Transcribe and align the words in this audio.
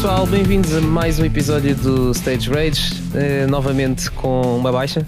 Pessoal, 0.00 0.24
bem-vindos 0.28 0.72
a 0.76 0.80
mais 0.80 1.18
um 1.18 1.24
episódio 1.24 1.74
do 1.74 2.12
Stage 2.12 2.48
Rage, 2.48 2.94
eh, 3.16 3.48
novamente 3.48 4.08
com 4.12 4.56
uma 4.56 4.70
baixa. 4.70 5.04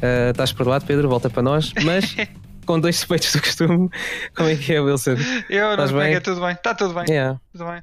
Eh, 0.00 0.30
estás 0.30 0.52
por 0.52 0.64
lado, 0.64 0.86
Pedro, 0.86 1.08
volta 1.08 1.28
para 1.28 1.42
nós, 1.42 1.72
mas 1.82 2.14
com 2.64 2.78
dois 2.78 2.94
suspeitos 2.94 3.32
do 3.32 3.42
costume. 3.42 3.90
Como 4.36 4.48
é 4.48 4.54
que 4.54 4.72
é, 4.72 4.80
Wilson? 4.80 5.16
Eu 5.50 5.72
Estás 5.72 5.90
não, 5.90 6.00
é 6.00 6.04
bem? 6.04 6.14
é? 6.14 6.20
Tudo 6.20 6.40
bem? 6.40 6.52
Está 6.52 6.72
tudo 6.72 6.94
bem. 6.94 7.04
Yeah. 7.08 7.40
Tudo 7.50 7.64
bem. 7.64 7.82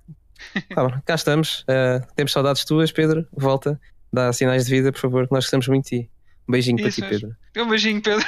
Tá 0.74 0.88
bom, 0.88 0.94
cá 1.06 1.16
estamos. 1.16 1.66
Eh, 1.68 2.02
temos 2.16 2.32
saudades 2.32 2.64
tuas, 2.64 2.90
Pedro. 2.90 3.28
Volta, 3.34 3.78
dá 4.14 4.32
sinais 4.32 4.64
de 4.64 4.72
vida, 4.72 4.94
por 4.94 5.02
favor, 5.02 5.28
que 5.28 5.34
nós 5.34 5.44
gostamos 5.44 5.68
muito 5.68 5.84
de 5.84 6.04
ti. 6.04 6.10
Um 6.48 6.54
beijinho 6.54 6.80
Isso 6.88 7.02
para 7.02 7.10
ti, 7.10 7.14
mesmo. 7.16 7.36
Pedro. 7.52 7.66
Um 7.68 7.70
beijinho, 7.70 8.02
Pedro. 8.02 8.26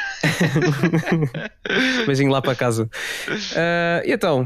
beijinho 2.05 2.31
lá 2.31 2.41
para 2.41 2.55
casa. 2.55 2.89
E 4.03 4.11
então, 4.11 4.45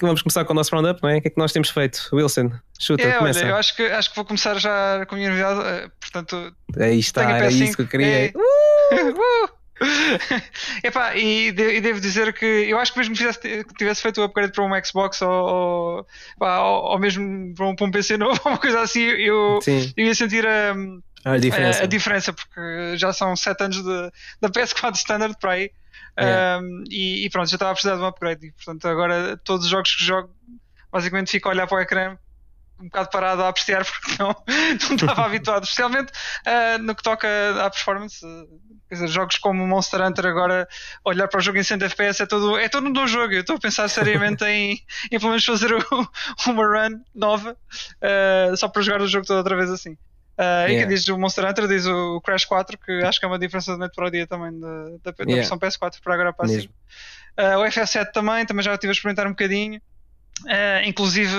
vamos 0.00 0.22
começar 0.22 0.44
com 0.44 0.52
o 0.52 0.56
nosso 0.56 0.74
roundup, 0.74 1.00
não 1.02 1.10
é? 1.10 1.18
O 1.18 1.22
que 1.22 1.28
é 1.28 1.30
que 1.30 1.38
nós 1.38 1.52
temos 1.52 1.70
feito? 1.70 2.08
Wilson, 2.12 2.50
chuta, 2.80 3.02
É, 3.02 3.12
começa. 3.18 3.40
olha, 3.40 3.48
eu 3.50 3.56
acho 3.56 3.76
que, 3.76 3.82
acho 3.82 4.10
que 4.10 4.16
vou 4.16 4.24
começar 4.24 4.58
já 4.58 5.04
com 5.06 5.14
a 5.14 5.18
minha 5.18 5.30
novidade. 5.30 5.60
eh, 5.66 5.90
Portanto, 6.00 6.54
Aí 6.78 6.98
está, 6.98 7.22
era 7.30 7.46
PS5. 7.48 7.64
isso 7.64 7.76
que 7.76 7.82
eu 7.82 7.88
queria. 7.88 8.26
É. 8.26 8.32
Uh! 8.34 9.48
Epá, 10.84 11.16
e, 11.16 11.50
de- 11.52 11.76
e 11.76 11.80
devo 11.80 12.00
dizer 12.00 12.32
que 12.32 12.46
eu 12.46 12.78
acho 12.78 12.92
que 12.92 12.98
mesmo 12.98 13.12
que, 13.14 13.18
fizesse, 13.20 13.40
que 13.40 13.74
tivesse 13.76 14.02
feito 14.02 14.20
o 14.20 14.24
upgrade 14.24 14.52
para 14.52 14.64
um 14.64 14.84
Xbox 14.84 15.20
ou, 15.20 15.28
ou, 15.30 16.06
pá, 16.38 16.60
ou- 16.60 16.84
ou 16.92 16.98
mesmo 16.98 17.52
para 17.54 17.66
um, 17.66 17.74
para 17.76 17.86
um 17.86 17.90
PC 17.90 18.16
novo, 18.16 18.40
uma 18.46 18.56
coisa 18.56 18.80
assim, 18.80 19.00
eu, 19.02 19.58
eu 19.96 20.06
ia 20.06 20.14
sentir 20.14 20.46
a, 20.46 20.74
a 21.32 21.38
diferença. 21.38 21.80
a, 21.80 21.84
a 21.84 21.86
diferença, 21.86 22.32
porque 22.32 22.96
já 22.96 23.12
são 23.12 23.34
7 23.36 23.64
anos 23.64 23.76
de, 23.82 24.10
da 24.40 24.48
PS4 24.48 24.94
Standard 24.96 25.36
para 25.40 25.52
aí. 25.52 25.70
Um, 26.60 26.84
e, 26.90 27.24
e 27.26 27.30
pronto, 27.30 27.48
já 27.48 27.56
estava 27.56 27.70
a 27.72 27.74
precisar 27.74 27.96
de 27.96 28.02
um 28.02 28.06
upgrade. 28.06 28.46
E, 28.46 28.52
portanto, 28.52 28.86
agora 28.86 29.36
todos 29.44 29.64
os 29.64 29.70
jogos 29.70 29.94
que 29.94 30.04
jogo, 30.04 30.30
basicamente 30.92 31.30
fico 31.30 31.48
a 31.48 31.52
olhar 31.52 31.66
para 31.66 31.78
o 31.78 31.80
ecrã 31.80 32.16
um 32.80 32.84
bocado 32.86 33.08
parado 33.08 33.42
a 33.44 33.48
apreciar 33.48 33.84
porque 33.86 34.16
não, 34.20 34.28
não 34.88 34.96
estava 34.96 35.24
habituado, 35.26 35.62
especialmente 35.62 36.12
uh, 36.46 36.78
no 36.82 36.94
que 36.94 37.02
toca 37.02 37.28
à 37.64 37.70
performance. 37.70 38.24
Uh, 38.24 38.74
Quer 38.86 38.96
dizer, 38.96 39.08
jogos 39.08 39.38
como 39.38 39.66
Monster 39.66 40.02
Hunter 40.02 40.26
agora, 40.26 40.68
olhar 41.04 41.26
para 41.26 41.38
o 41.38 41.40
jogo 41.40 41.56
em 41.58 41.62
100 41.64 41.78
FPS 41.84 42.22
é 42.22 42.26
todo, 42.26 42.58
é 42.58 42.68
todo 42.68 42.86
um 42.86 42.92
bom 42.92 43.06
jogo. 43.06 43.32
Eu 43.32 43.40
estou 43.40 43.56
a 43.56 43.58
pensar 43.58 43.88
seriamente 43.88 44.44
em, 44.46 44.78
em 45.10 45.18
pelo 45.18 45.30
menos 45.30 45.44
fazer 45.44 45.72
o- 45.72 46.08
uma 46.46 46.64
run 46.66 47.00
nova 47.14 47.52
uh, 47.52 48.56
só 48.56 48.68
para 48.68 48.82
jogar 48.82 49.00
o 49.00 49.08
jogo 49.08 49.26
todo 49.26 49.38
outra 49.38 49.56
vez 49.56 49.70
assim. 49.70 49.96
Uh, 50.36 50.66
E 50.68 50.72
Yeah. 50.72 50.78
quem 50.80 50.88
diz 50.88 51.06
o 51.08 51.18
Monster 51.18 51.48
Hunter 51.48 51.68
diz 51.68 51.86
o 51.86 52.20
Crash 52.20 52.44
4, 52.44 52.76
que 52.78 52.92
acho 53.04 53.20
que 53.20 53.24
é 53.24 53.28
uma 53.28 53.38
diferença 53.38 53.72
de 53.72 53.78
noite 53.78 53.94
para 53.94 54.06
o 54.06 54.10
dia 54.10 54.26
também 54.26 54.58
da, 54.58 54.68
da, 54.68 55.10
da 55.10 55.14
Yeah. 55.20 55.34
versão 55.36 55.58
PS4 55.58 56.00
para 56.02 56.14
agora 56.14 56.32
para 56.32 56.46
assim. 56.46 56.68
Uh, 57.38 57.58
o 57.58 57.64
FF7 57.64 58.12
também, 58.12 58.44
também 58.44 58.62
já 58.64 58.74
estive 58.74 58.90
a 58.90 58.92
experimentar 58.92 59.26
um 59.26 59.30
bocadinho. 59.30 59.80
Uh, 60.42 60.84
inclusive 60.84 61.30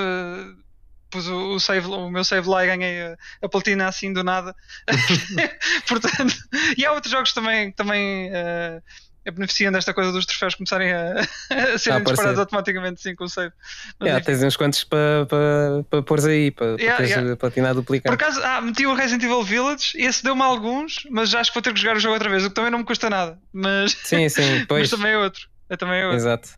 pus 1.09 1.27
o, 1.27 1.55
o 1.55 1.59
save, 1.59 1.87
o 1.87 2.09
meu 2.09 2.23
save 2.23 2.47
lá 2.49 2.63
e 2.63 2.67
ganhei 2.67 3.01
a, 3.01 3.15
a 3.43 3.49
platina 3.49 3.87
assim 3.87 4.11
do 4.11 4.23
nada. 4.23 4.55
Portanto, 5.87 6.33
e 6.77 6.85
há 6.85 6.91
outros 6.91 7.11
jogos 7.11 7.33
também 7.33 7.71
que 7.71 7.75
também 7.75 8.29
uh, 8.29 8.81
beneficiam 9.31 9.71
desta 9.71 9.93
coisa 9.93 10.11
dos 10.11 10.25
troféus 10.25 10.55
começarem 10.55 10.91
a, 10.93 11.21
a 11.73 11.77
serem 11.77 12.03
disparados 12.03 12.39
automaticamente 12.39 13.01
sim, 13.01 13.15
com 13.15 13.23
o 13.25 13.29
save. 13.29 13.51
Mas, 13.99 14.07
Yeah, 14.07 14.23
tens 14.25 14.43
uns 14.43 14.55
quantos 14.55 14.83
para 14.83 15.25
pa, 15.27 15.37
pa 15.89 16.01
pôres 16.03 16.25
aí, 16.25 16.51
para 16.51 16.75
Yeah, 16.79 17.03
yeah. 17.03 17.33
a 17.33 17.35
platina 17.35 17.67
Por 17.69 17.75
duplicada. 17.75 18.13
acaso, 18.15 18.41
ah, 18.43 18.61
meti 18.61 18.85
o 18.85 18.93
Resident 18.93 19.23
Evil 19.23 19.43
Village, 19.43 19.91
esse 19.95 20.23
deu-me 20.23 20.41
alguns, 20.41 21.05
mas 21.09 21.33
acho 21.33 21.51
que 21.51 21.55
vou 21.55 21.61
ter 21.61 21.73
que 21.73 21.79
jogar 21.79 21.97
o 21.97 21.99
jogo 21.99 22.13
outra 22.13 22.29
vez, 22.29 22.43
o 22.45 22.49
que 22.49 22.55
também 22.55 22.71
não 22.71 22.79
me 22.79 22.85
custa 22.85 23.09
nada. 23.09 23.39
Mas, 23.51 23.91
Sim, 24.03 24.29
sim, 24.29 24.41
mas 24.59 24.65
pois. 24.67 24.89
também 24.89 25.11
é 25.11 25.17
outro. 25.17 25.47
É 25.69 25.75
também 25.75 25.99
é 25.99 26.03
outro. 26.05 26.17
Exato. 26.17 26.49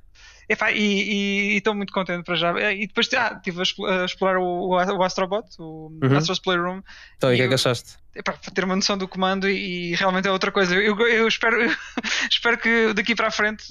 Epá, 0.49 0.71
e 0.71 1.57
estou 1.57 1.75
muito 1.75 1.91
contente 1.91 2.23
para 2.23 2.35
já. 2.35 2.71
E 2.71 2.87
depois 2.87 3.09
ah, 3.13 3.33
estive 3.35 3.59
a 3.59 3.63
expl- 3.63 3.85
a 3.85 4.05
explorar 4.05 4.39
o, 4.39 4.69
o 4.69 5.03
Astrobot, 5.03 5.45
o 5.59 5.91
Uhum. 6.01 6.17
Astro's 6.17 6.39
Playroom, 6.39 6.81
Então, 7.17 7.31
e 7.31 7.33
o 7.33 7.37
que 7.37 7.43
é 7.43 7.47
que 7.49 7.53
achaste? 7.53 7.97
epá, 8.15 8.31
para 8.33 8.51
ter 8.53 8.63
uma 8.63 8.75
noção 8.75 8.97
do 8.97 9.07
comando 9.07 9.47
e, 9.49 9.91
e 9.91 9.95
realmente 9.95 10.27
é 10.27 10.31
outra 10.31 10.51
coisa. 10.51 10.73
Eu, 10.75 10.97
eu 11.07 11.27
espero, 11.27 11.57
espero 12.31 12.57
que 12.57 12.93
daqui 12.93 13.13
para 13.13 13.27
a 13.27 13.31
frente 13.31 13.65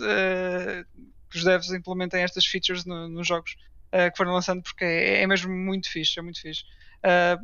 que 1.31 1.39
os 1.39 1.45
devs 1.45 1.71
implementem 1.73 2.23
estas 2.23 2.45
features 2.47 2.85
no- 2.85 3.09
nos 3.09 3.27
jogos 3.27 3.57
eh, 3.93 4.11
que 4.11 4.17
foram 4.17 4.33
lançando, 4.33 4.63
porque 4.63 4.85
é, 4.85 5.23
é 5.23 5.27
mesmo 5.27 5.51
muito 5.53 5.91
fixe, 5.91 6.19
é 6.19 6.23
muito 6.23 6.41
fixe. 6.41 6.63
Ah, 7.03 7.39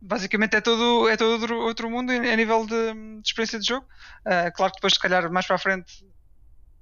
basicamente 0.00 0.56
é 0.56 0.60
todo, 0.60 1.08
é 1.08 1.16
todo 1.16 1.32
outro, 1.40 1.56
outro 1.60 1.90
mundo 1.90 2.10
a 2.12 2.36
nível 2.36 2.66
de, 2.66 2.92
de 3.20 3.28
experiência 3.28 3.58
de 3.58 3.66
jogo. 3.66 3.86
Ah, 4.24 4.50
claro 4.50 4.72
que 4.72 4.78
depois, 4.78 4.94
se 4.94 5.00
calhar, 5.00 5.30
mais 5.30 5.46
para 5.46 5.56
a 5.56 5.58
frente 5.58 5.92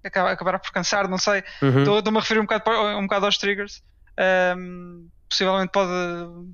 acabará 0.05 0.59
por 0.59 0.71
cansar, 0.73 1.09
não 1.09 1.19
sei. 1.19 1.43
Uhum. 1.63 1.79
Estou- 1.81 1.99
Estou-me 1.99 2.19
a 2.19 2.21
referir 2.21 2.41
um 2.41 2.45
bocado, 2.47 2.71
um 2.99 3.03
bocado 3.03 3.27
aos 3.27 3.39
triggers. 3.39 3.83
Ahm, 4.19 5.07
possivelmente 5.29 5.71
pode, 5.73 5.91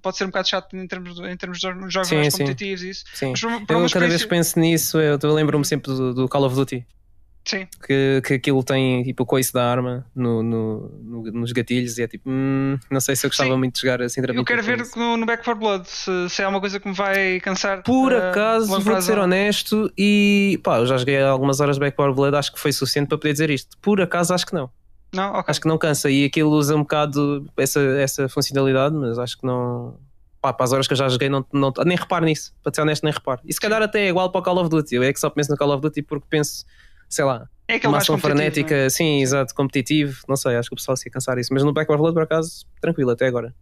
pode 0.01 0.17
ser 0.17 0.25
um 0.25 0.29
bocado 0.29 0.49
chato 0.49 0.77
em 0.77 0.87
termos 0.87 1.17
de, 1.17 1.27
em 1.29 1.37
termos 1.37 1.59
de 1.59 1.63
jogos 1.89 2.09
Sim, 2.09 2.31
sim. 2.31 2.39
competitivos 2.39 2.83
e 2.85 2.91
isso. 2.91 3.05
Sim. 3.13 3.31
Mas 3.33 3.43
Eu 3.43 3.91
cada 3.91 4.07
vez 4.09 4.23
que 4.23 4.29
penso 4.29 4.59
nisso, 4.61 5.01
eu, 5.01 5.19
eu 5.21 5.35
lembro-me 5.35 5.65
sempre 5.65 5.93
do, 5.93 6.15
do 6.15 6.29
Call 6.29 6.45
of 6.45 6.55
Duty. 6.55 6.87
Sim, 7.49 7.67
Que, 7.83 8.21
que 8.27 8.35
aquilo 8.35 8.63
tem 8.63 9.03
tipo 9.03 9.23
o 9.23 9.27
coice 9.27 9.51
da 9.51 9.65
arma 9.65 10.05
no, 10.15 10.43
no, 10.43 10.91
no- 11.03 11.33
nos 11.33 11.51
gatilhos 11.53 11.97
e 11.97 12.03
é 12.03 12.07
tipo, 12.07 12.29
hum, 12.29 12.79
não 12.91 13.01
sei 13.01 13.17
se 13.17 13.25
eu 13.25 13.31
gostava 13.31 13.49
Sim. 13.51 13.57
muito 13.57 13.77
de 13.77 13.81
jogar 13.81 14.03
assim 14.03 14.21
eu 14.21 14.45
quero 14.45 14.63
ver 14.63 14.85
no, 14.95 15.17
no 15.17 15.25
Back 15.25 15.43
4 15.43 15.59
Blood 15.59 15.89
se, 15.89 16.29
se 16.29 16.43
é 16.43 16.47
uma 16.47 16.61
coisa 16.61 16.79
que 16.79 16.87
me 16.87 16.95
vai 16.95 17.41
cansar. 17.41 17.83
Por 17.83 18.13
ah, 18.13 18.31
acaso, 18.31 18.67
vou 18.79 19.01
ser 19.01 19.19
honesto 19.19 19.91
e 19.97 20.61
pá, 20.63 20.77
eu 20.77 20.87
já 20.87 20.99
joguei 20.99 21.23
algumas 21.23 21.59
horas 21.61 21.77
de 21.77 21.81
Backward 21.81 22.15
Blood, 22.15 22.37
acho 22.37 22.53
que 22.53 22.61
foi 22.61 22.71
suficiente 22.71 23.09
para 23.09 23.17
poder 23.17 23.33
dizer 23.33 23.49
isto. 23.49 23.79
Por 23.79 23.99
acaso, 24.03 24.35
acho 24.35 24.45
que 24.45 24.53
não. 24.53 24.69
Não, 25.15 25.31
ok. 25.33 25.45
Acho 25.49 25.61
que 25.63 25.69
não 25.69 25.79
cansa 25.79 26.11
e 26.11 26.27
aquilo 26.27 26.51
usa 26.51 26.77
um 26.77 26.81
bocado 26.81 27.47
essa, 27.57 27.81
essa 27.81 28.29
funcionalidade, 28.29 28.95
mas 28.95 29.19
acho 29.19 29.39
que 29.39 29.47
não. 29.47 29.97
Pá, 30.41 30.53
para 30.53 30.65
as 30.65 30.73
horas 30.73 30.87
que 30.87 30.93
eu 30.93 30.97
já 30.99 31.09
joguei, 31.09 31.29
não, 31.29 31.45
não, 31.53 31.73
nem 31.85 31.97
reparo 31.97 32.25
nisso. 32.25 32.53
Para 32.63 32.73
ser 32.75 32.83
honesto, 32.83 33.05
nem 33.05 33.13
reparo. 33.13 33.41
E 33.45 33.53
se 33.53 33.61
calhar 33.61 33.83
até 33.83 34.03
é 34.03 34.09
igual 34.09 34.31
para 34.31 34.41
o 34.41 34.45
Call 34.45 34.59
of 34.59 34.69
Duty. 34.69 34.95
Eu 34.97 35.03
é 35.03 35.13
que 35.13 35.19
só 35.19 35.31
penso 35.31 35.51
no 35.51 35.57
Call 35.57 35.73
of 35.73 35.81
Duty 35.81 36.03
porque 36.03 36.27
penso, 36.29 36.65
sei 37.09 37.25
lá, 37.25 37.49
é 37.67 37.77
uma 37.89 37.99
ação 37.99 38.17
competitivo, 38.17 38.21
frenética, 38.21 38.75
é? 38.75 38.89
sim, 38.91 39.21
exato, 39.21 39.55
competitivo. 39.55 40.21
Não 40.29 40.37
sei, 40.37 40.57
acho 40.57 40.69
que 40.69 40.75
o 40.75 40.77
pessoal 40.77 40.97
se 40.97 41.09
ia 41.09 41.13
cansar 41.13 41.39
isso. 41.39 41.53
Mas 41.53 41.63
no 41.65 41.73
Backward 41.73 42.01
Blood, 42.01 42.15
por 42.15 42.23
acaso, 42.23 42.65
tranquilo 42.81 43.11
até 43.11 43.27
agora. 43.27 43.55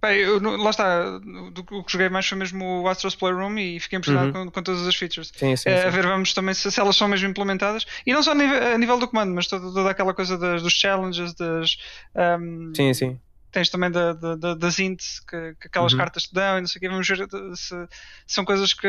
Bem, 0.00 0.18
eu, 0.20 0.38
lá 0.62 0.70
está, 0.70 1.18
do, 1.18 1.64
o 1.72 1.82
que 1.82 1.90
joguei 1.90 2.08
mais 2.08 2.24
foi 2.24 2.38
mesmo 2.38 2.82
o 2.82 2.88
Astro's 2.88 3.16
Playroom 3.16 3.58
e 3.58 3.80
fiquei 3.80 3.98
impressionado 3.98 4.28
Uhum. 4.38 4.44
com, 4.44 4.50
com 4.52 4.62
todas 4.62 4.86
as 4.86 4.94
features. 4.94 5.32
Sim, 5.34 5.56
sim. 5.56 5.68
É, 5.70 5.80
sim. 5.82 5.86
a 5.88 5.90
ver, 5.90 6.06
vamos 6.06 6.32
também 6.32 6.54
se, 6.54 6.70
se 6.70 6.78
elas 6.80 6.94
são 6.94 7.08
mesmo 7.08 7.28
implementadas 7.28 7.84
e 8.06 8.12
não 8.12 8.22
só 8.22 8.30
a 8.30 8.34
nível, 8.36 8.62
a 8.74 8.78
nível 8.78 8.96
do 9.00 9.08
comando, 9.08 9.34
mas 9.34 9.48
toda, 9.48 9.72
toda 9.72 9.90
aquela 9.90 10.14
coisa 10.14 10.38
das- 10.38 10.62
dos 10.62 10.72
challenges, 10.72 11.34
das, 11.34 11.76
ahm, 12.14 12.72
Sim, 12.76 12.94
sim. 12.94 13.20
Tens 13.50 13.68
também 13.70 13.90
da, 13.90 14.12
da, 14.12 14.36
da- 14.36 14.54
das 14.54 14.78
ints 14.78 15.20
que, 15.20 15.54
que 15.60 15.66
aquelas 15.68 15.92
Uhum. 15.92 15.98
cartas 15.98 16.24
te 16.24 16.34
dão 16.34 16.58
e 16.58 16.60
não 16.60 16.68
sei 16.68 16.78
o 16.78 16.80
quê. 16.80 16.88
Vamos 16.88 17.08
ver 17.08 17.16
se, 17.16 17.56
se 17.56 17.86
são 18.26 18.44
coisas 18.44 18.74
que, 18.74 18.88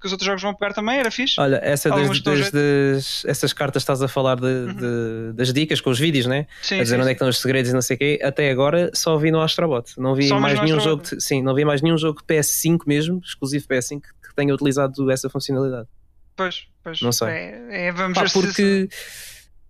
que 0.00 0.06
os 0.06 0.12
outros 0.12 0.26
jogos 0.26 0.42
vão 0.42 0.54
pegar 0.54 0.72
também. 0.72 0.98
Era 0.98 1.10
fixe. 1.10 1.40
Olha, 1.40 1.56
essa 1.62 1.90
das, 1.90 2.20
das-. 2.22 2.46
Uhum. 2.46 2.50
das- 2.52 3.24
essas 3.26 3.52
cartas 3.52 3.82
estás 3.82 4.02
a 4.02 4.08
falar 4.08 4.36
de, 4.36 4.72
de- 4.74 5.32
das 5.34 5.52
dicas 5.52 5.80
com 5.80 5.90
os 5.90 5.98
vídeos, 5.98 6.26
né? 6.26 6.46
sim, 6.62 6.80
a 6.80 6.82
dizer 6.82 6.96
sim, 6.96 7.00
onde 7.02 7.10
é 7.10 7.14
que 7.14 7.16
estão 7.16 7.28
os 7.28 7.38
segredos 7.38 7.70
e 7.70 7.74
não 7.74 7.82
sei 7.82 7.96
o 7.96 7.98
quê, 7.98 8.18
até 8.22 8.50
agora 8.50 8.90
só 8.94 9.16
vi 9.18 9.30
no 9.30 9.40
Astrobot. 9.40 9.92
Não 9.98 10.14
vi 10.14 10.28
Só 10.28 10.40
mais 10.40 10.60
nenhum 10.60 10.80
jogo, 10.80 11.02
de- 11.02 11.20
sim, 11.22 11.42
não 11.42 11.54
vi 11.54 11.64
mais 11.64 11.82
nenhum 11.82 11.98
jogo 11.98 12.22
PS5 12.26 12.78
mesmo, 12.86 13.20
exclusivo 13.24 13.66
PS5, 13.68 14.00
que 14.00 14.34
tenha 14.34 14.54
utilizado 14.54 15.10
essa 15.10 15.28
funcionalidade. 15.28 15.88
Pois, 16.36 16.66
pois. 16.84 17.00
Não 17.02 17.10
sei. 17.12 17.28
É, 17.28 17.86
é, 17.88 17.92
vamos 17.92 18.14
Pá, 18.14 18.22
ver 18.22 18.30
se- 18.30 18.40
porque 18.40 18.88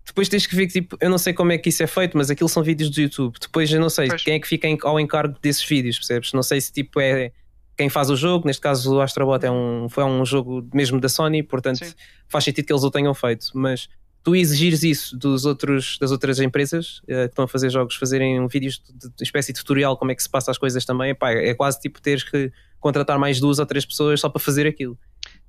depois 0.08 0.28
tens 0.28 0.46
que 0.46 0.56
ver 0.56 0.66
que 0.66 0.72
tipo, 0.72 0.96
eu 1.00 1.10
não 1.10 1.18
sei 1.18 1.34
como 1.34 1.52
é 1.52 1.58
que 1.58 1.68
isso 1.68 1.82
é 1.82 1.86
feito, 1.86 2.16
mas 2.16 2.30
aquilo 2.30 2.48
são 2.48 2.62
vídeos 2.62 2.90
do 2.90 3.00
YouTube. 3.00 3.36
Depois 3.38 3.70
eu 3.70 3.78
não 3.78 3.90
sei 3.90 4.08
Pois. 4.08 4.22
quem 4.22 4.34
é 4.34 4.40
que 4.40 4.48
fica 4.48 4.66
ao 4.82 4.98
encargo 4.98 5.36
desses 5.40 5.62
vídeos, 5.64 5.98
percebes? 5.98 6.32
Não 6.32 6.42
sei 6.42 6.60
se 6.60 6.72
tipo 6.72 6.98
é 6.98 7.30
quem 7.76 7.88
faz 7.88 8.10
o 8.10 8.16
jogo, 8.16 8.46
neste 8.46 8.60
caso 8.60 8.96
o 8.96 9.00
Astrobot 9.00 9.44
é 9.44 9.50
um, 9.50 9.86
foi 9.88 10.02
um 10.04 10.24
jogo 10.24 10.66
mesmo 10.74 10.98
da 10.98 11.08
Sony, 11.08 11.42
portanto 11.42 11.84
Sim. 11.84 11.92
faz 12.26 12.42
sentido 12.42 12.64
que 12.64 12.72
eles 12.72 12.82
o 12.82 12.90
tenham 12.90 13.14
feito, 13.14 13.50
mas 13.54 13.88
tu 14.24 14.34
exigires 14.34 14.82
isso 14.82 15.16
dos 15.16 15.44
outros, 15.44 15.96
das 16.00 16.10
outras 16.10 16.40
empresas 16.40 17.00
eh, 17.06 17.24
que 17.26 17.32
estão 17.32 17.44
a 17.44 17.48
fazer 17.48 17.70
jogos, 17.70 17.94
fazerem 17.94 18.40
um 18.40 18.48
vídeos 18.48 18.82
de, 18.82 19.08
de 19.10 19.22
espécie 19.22 19.52
de 19.52 19.60
tutorial, 19.60 19.96
como 19.96 20.10
é 20.10 20.14
que 20.14 20.22
se 20.22 20.28
passa 20.28 20.50
as 20.50 20.58
coisas 20.58 20.84
também, 20.84 21.14
pá, 21.14 21.30
é 21.30 21.54
quase 21.54 21.80
tipo 21.80 22.00
teres 22.00 22.24
que 22.24 22.50
contratar 22.80 23.18
mais 23.18 23.38
duas 23.38 23.58
ou 23.58 23.66
três 23.66 23.84
pessoas 23.84 24.20
só 24.20 24.28
para 24.28 24.40
fazer 24.40 24.66
aquilo. 24.66 24.98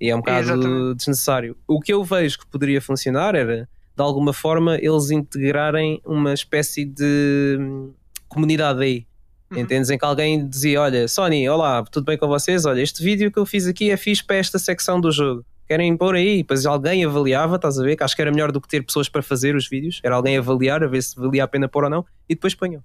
E 0.00 0.10
é 0.10 0.14
um 0.14 0.18
bocado 0.18 0.94
desnecessário. 0.94 1.56
O 1.66 1.80
que 1.80 1.92
eu 1.92 2.04
vejo 2.04 2.38
que 2.38 2.46
poderia 2.46 2.80
funcionar 2.80 3.34
era, 3.34 3.68
de 4.00 4.04
alguma 4.04 4.32
forma, 4.32 4.78
eles 4.80 5.10
integrarem 5.10 6.00
uma 6.06 6.32
espécie 6.32 6.86
de 6.86 7.58
hum, 7.60 7.92
comunidade 8.28 8.82
aí. 8.82 9.06
Uhum. 9.50 9.58
Entendes? 9.58 9.90
Em 9.90 9.98
que 9.98 10.04
alguém 10.04 10.48
dizia: 10.48 10.80
Olha, 10.80 11.06
Sony, 11.06 11.46
olá, 11.46 11.84
tudo 11.84 12.04
bem 12.04 12.16
com 12.16 12.26
vocês? 12.26 12.64
Olha, 12.64 12.80
este 12.80 13.04
vídeo 13.04 13.30
que 13.30 13.38
eu 13.38 13.44
fiz 13.44 13.66
aqui 13.66 13.90
é 13.90 13.96
fixe 13.98 14.24
para 14.24 14.36
esta 14.36 14.58
secção 14.58 14.98
do 14.98 15.12
jogo. 15.12 15.44
Querem 15.68 15.94
pôr 15.96 16.14
aí? 16.14 16.38
Depois 16.38 16.64
alguém 16.64 17.04
avaliava, 17.04 17.56
estás 17.56 17.78
a 17.78 17.82
ver? 17.82 17.94
Que 17.94 18.02
acho 18.02 18.16
que 18.16 18.22
era 18.22 18.30
melhor 18.30 18.50
do 18.50 18.60
que 18.60 18.68
ter 18.68 18.82
pessoas 18.82 19.08
para 19.08 19.22
fazer 19.22 19.54
os 19.54 19.68
vídeos. 19.68 20.00
Era 20.02 20.16
alguém 20.16 20.38
avaliar, 20.38 20.82
a 20.82 20.86
ver 20.86 21.02
se 21.02 21.14
valia 21.14 21.44
a 21.44 21.48
pena 21.48 21.68
pôr 21.68 21.84
ou 21.84 21.90
não, 21.90 22.04
e 22.26 22.34
depois 22.34 22.54
ponham. 22.54 22.82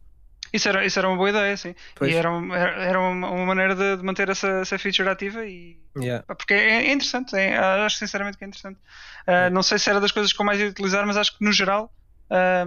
Isso 0.55 0.69
era, 0.69 0.85
isso 0.85 0.97
era 0.99 1.07
uma 1.07 1.17
boa 1.17 1.29
ideia, 1.29 1.55
sim. 1.57 1.75
Pois. 1.95 2.11
E 2.11 2.15
era, 2.15 2.31
um- 2.31 2.53
era 2.53 2.99
uma, 2.99 3.29
uma 3.29 3.45
maneira 3.45 3.75
de, 3.75 3.97
de 3.97 4.03
manter 4.03 4.29
essa, 4.29 4.47
essa 4.61 4.77
feature 4.79 5.09
ativa 5.09 5.45
e. 5.45 5.77
Yeah. 5.97 6.23
Porque 6.35 6.53
é, 6.53 6.87
é 6.87 6.91
interessante, 6.91 7.35
é- 7.35 7.57
acho 7.57 7.97
sinceramente 7.97 8.37
que 8.37 8.43
é 8.43 8.47
interessante. 8.47 8.79
Ah, 9.27 9.49
Não 9.49 9.61
sei 9.63 9.77
se 9.79 9.89
era 9.89 9.99
das 9.99 10.11
coisas 10.11 10.31
que 10.33 10.41
eu 10.41 10.45
mais 10.45 10.59
ia 10.59 10.67
utilizar, 10.67 11.05
mas 11.05 11.17
acho 11.17 11.37
que 11.37 11.43
no 11.45 11.51
geral 11.51 11.91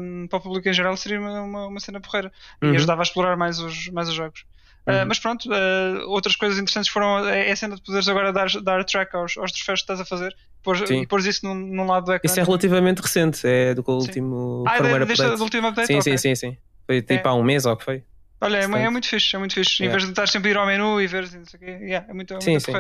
um, 0.01 0.27
para 0.29 0.39
o 0.39 0.41
público 0.41 0.69
em 0.69 0.73
geral 0.73 0.97
seria 0.97 1.19
uma, 1.21 1.43
uma, 1.43 1.67
uma 1.67 1.81
cena 1.81 2.01
porreira 2.01 2.31
Uhum. 2.63 2.73
e 2.73 2.77
ajudava 2.77 3.03
a 3.03 3.05
explorar 3.05 3.37
mais 3.37 3.59
os, 3.59 3.89
mais 3.89 4.09
os 4.09 4.15
jogos. 4.15 4.41
Uh, 4.87 4.91
Uhum. 4.93 5.05
mas 5.09 5.19
pronto, 5.19 5.51
uh, 5.51 6.09
outras 6.09 6.35
coisas 6.37 6.59
interessantes 6.59 6.91
foram 6.91 7.27
é 7.29 7.51
a 7.51 7.57
cena 7.57 7.77
de 7.77 7.83
poderes 7.83 8.09
agora 8.09 8.33
dar, 8.33 8.49
dar 8.63 8.83
track 8.85 9.15
aos, 9.15 9.37
aos 9.37 9.53
troféus 9.53 9.81
que 9.81 9.85
estás 9.85 10.01
a 10.01 10.05
fazer 10.05 10.35
pôr, 10.63 10.79
Sim. 10.87 11.03
e 11.03 11.07
pôres 11.07 11.27
isso 11.27 11.45
num, 11.45 11.55
num 11.55 11.87
lado 11.87 12.07
do 12.07 12.13
ecrã. 12.15 12.31
Isso 12.31 12.41
é 12.41 12.43
relativamente 12.45 13.01
recente, 13.01 13.47
é 13.47 13.75
do 13.75 13.85
último 13.87 14.65
ah, 14.67 14.71
firmware 14.77 15.03
é 15.03 15.05
deste, 15.05 15.23
update. 15.23 15.37
do 15.39 15.45
último 15.45 15.67
update? 15.69 15.87
Sim, 15.89 15.99
Ok. 15.99 16.03
sim, 16.03 16.17
sim, 16.17 16.35
sim. 16.35 16.57
Foi 16.89 17.03
tipo 17.03 17.29
É. 17.29 17.31
há 17.31 17.35
um 17.35 17.43
mês 17.43 17.67
ou 17.67 17.77
que 17.77 17.85
foi? 17.85 18.03
Olha, 18.41 18.57
é, 18.59 18.63
é 18.63 18.91
muito 18.91 19.07
fixe, 19.07 19.37
é 19.37 19.39
muito 19.39 19.53
fixe. 19.53 19.83
Em 19.83 19.87
Yeah. 19.87 19.93
vez 19.99 20.05
de 20.05 20.11
estar 20.13 20.27
sempre 20.27 20.49
a 20.49 20.53
ir 20.53 20.57
ao 20.57 20.65
menu 20.67 21.01
e 21.01 21.07
ver 21.07 21.25
e 21.25 21.37
não 21.37 21.45
sei 21.45 21.59
o 21.59 21.61
quê, 21.61 21.71
yeah, 21.83 22.07
é 22.09 22.15
muito, 22.15 22.33
é 22.33 22.37
muito 22.37 22.45
sim. 22.45 22.61
Sim. 22.61 22.73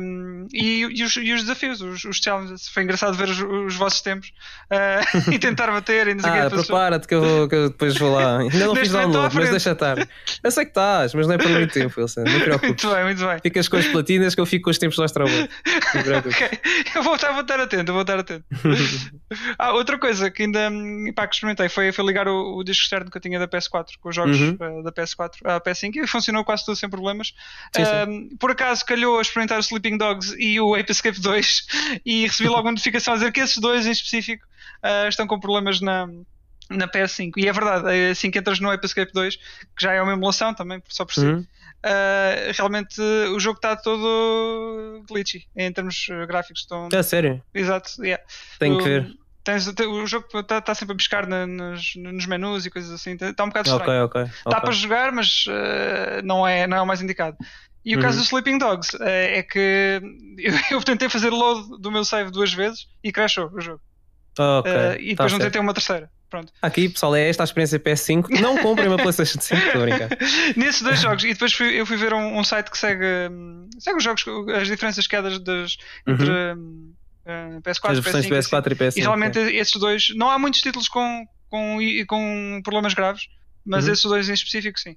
Um, 0.00 0.46
e, 0.52 0.82
e 0.84 1.04
os, 1.04 1.16
e 1.16 1.32
os 1.32 1.42
desafios, 1.42 1.80
os, 1.80 2.04
os 2.04 2.16
challenges. 2.18 2.68
Foi 2.68 2.82
engraçado 2.82 3.14
ver 3.14 3.28
os, 3.28 3.38
os 3.40 3.74
vossos 3.76 4.00
tempos 4.00 4.32
uh, 4.70 5.30
e 5.32 5.38
tentar 5.38 5.70
bater 5.70 6.08
e 6.08 6.14
não 6.14 6.22
sei. 6.22 6.30
Ah, 6.30 6.50
prepara-te 6.50 7.06
que 7.06 7.16
que 7.48 7.54
eu 7.54 7.68
depois 7.70 7.96
vou 7.96 8.14
lá. 8.14 8.38
Ainda 8.40 8.66
não 8.66 8.76
fiz 8.76 8.90
download, 8.90 9.34
mas 9.34 9.50
deixa 9.50 9.72
estar. 9.72 9.98
Eu 10.42 10.50
sei 10.50 10.64
que 10.64 10.70
estás, 10.70 11.14
mas 11.14 11.26
não 11.26 11.34
é 11.34 11.38
por 11.38 11.48
muito 11.48 11.72
tempo, 11.72 12.00
Wilson. 12.00 12.22
Não 12.24 12.32
te 12.32 12.40
preocupes. 12.40 12.84
Muito 12.84 12.94
bem, 12.94 13.04
muito 13.04 13.26
bem. 13.26 13.38
Ficas 13.42 13.68
com 13.68 13.76
as 13.76 13.86
platinas 13.86 14.34
que 14.34 14.40
eu 14.40 14.46
fico 14.46 14.64
com 14.64 14.70
os 14.70 14.78
tempos 14.78 14.98
lá 14.98 15.06
trabalho. 15.06 15.48
Não 15.94 16.02
te 16.02 16.04
preocupes. 16.04 16.36
Ok, 16.46 16.60
eu 16.94 17.02
vou 17.02 17.14
estar, 17.14 17.32
vou 17.32 17.40
estar 17.42 17.58
atento, 17.60 17.92
vou 17.92 18.02
estar 18.02 18.18
atento. 18.18 18.44
ah, 19.58 19.72
outra 19.72 19.98
coisa 19.98 20.30
que 20.30 20.42
ainda 20.42 20.70
pá, 21.14 21.26
que 21.26 21.34
experimentei 21.34 21.68
foi, 21.68 21.92
foi 21.92 22.04
ligar 22.04 22.28
o, 22.28 22.56
o 22.58 22.64
disco 22.64 22.82
externo 22.82 23.10
que 23.10 23.16
eu 23.16 23.20
tinha 23.20 23.38
da 23.38 23.48
PS4 23.48 23.86
com 24.00 24.08
os 24.08 24.14
jogos 24.14 24.36
Uhum. 24.38 24.56
eh, 24.60 24.82
da 24.82 24.92
PS4 24.92 25.32
à 25.44 25.60
PS5 25.60 25.96
e 25.96 26.06
funcionou 26.06 26.44
quase 26.44 26.64
tudo 26.64 26.76
sem 26.76 26.88
problemas. 26.88 27.32
Sim, 27.74 27.84
sim. 27.84 28.36
Por 28.38 28.50
acaso 28.50 28.84
calhou 28.84 29.18
a 29.18 29.22
experimentar 29.22 29.58
Sleeping 29.66 29.98
Dogs 29.98 30.34
e 30.38 30.60
o 30.60 30.74
Ape 30.74 30.90
Escape 30.92 31.20
2 31.20 31.66
e 32.04 32.26
recebi 32.26 32.48
logo 32.48 32.62
uma 32.62 32.72
notificação 32.72 33.14
a 33.14 33.16
dizer 33.16 33.32
que 33.32 33.40
esses 33.40 33.58
dois 33.58 33.86
em 33.86 33.90
específico 33.90 34.46
ah, 34.82 35.06
estão 35.08 35.26
com 35.26 35.38
problemas 35.38 35.80
na. 35.80 36.08
Na 36.68 36.88
PS5, 36.88 37.34
e 37.36 37.46
é 37.46 37.52
verdade, 37.52 37.88
é 37.96 38.10
assim 38.10 38.28
que 38.28 38.40
entras 38.40 38.58
no 38.58 38.68
Ape 38.68 38.84
Escape 38.84 39.12
2, 39.12 39.36
que 39.36 39.42
já 39.78 39.92
é 39.92 40.02
uma 40.02 40.14
emulação 40.14 40.52
também, 40.52 40.82
só 40.88 41.04
por 41.04 41.14
si, 41.14 41.20
Uhum. 41.24 41.46
Uh, 41.84 42.52
realmente 42.56 43.00
uh, 43.00 43.32
o 43.36 43.38
jogo 43.38 43.58
está 43.58 43.76
todo 43.76 45.04
glitchy 45.08 45.46
em 45.54 45.72
termos 45.72 46.08
uh, 46.08 46.26
gráficos. 46.26 46.62
Estão... 46.62 46.88
É 46.92 47.02
sério, 47.04 47.40
Exato, 47.54 48.02
yeah. 48.02 48.20
tenho 48.58 48.74
O- 48.74 48.78
que 48.78 48.84
ver. 48.84 49.06
Tens, 49.44 49.72
te- 49.72 49.86
o 49.86 50.04
jogo 50.08 50.26
está 50.40 50.74
sempre 50.74 50.94
a 50.94 50.96
buscar 50.96 51.24
na- 51.28 51.46
nos, 51.46 51.94
nos 51.94 52.26
menus 52.26 52.66
e 52.66 52.70
coisas 52.70 52.90
assim. 52.90 53.12
Está 53.12 53.44
um 53.44 53.48
bocado 53.48 53.70
estranho. 53.70 54.04
Ok, 54.06 54.22
ok. 54.22 54.32
Dá 54.46 54.50
ok. 54.50 54.60
para 54.62 54.72
jogar, 54.72 55.12
mas 55.12 55.44
uh, 55.46 56.20
não, 56.24 56.44
é, 56.44 56.66
não 56.66 56.78
é 56.78 56.82
o 56.82 56.86
mais 56.86 57.00
indicado. 57.00 57.36
E 57.86 57.94
o 57.94 57.98
Uhum. 57.98 58.02
caso 58.02 58.18
dos 58.18 58.26
Sleeping 58.26 58.58
Dogs 58.58 58.94
uh, 58.96 59.02
é 59.04 59.42
que 59.44 60.00
eu, 60.38 60.52
eu 60.72 60.82
tentei 60.82 61.08
fazer 61.08 61.30
load 61.30 61.80
do 61.80 61.90
meu 61.92 62.04
save 62.04 62.30
duas 62.32 62.52
vezes 62.52 62.86
e 63.04 63.12
crashou 63.12 63.48
o 63.52 63.60
jogo. 63.60 63.80
Ok, 64.38 64.70
Uh, 64.70 65.00
e 65.00 65.08
depois 65.10 65.32
tá 65.32 65.38
não 65.38 65.44
tentei 65.44 65.60
uma 65.60 65.72
terceira. 65.72 66.10
Pronto. 66.28 66.52
Aqui, 66.60 66.88
pessoal, 66.88 67.14
é 67.14 67.28
esta 67.28 67.42
a 67.42 67.44
experiência 67.44 67.78
PS5. 67.78 68.28
Não 68.40 68.58
comprem 68.58 68.88
uma 68.88 68.96
PlayStation 68.96 69.40
5, 69.40 69.62
estou 69.62 69.82
a 69.82 69.84
brincar. 69.86 70.08
Nesses 70.56 70.82
dois 70.82 71.00
jogos, 71.00 71.22
e 71.22 71.28
depois 71.32 71.52
fui- 71.52 71.80
eu 71.80 71.86
fui 71.86 71.96
ver 71.96 72.12
um, 72.12 72.36
um 72.38 72.42
site 72.42 72.68
que 72.68 72.76
segue, 72.76 73.04
hum, 73.30 73.70
segue 73.78 73.96
os 73.98 74.02
jogos, 74.04 74.24
as 74.60 74.66
diferenças 74.66 75.06
que 75.06 75.14
há 75.14 75.20
das, 75.22 75.38
das- 75.38 75.76
entre 76.04 76.28
hum, 76.28 76.92
eh, 77.24 77.60
PS4 77.62 77.90
As 77.92 77.98
e 77.98 78.00
versões 78.00 78.26
PS5. 78.26 78.30
PS4 78.60 78.72
e 78.72 78.74
PS5. 78.74 78.88
assim. 78.88 79.00
E 79.00 79.02
realmente 79.04 79.38
esses 79.38 79.80
dois, 79.80 80.08
não 80.16 80.28
há 80.28 80.36
muitos 80.38 80.60
títulos 80.60 80.88
com, 80.88 81.24
com, 81.48 81.78
com 82.08 82.60
problemas 82.64 82.92
graves, 82.92 83.28
mas 83.64 83.86
Uhum. 83.86 83.92
esses 83.92 84.04
dois 84.04 84.28
em 84.28 84.34
específico, 84.34 84.80
sim. 84.80 84.96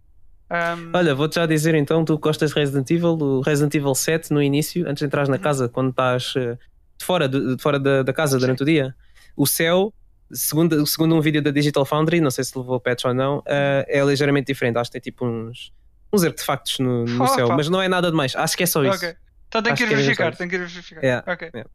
Hum, 0.51 0.92
Olha, 0.96 1.13
vou-te 1.13 1.36
já 1.36 1.46
dizer 1.46 1.75
então, 1.75 2.04
tu 2.04 2.18
gostas 2.18 2.50
de 2.51 2.56
Resident 2.60 2.90
Evil, 2.90 3.10
o 3.19 3.42
Resident 3.42 3.74
Evil 3.75 3.94
7 3.94 4.31
no 4.34 4.42
início, 4.42 4.84
antes 4.88 5.00
de 5.01 5.06
entrares 5.06 5.30
na 5.30 5.36
Uhum. 5.36 5.42
casa, 5.42 5.69
quando 5.69 5.90
estás 5.92 6.34
eh, 6.36 6.57
de 6.98 7.06
fora, 7.06 7.28
de, 7.30 7.56
de 7.56 7.62
fora 7.62 7.80
da, 7.80 8.01
da 8.04 8.12
casa 8.13 8.40
durante 8.40 8.63
o 8.63 8.66
dia, 8.66 8.96
o 9.38 9.46
céu, 9.46 9.94
segundo, 10.31 10.86
segundo 10.88 11.16
um 11.16 11.22
vídeo 11.22 11.42
da 11.42 11.51
Digital 11.51 11.86
Foundry, 11.86 12.19
não 12.19 12.31
sei 12.31 12.44
se 12.44 12.57
levou 12.57 12.80
patch 12.80 13.06
ou 13.06 13.13
não, 13.13 13.44
eh, 13.46 13.86
é 13.88 14.04
ligeiramente 14.04 14.48
diferente. 14.48 14.78
Acho 14.78 14.90
que 14.90 15.00
tem 15.00 15.01
tipo 15.12 15.24
uns, 15.25 15.72
uns 16.12 16.24
artefactos 16.24 16.80
no, 16.80 17.06
no 17.06 17.24
Opa. 17.25 17.36
céu, 17.36 17.50
mas 17.50 17.69
não 17.69 17.80
é 17.81 17.88
nada 17.88 18.10
demais. 18.10 18.36
Acho 18.36 18.57
que 18.57 18.63
é 18.63 18.66
só 18.66 18.84
isso. 18.84 18.96
ok. 19.06 19.16
Então 19.50 19.62
Acho 19.72 19.75
que 19.75 19.84
ir 19.84 19.94
é 19.94 19.96
verificar, 19.98 20.36
tenho 20.36 20.50
que 20.50 20.56
ir 20.56 20.60
verificar. 20.60 21.04
Yeah, 21.04 21.31
Ok. 21.34 21.50
yeah. 21.54 21.69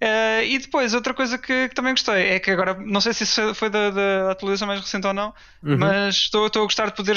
Eh, 0.00 0.46
e 0.46 0.58
depois, 0.58 0.92
outra 0.94 1.14
coisa 1.14 1.38
que, 1.38 1.68
que 1.68 1.74
também 1.74 1.92
gostei 1.94 2.28
é 2.30 2.38
que 2.38 2.50
agora, 2.50 2.74
não 2.74 3.00
sei 3.00 3.14
se 3.14 3.24
isso 3.24 3.54
foi 3.54 3.70
da, 3.70 3.90
da 3.90 4.30
atualização 4.32 4.68
mais 4.68 4.80
recente 4.80 5.06
ou 5.06 5.14
não, 5.14 5.32
Uhum. 5.62 5.78
mas 5.78 6.14
estou, 6.16 6.46
estou 6.46 6.62
a 6.62 6.64
gostar 6.66 6.86
de 6.86 6.94
poder, 6.96 7.16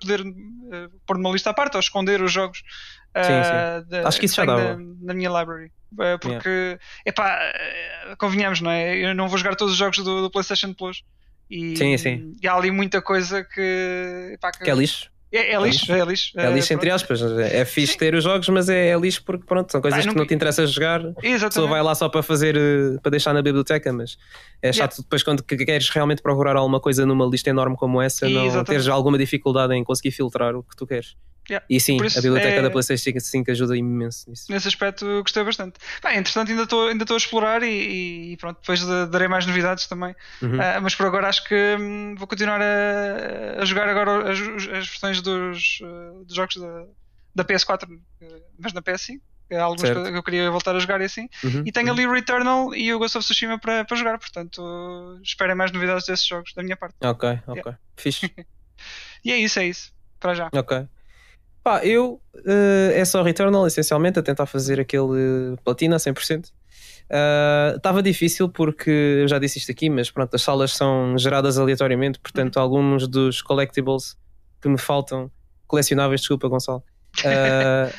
poder, 0.00 0.20
eh, 0.20 0.88
pôr 1.06 1.18
numa 1.18 1.30
lista 1.32 1.50
à 1.50 1.54
parte 1.54 1.74
ou 1.74 1.80
esconder 1.80 2.22
os 2.22 2.32
jogos 2.32 2.62
eh, 3.14 3.82
da- 3.88 4.08
Acho 4.08 4.18
que 4.18 4.26
isso 4.26 4.36
já 4.36 4.44
dava. 4.46 4.76
na, 4.76 4.94
na 5.02 5.14
minha 5.14 5.28
library. 5.28 5.70
Porque, 6.20 6.78
epá, 7.04 7.38
eh, 7.42 8.14
convenhamos, 8.18 8.62
não 8.62 8.70
é? 8.70 8.96
Eu 8.96 9.14
não 9.14 9.28
vou 9.28 9.36
jogar 9.36 9.54
todos 9.56 9.72
os 9.74 9.78
jogos 9.78 9.98
do, 9.98 10.22
do 10.22 10.30
PlayStation 10.30 10.72
Plus. 10.72 11.02
E, 11.50 11.76
Sim, 11.76 11.98
sim. 11.98 12.34
e 12.42 12.48
há 12.48 12.54
ali 12.54 12.70
muita 12.70 13.02
coisa 13.02 13.44
que. 13.44 14.30
epá, 14.32 14.50
que- 14.50 14.64
Que 14.64 14.70
é 14.70 14.74
lixo. 14.74 15.10
É, 15.32 15.54
é 15.54 15.60
lixo, 15.62 15.90
é 15.92 16.04
lixo. 16.04 16.38
É 16.38 16.52
lixo 16.52 16.72
entre 16.74 16.90
aspas. 16.90 17.22
É 17.22 17.64
fixe 17.64 17.96
ter 17.96 18.14
os 18.14 18.22
jogos, 18.22 18.48
mas 18.50 18.68
é, 18.68 18.88
é 18.90 18.96
lixo 18.98 19.22
porque 19.24 19.44
pronto, 19.46 19.72
são 19.72 19.80
coisas 19.80 20.04
que 20.06 20.14
não 20.14 20.26
te 20.26 20.34
interessa 20.34 20.66
jogar. 20.66 21.00
Exatamente. 21.22 21.70
vai 21.70 21.82
lá 21.82 21.94
só 21.94 22.08
para 22.08 22.22
fazer, 22.22 22.54
eh, 22.56 22.98
para 23.02 23.10
deixar 23.10 23.32
na 23.32 23.40
biblioteca, 23.40 23.90
mas 23.92 24.18
é 24.60 24.70
chato 24.72 24.98
depois 25.02 25.22
quando 25.22 25.42
que- 25.42 25.56
queres 25.56 25.88
realmente 25.88 26.20
procurar 26.20 26.54
alguma 26.56 26.78
coisa 26.80 27.06
numa 27.06 27.24
lista 27.24 27.48
enorme 27.48 27.76
como 27.76 28.00
essa, 28.02 28.28
não 28.28 28.44
Exatamente. 28.44 28.66
teres 28.66 28.88
alguma 28.88 29.16
dificuldade 29.16 29.74
em 29.74 29.82
conseguir 29.82 30.10
filtrar 30.10 30.54
o 30.54 30.62
que 30.62 30.76
tu 30.76 30.86
queres. 30.86 31.14
Yeah. 31.50 31.66
E 31.68 31.80
sim, 31.80 31.96
a 31.96 32.20
biblioteca 32.20 32.48
é- 32.56 32.62
da 32.62 32.70
PlayStation 32.70 33.18
5 33.18 33.50
ajuda 33.50 33.76
imenso 33.76 34.30
nisso. 34.30 34.50
Nesse 34.50 34.68
aspecto 34.68 35.04
gostei 35.22 35.42
bastante. 35.42 35.78
Bem, 36.02 36.18
entretanto, 36.18 36.50
ainda 36.50 36.62
estou 36.62 36.88
ainda 36.88 37.04
a 37.12 37.16
explorar 37.16 37.62
e, 37.64 38.32
e 38.32 38.36
pronto, 38.36 38.60
depois 38.60 38.84
da- 38.86 39.06
darei 39.06 39.26
mais 39.28 39.44
novidades 39.44 39.86
também. 39.86 40.14
Uhum. 40.40 40.60
Ah, 40.60 40.80
mas 40.80 40.94
por 40.94 41.06
agora 41.06 41.28
acho 41.28 41.42
que 41.44 41.76
hum, 41.80 42.14
vou 42.16 42.28
continuar 42.28 42.60
a, 42.62 43.60
a 43.60 43.64
jogar 43.64 43.88
agora 43.88 44.30
as, 44.30 44.38
as 44.38 44.88
versões 44.88 45.20
dos, 45.20 45.80
eh, 45.82 46.24
dos 46.24 46.34
jogos 46.36 46.56
da, 46.56 46.84
da 47.34 47.44
PS4, 47.44 47.88
eh, 48.20 48.26
mas 48.58 48.72
na 48.72 48.80
PS5. 48.80 49.20
que 49.48 49.54
há 49.56 49.64
Alguns 49.64 49.80
Certo. 49.82 50.02
que 50.04 50.16
eu 50.16 50.22
queria 50.22 50.50
voltar 50.50 50.76
a 50.76 50.78
jogar 50.78 51.00
e 51.00 51.04
assim. 51.04 51.28
Uhum. 51.42 51.64
E 51.66 51.72
tenho 51.72 51.90
ali 51.92 52.06
o 52.06 52.12
Returnal 52.12 52.72
e 52.74 52.94
o 52.94 52.98
Ghost 53.00 53.18
of 53.18 53.24
Tsushima 53.26 53.58
para, 53.58 53.84
para 53.84 53.96
jogar, 53.96 54.16
portanto, 54.18 55.18
esperem 55.22 55.56
mais 55.56 55.72
novidades 55.72 56.06
desses 56.06 56.24
jogos 56.26 56.54
da 56.54 56.62
minha 56.62 56.76
parte. 56.76 56.94
Ok, 57.02 57.40
ok. 57.48 57.72
Fixe. 57.96 58.30
E 59.24 59.30
é 59.30 59.36
isso, 59.36 59.60
é 59.60 59.66
isso. 59.66 59.92
Para 60.18 60.34
já. 60.34 60.48
Ok. 60.52 60.84
Pá, 61.62 61.84
eu 61.84 62.20
eh, 62.44 63.00
é 63.00 63.04
só 63.04 63.22
Returnal, 63.22 63.66
essencialmente, 63.66 64.18
a 64.18 64.22
tentar 64.22 64.46
fazer 64.46 64.80
aquele 64.80 65.56
platina 65.64 65.96
a 65.96 65.98
100%. 65.98 66.50
Estava 67.76 68.02
difícil 68.02 68.48
porque 68.48 68.90
eu 68.90 69.28
já 69.28 69.38
disse 69.38 69.58
isto 69.58 69.70
aqui, 69.70 69.88
mas 69.88 70.10
pronto, 70.10 70.34
as 70.34 70.42
salas 70.42 70.72
são 70.72 71.16
geradas 71.18 71.58
aleatoriamente, 71.58 72.18
portanto, 72.18 72.58
alguns 72.58 73.06
dos 73.06 73.42
collectibles 73.42 74.16
que 74.60 74.68
me 74.68 74.78
faltam, 74.78 75.30
colecionáveis, 75.66 76.22
desculpa, 76.22 76.48
Gonçalo, 76.48 76.82
eh, 77.24 77.92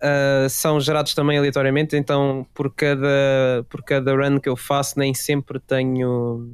são 0.50 0.78
gerados 0.78 1.14
também 1.14 1.38
aleatoriamente. 1.38 1.96
Então, 1.96 2.46
por 2.54 2.72
cada, 2.74 3.66
por 3.68 3.82
cada 3.82 4.14
run 4.14 4.38
que 4.38 4.48
eu 4.48 4.56
faço, 4.56 4.98
nem 4.98 5.14
sempre 5.14 5.58
tenho 5.58 6.48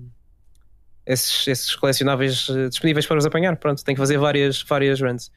esses, 1.05 1.47
esses 1.49 1.77
colecionáveis 1.77 2.47
disponíveis 2.71 3.07
para 3.07 3.19
os 3.19 3.27
apanhar. 3.27 3.57
Pronto, 3.57 3.85
tenho 3.85 3.97
que 3.97 4.01
fazer 4.01 4.17
várias, 4.17 4.63
várias 4.63 5.01
runs. 5.01 5.31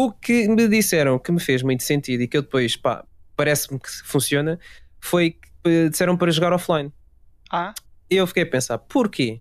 O 0.00 0.12
que 0.12 0.46
me 0.46 0.68
disseram 0.68 1.18
que 1.18 1.32
me 1.32 1.40
fez 1.40 1.60
muito 1.60 1.82
sentido 1.82 2.22
e 2.22 2.28
que 2.28 2.36
eu 2.36 2.42
depois, 2.42 2.76
pá, 2.76 3.04
parece-me 3.34 3.80
que 3.80 3.90
funciona, 4.04 4.56
foi 5.00 5.32
que 5.32 5.48
eh, 5.64 5.88
disseram 5.88 6.16
para 6.16 6.30
jogar 6.30 6.52
offline. 6.52 6.92
Ah, 7.50 7.74
Eu 8.08 8.24
fiquei 8.24 8.44
a 8.44 8.46
pensar, 8.46 8.78
porquê? 8.78 9.40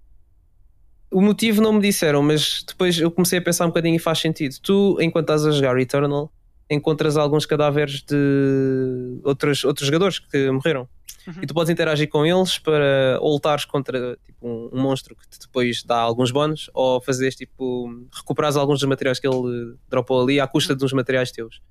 O 1.11 1.21
motivo 1.21 1.61
não 1.61 1.73
me 1.73 1.79
disseram, 1.79 2.23
mas 2.23 2.63
depois 2.67 2.97
eu 2.97 3.11
comecei 3.11 3.37
a 3.37 3.41
pensar 3.43 3.65
um 3.65 3.67
bocadinho 3.67 3.97
e 3.97 3.99
faz 3.99 4.17
sentido. 4.17 4.55
Tu, 4.59 4.97
enquanto 4.99 5.25
estás 5.25 5.45
a 5.45 5.51
jogar 5.51 5.79
Eternal, 5.79 6.33
encontras 6.69 7.17
alguns 7.17 7.45
cadáveres 7.45 8.01
de 8.01 9.19
outros, 9.23 9.63
outros 9.63 9.85
jogadores 9.85 10.19
que 10.19 10.51
morreram. 10.51 10.87
Uhum. 11.27 11.33
E 11.41 11.47
tu 11.47 11.53
podes 11.53 11.69
interagir 11.69 12.07
com 12.09 12.25
eles 12.25 12.57
para 12.57 13.17
ou 13.19 13.33
lutares 13.33 13.65
contra 13.65 14.17
tipo, 14.25 14.47
um, 14.47 14.69
um 14.71 14.81
monstro 14.81 15.15
que 15.15 15.27
te 15.27 15.39
depois 15.39 15.83
dá 15.83 15.97
alguns 15.97 16.31
bónus, 16.31 16.69
ou 16.73 17.01
fazeres 17.01 17.35
tipo, 17.35 17.89
recuperares 18.13 18.55
alguns 18.55 18.79
dos 18.79 18.87
materiais 18.87 19.19
que 19.19 19.27
ele 19.27 19.75
dropou 19.89 20.21
ali 20.21 20.39
à 20.39 20.47
custa 20.47 20.73
dos 20.73 20.93
materiais 20.93 21.31
teus. 21.31 21.61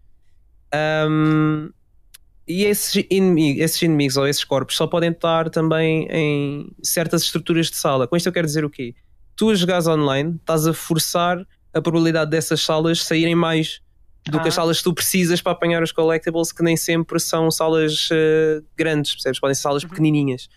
Ahm, 0.72 1.70
e 2.46 2.64
esses, 2.64 3.02
inimi- 3.10 3.58
esses 3.60 3.80
inimigos 3.80 4.16
ou 4.16 4.26
esses 4.26 4.44
corpos 4.44 4.76
só 4.76 4.86
podem 4.86 5.10
estar 5.10 5.48
também 5.48 6.06
em 6.10 6.70
certas 6.82 7.22
estruturas 7.22 7.70
de 7.70 7.76
sala. 7.76 8.06
Com 8.06 8.16
isto 8.16 8.26
eu 8.26 8.32
quero 8.32 8.46
dizer 8.46 8.64
o 8.64 8.70
quê? 8.70 8.94
Tu 9.34 9.50
a 9.50 9.54
jogares 9.54 9.86
online 9.86 10.36
estás 10.36 10.66
a 10.66 10.72
forçar 10.74 11.46
a 11.72 11.80
probabilidade 11.80 12.30
dessas 12.30 12.60
salas 12.60 13.02
saírem 13.02 13.34
mais 13.34 13.80
do 14.30 14.40
que 14.40 14.48
as 14.48 14.54
Ah. 14.54 14.62
salas 14.62 14.78
que 14.78 14.84
tu 14.84 14.92
precisas 14.94 15.40
para 15.40 15.52
apanhar 15.52 15.82
os 15.82 15.92
collectibles, 15.92 16.52
que 16.52 16.62
nem 16.62 16.76
sempre 16.76 17.18
são 17.20 17.50
salas 17.50 18.08
eh, 18.12 18.60
grandes, 18.76 19.12
percebes? 19.14 19.38
Podem 19.40 19.54
ser 19.54 19.62
salas 19.62 19.82
Uhum. 19.82 19.88
pequenininhas. 19.90 20.48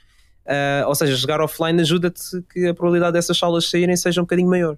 Ah, 0.47 0.85
ou 0.87 0.95
seja, 0.95 1.15
jogar 1.15 1.39
offline 1.41 1.79
ajuda-te 1.81 2.21
que 2.51 2.67
a 2.67 2.73
probabilidade 2.73 3.13
dessas 3.13 3.37
salas 3.37 3.69
saírem 3.69 3.95
seja 3.95 4.19
um 4.21 4.23
bocadinho 4.23 4.49
maior. 4.49 4.77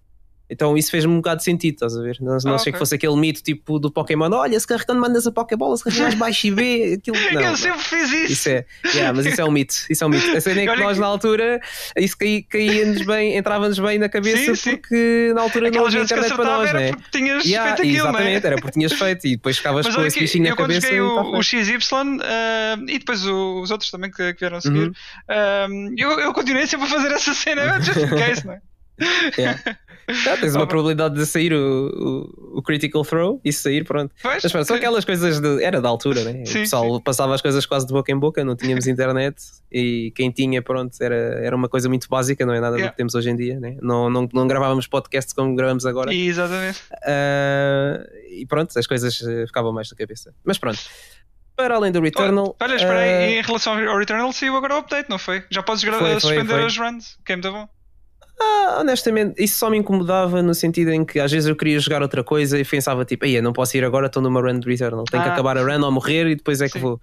Então 0.51 0.77
isso 0.77 0.91
fez-me 0.91 1.13
um 1.13 1.17
bocado 1.17 1.37
de 1.37 1.45
sentido, 1.45 1.75
estás 1.75 1.95
a 1.97 2.01
ver? 2.01 2.17
Não, 2.19 2.37
não 2.43 2.55
Ah, 2.55 2.57
sei 2.59 2.71
ok. 2.71 2.73
que 2.73 2.77
fosse 2.79 2.93
aquele 2.95 3.15
mito 3.15 3.41
tipo 3.41 3.79
do 3.79 3.89
Pokémon, 3.89 4.29
olha, 4.33 4.59
se 4.59 4.67
carregando 4.67 4.99
mandas 4.99 5.25
a 5.25 5.31
Pokébola, 5.31 5.77
se 5.77 5.83
carregas 5.85 6.13
baixo 6.15 6.47
e 6.47 6.51
B, 6.51 6.93
aquilo. 6.99 7.17
Não, 7.33 7.41
eu 7.41 7.49
não. 7.51 7.55
sempre 7.57 7.79
fiz 7.79 8.11
isso. 8.11 8.33
Isso 8.33 8.49
é, 8.49 8.65
yeah, 8.93 9.13
mas 9.15 9.25
isso 9.25 9.39
é 9.39 9.45
um 9.45 9.51
mito. 9.51 9.73
Isso 9.89 10.03
é 10.03 10.07
um 10.07 10.09
mito. 10.09 10.35
A 10.35 10.41
cena 10.41 10.61
é 10.61 10.67
que 10.67 10.75
nós 10.81 10.95
que- 10.95 10.99
na 11.01 11.07
altura, 11.07 11.61
isso 11.95 12.17
caí- 12.17 12.43
caía-nos 12.43 13.05
bem, 13.05 13.37
entrava-nos 13.37 13.79
bem 13.79 13.97
na 13.97 14.09
cabeça 14.09 14.37
Sim, 14.37 14.55
sim. 14.55 14.71
porque 14.77 15.31
na 15.33 15.41
altura 15.41 15.71
não 15.71 15.85
havia 15.85 16.01
internet 16.01 16.33
para 16.35 16.43
nós, 16.43 16.69
era 16.69 16.79
né? 16.79 16.91
porque 16.91 17.17
tinhas 17.17 17.45
Yeah, 17.45 17.75
feito 17.75 17.87
aquilo, 17.87 18.07
exatamente, 18.09 18.41
né? 18.43 18.47
era 18.47 18.55
porque 18.57 18.71
tinhas 18.71 18.91
feito 18.93 19.27
e 19.27 19.31
depois 19.37 19.57
ficavas 19.57 19.85
Mas 19.85 19.95
com 19.95 20.05
esse 20.05 20.19
bichinho 20.19 20.45
eu 20.47 20.49
na 20.49 20.55
quando 20.57 20.67
cabeça. 20.69 20.87
joguei 20.87 20.99
e 20.99 21.01
o, 21.01 21.15
tá 21.15 21.21
o 21.21 21.43
feito. 21.43 21.65
XY 21.65 21.95
ah, 22.23 22.77
e 22.87 22.99
depois 22.99 23.25
o- 23.25 23.61
os 23.61 23.71
outros 23.71 23.89
também 23.89 24.11
que, 24.11 24.33
que 24.33 24.39
vieram 24.41 24.57
a 24.57 24.61
seguir, 24.61 24.87
Uhum. 24.87 24.93
ah, 25.29 25.67
eu, 25.97 26.19
eu 26.19 26.33
continuei 26.33 26.67
sempre 26.67 26.87
a 26.87 26.89
fazer 26.89 27.11
essa 27.11 27.33
cena, 27.33 27.79
just 27.81 27.97
in 27.97 28.07
case, 28.09 28.45
não 28.45 28.53
é? 28.53 28.61
Yeah. 29.37 29.59
Ah, 30.27 30.37
tens 30.37 30.55
uma 30.55 30.67
probabilidade 30.67 31.15
de 31.15 31.25
sair 31.25 31.53
o, 31.53 32.27
o, 32.53 32.57
o 32.59 32.61
Critical 32.61 33.03
Throw 33.03 33.41
e 33.43 33.51
sair, 33.53 33.83
pronto. 33.83 34.13
Pois, 34.21 34.43
Mas 34.43 34.51
pronto, 34.51 34.65
são 34.67 34.75
aquelas 34.75 35.05
coisas 35.05 35.39
de, 35.39 35.63
era 35.63 35.79
da 35.81 35.89
altura, 35.89 36.23
né? 36.23 36.45
Sim, 36.45 36.59
o 36.59 36.61
pessoal 36.61 37.01
passava 37.01 37.33
as 37.35 37.41
coisas 37.41 37.65
quase 37.65 37.87
de 37.87 37.93
boca 37.93 38.11
em 38.11 38.17
boca, 38.17 38.43
não 38.43 38.55
tínhamos 38.55 38.87
internet 38.87 39.35
e 39.71 40.11
quem 40.15 40.29
tinha, 40.31 40.61
pronto, 40.61 40.95
era, 41.01 41.15
era 41.15 41.55
uma 41.55 41.69
coisa 41.69 41.87
muito 41.89 42.07
básica, 42.09 42.45
não 42.45 42.53
é 42.53 42.59
nada 42.59 42.75
do 42.75 42.81
Yeah. 42.81 42.91
que 42.91 42.97
temos 42.97 43.13
hoje 43.13 43.29
em 43.29 43.35
dia, 43.35 43.59
né? 43.59 43.77
não, 43.81 44.09
não, 44.09 44.27
não 44.33 44.47
gravávamos 44.47 44.87
podcasts 44.87 45.33
como 45.33 45.55
gravamos 45.55 45.85
agora. 45.85 46.11
E, 46.13 46.27
exatamente. 46.27 46.81
Ah, 47.05 48.03
e 48.29 48.45
pronto, 48.45 48.77
as 48.77 48.87
coisas 48.87 49.21
eh, 49.21 49.45
ficavam 49.45 49.71
mais 49.71 49.89
na 49.91 49.95
cabeça. 49.97 50.33
Mas 50.43 50.57
pronto, 50.57 50.79
para 51.55 51.75
além 51.75 51.91
do 51.91 52.01
Returnal. 52.01 52.55
Olha, 52.59 52.75
espera 52.75 52.99
aí, 52.99 53.09
ah, 53.09 53.39
em 53.39 53.41
relação 53.41 53.73
ao 53.73 53.97
Returnal 53.97 54.31
saiu 54.33 54.55
agora 54.55 54.75
o 54.75 54.77
update, 54.79 55.09
não 55.09 55.19
foi? 55.19 55.43
Já 55.49 55.61
podes 55.61 55.83
Foi, 55.83 55.93
foi, 55.93 56.19
suspender 56.19 56.53
foi. 56.53 56.65
as 56.65 56.77
runs, 56.77 57.17
que 57.23 57.33
é 57.33 57.35
muito 57.35 57.51
bom. 57.51 57.69
Ah, 58.39 58.77
honestamente, 58.81 59.41
isso 59.43 59.57
só 59.59 59.69
me 59.69 59.77
incomodava 59.77 60.41
no 60.41 60.53
sentido 60.55 60.91
em 60.91 61.05
que 61.05 61.19
às 61.19 61.31
vezes 61.31 61.47
eu 61.47 61.55
queria 61.55 61.79
jogar 61.79 62.01
outra 62.01 62.23
coisa 62.23 62.59
e 62.59 62.65
pensava 62.65 63.05
tipo, 63.05 63.25
aí 63.25 63.39
não 63.41 63.53
posso 63.53 63.77
ir 63.77 63.83
agora, 63.83 64.07
estou 64.07 64.21
numa 64.21 64.41
run 64.41 64.59
de 64.59 64.67
Returnal, 64.67 65.03
tenho 65.05 65.21
que 65.23 65.29
Ah. 65.29 65.33
acabar 65.33 65.57
a 65.57 65.61
run 65.63 65.83
ou 65.83 65.91
morrer 65.91 66.27
e 66.27 66.35
depois 66.35 66.59
é 66.61 66.65
que 66.67 66.73
Sim. 66.73 66.79
vou. 66.79 66.99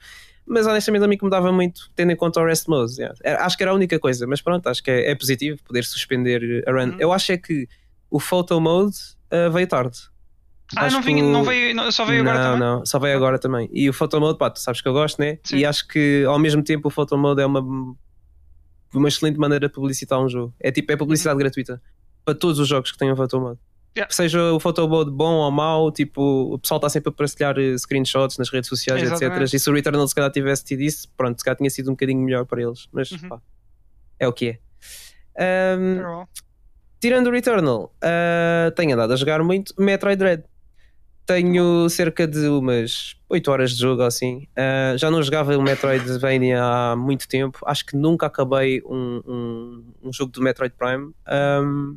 Mas 0.46 0.66
honestamente 0.66 1.02
não 1.02 1.08
me 1.08 1.14
incomodava 1.16 1.52
muito 1.52 1.90
tendo 1.94 2.10
em 2.10 2.16
conta 2.16 2.40
o 2.40 2.44
rest 2.44 2.66
mode. 2.68 2.94
yeah. 2.98 3.14
Era- 3.22 3.44
Acho 3.44 3.56
que 3.56 3.62
era 3.62 3.70
a 3.70 3.74
única 3.74 3.98
coisa, 3.98 4.26
mas 4.26 4.40
pronto, 4.40 4.66
acho 4.68 4.82
que 4.82 4.90
é, 4.90 5.10
é 5.10 5.14
positivo 5.14 5.58
poder 5.62 5.84
suspender 5.84 6.64
a 6.66 6.72
run. 6.72 6.90
Uhum. 6.92 6.96
Eu 6.98 7.12
acho 7.12 7.30
é 7.32 7.36
que 7.36 7.68
o 8.10 8.18
photo 8.18 8.58
mode 8.60 8.96
ah, 9.30 9.48
veio 9.50 9.66
tarde. 9.66 9.98
Ah, 10.76 10.84
Acho 10.86 10.96
não, 10.96 11.02
que 11.02 11.06
vinha, 11.06 11.24
o- 11.24 11.30
não 11.30 11.44
veio, 11.44 11.74
não- 11.74 11.90
só 11.92 12.04
veio 12.04 12.24
não, 12.24 12.30
agora 12.32 12.44
também? 12.46 12.60
não, 12.60 12.86
só 12.86 12.98
veio 12.98 13.16
agora 13.16 13.38
também. 13.38 13.70
E 13.72 13.88
o 13.88 13.92
photo 13.92 14.18
mode, 14.20 14.36
pá, 14.38 14.50
tu 14.50 14.58
sabes 14.60 14.80
que 14.80 14.88
eu 14.88 14.92
gosto, 14.92 15.18
né? 15.20 15.38
Sim. 15.44 15.58
E 15.58 15.64
acho 15.64 15.86
que 15.86 16.24
ao 16.26 16.38
mesmo 16.38 16.62
tempo 16.62 16.88
o 16.88 16.90
photo 16.90 17.16
mode 17.16 17.40
é 17.40 17.46
uma, 17.46 17.60
uma 18.96 19.08
excelente 19.08 19.38
maneira 19.38 19.68
de 19.68 19.74
publicitar 19.74 20.20
um 20.20 20.28
jogo. 20.28 20.54
É 20.60 20.70
tipo, 20.70 20.90
é 20.92 20.96
publicidade 20.96 21.34
Uhum. 21.34 21.38
gratuita 21.40 21.82
para 22.24 22.34
todos 22.34 22.58
os 22.58 22.68
jogos 22.68 22.90
que 22.92 22.98
tenham 22.98 23.14
mode. 23.16 23.58
Yeah. 23.96 24.12
Seja 24.14 24.52
o 24.52 24.60
photo 24.60 24.86
mode 24.88 25.10
bom 25.10 25.34
ou 25.36 25.50
mau, 25.50 25.90
tipo, 25.90 26.52
o 26.54 26.58
pessoal 26.58 26.78
está 26.78 26.88
sempre 26.88 27.08
a 27.08 27.12
partilhar 27.12 27.58
eh, 27.58 27.76
screenshots 27.76 28.38
nas 28.38 28.48
redes 28.50 28.68
sociais, 28.68 29.02
Exatamente. 29.02 29.42
etc. 29.44 29.54
E 29.54 29.58
se 29.58 29.68
o 29.70 29.72
Returnal 29.74 30.06
se 30.06 30.14
calhar 30.14 30.30
tivesse 30.30 30.62
tido 30.64 30.82
isso, 30.82 31.08
pronto, 31.16 31.38
se 31.38 31.44
calhar 31.44 31.56
tinha 31.56 31.70
sido 31.70 31.88
um 31.88 31.92
bocadinho 31.94 32.20
melhor 32.20 32.44
para 32.46 32.62
eles. 32.62 32.86
Mas 32.92 33.10
Uhum. 33.10 33.28
pá, 33.28 33.40
é 34.20 34.28
o 34.28 34.32
que 34.32 34.50
é. 34.50 34.58
Well. 36.00 36.28
tirando 37.00 37.26
o 37.28 37.30
Returnal, 37.30 37.92
ah, 38.02 38.72
tenho 38.76 38.94
andado 38.94 39.12
a 39.12 39.16
jogar 39.16 39.42
muito 39.42 39.72
Metroid 39.78 40.16
Dread. 40.18 40.44
Tenho 41.28 41.86
cerca 41.90 42.26
de 42.26 42.48
umas 42.48 43.14
8 43.28 43.50
horas 43.50 43.72
de 43.72 43.82
jogo 43.82 44.00
assim. 44.00 44.48
Ah, 44.56 44.94
já 44.96 45.10
não 45.10 45.22
jogava 45.22 45.54
o 45.58 45.62
Metroidvania 45.62 46.58
há 46.64 46.96
muito 46.96 47.28
tempo. 47.28 47.58
Acho 47.66 47.84
que 47.84 47.94
nunca 47.94 48.24
acabei 48.24 48.80
um, 48.86 49.20
um, 49.26 49.84
um 50.04 50.10
jogo 50.10 50.32
do 50.32 50.40
Metroid 50.40 50.74
Prime. 50.74 51.12
Ahm, 51.26 51.96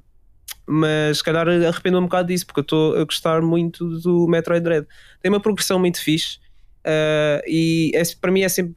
mas 0.68 1.20
se 1.20 1.24
calhar 1.24 1.48
arrependo 1.48 1.98
um 1.98 2.04
bocado 2.04 2.28
disso 2.28 2.46
porque 2.46 2.60
eu 2.60 2.64
estou 2.64 2.98
a 2.98 3.06
gostar 3.06 3.42
muito 3.42 4.02
do 4.02 4.28
Metroid 4.28 4.66
Dread. 4.66 4.86
Tem 5.22 5.32
uma 5.32 5.40
progressão 5.40 5.80
muito 5.80 6.02
fixe 6.04 6.38
ah, 6.84 7.42
e 7.48 7.90
é- 7.96 8.04
para 8.20 8.32
mim 8.34 8.42
é 8.42 8.50
sempre 8.50 8.76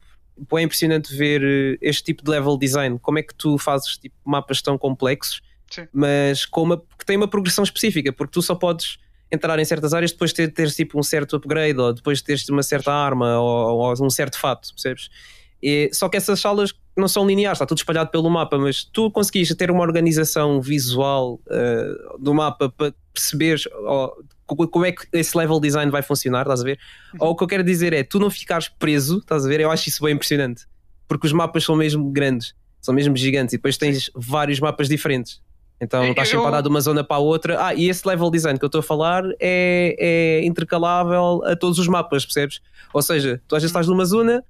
é 0.53 0.61
impressionante 0.61 1.13
ver 1.13 1.77
este 1.81 2.01
tipo 2.01 2.23
de 2.23 2.31
level 2.31 2.57
design. 2.57 2.97
Como 3.01 3.19
é 3.19 3.23
que 3.23 3.35
tu 3.35 3.57
fazes 3.57 3.97
tipo, 3.97 4.15
mapas 4.23 4.61
tão 4.61 4.77
complexos 4.77 5.41
Sim. 5.69 5.85
mas 5.91 6.45
com 6.45 6.63
uma, 6.63 6.77
que 6.97 7.05
tem 7.05 7.17
uma 7.17 7.27
progressão 7.27 7.63
específica, 7.65 8.13
porque 8.13 8.31
tu 8.31 8.41
só 8.41 8.55
podes 8.55 9.03
entrar 9.31 9.57
em 9.59 9.65
certas 9.65 9.93
áreas 9.93 10.11
depois 10.11 10.31
de 10.31 10.35
ter, 10.35 10.51
teres 10.53 10.75
tipo 10.75 10.99
um 10.99 11.03
certo 11.03 11.35
upgrade 11.35 11.77
ou 11.79 11.93
depois 11.93 12.19
de 12.19 12.23
teres 12.25 12.47
uma 12.49 12.63
certa 12.63 12.93
arma 12.93 13.39
ou, 13.39 13.79
ou 13.79 14.05
um 14.05 14.09
certo 14.09 14.39
fato, 14.39 14.73
percebes? 14.73 15.09
E, 15.61 15.89
só 15.93 16.07
que 16.07 16.17
essas 16.17 16.39
salas 16.39 16.73
não 16.95 17.07
são 17.07 17.25
lineares, 17.25 17.57
está 17.57 17.65
tudo 17.65 17.79
espalhado 17.79 18.11
pelo 18.11 18.29
mapa, 18.29 18.57
mas 18.57 18.83
tu 18.83 19.09
conseguis 19.09 19.49
ter 19.55 19.71
uma 19.71 19.81
organização 19.81 20.61
visual 20.61 21.39
eh, 21.49 21.87
do 22.19 22.33
mapa 22.33 22.69
para 22.69 22.93
perceberes 23.13 23.63
co- 24.45 24.67
como 24.67 24.85
é 24.85 24.91
que 24.91 25.07
esse 25.13 25.35
level 25.35 25.59
design 25.59 25.91
vai 25.91 26.03
funcionar, 26.03 26.41
estás 26.41 26.61
a 26.61 26.63
ver? 26.63 26.79
Ou 27.19 27.31
o 27.31 27.35
que 27.35 27.43
eu 27.43 27.47
quero 27.47 27.63
dizer 27.63 27.93
é, 27.93 28.03
tu 28.03 28.19
não 28.19 28.29
ficares 28.29 28.67
preso, 28.69 29.17
estás 29.19 29.45
a 29.45 29.49
ver? 29.49 29.59
Eu 29.59 29.71
acho 29.71 29.89
isso 29.89 30.03
bem 30.03 30.13
impressionante, 30.13 30.65
porque 31.07 31.25
os 31.25 31.33
mapas 31.33 31.63
são 31.63 31.75
mesmo 31.75 32.11
grandes, 32.11 32.53
são 32.79 32.93
mesmo 32.93 33.15
gigantes 33.17 33.53
e 33.53 33.57
depois 33.57 33.75
tens 33.77 34.11
vários 34.13 34.59
mapas 34.59 34.87
diferentes. 34.87 35.41
Então 35.79 36.03
Eu- 36.03 36.11
estás 36.11 36.29
sempre 36.29 36.45
a 36.45 36.47
eu- 36.47 36.51
dar 36.51 36.61
de 36.61 36.69
uma 36.69 36.79
zona 36.81 37.03
para 37.03 37.17
a 37.17 37.19
outra. 37.19 37.63
Ah, 37.65 37.73
e 37.73 37.89
esse 37.89 38.07
level 38.07 38.29
design 38.31 38.57
que 38.57 38.63
eu 38.65 38.67
estou 38.67 38.79
a 38.79 38.83
falar 38.83 39.23
é, 39.39 39.95
é 39.99 40.45
intercalável 40.45 41.41
a 41.45 41.55
todos 41.55 41.77
os 41.79 41.87
mapas, 41.87 42.25
percebes? 42.25 42.61
Ou 42.93 43.01
seja, 43.01 43.41
tu 43.47 43.55
às 43.55 43.61
vezes 43.61 43.71
estás 43.71 43.87
numa 43.87 44.05
zona, 44.05 44.43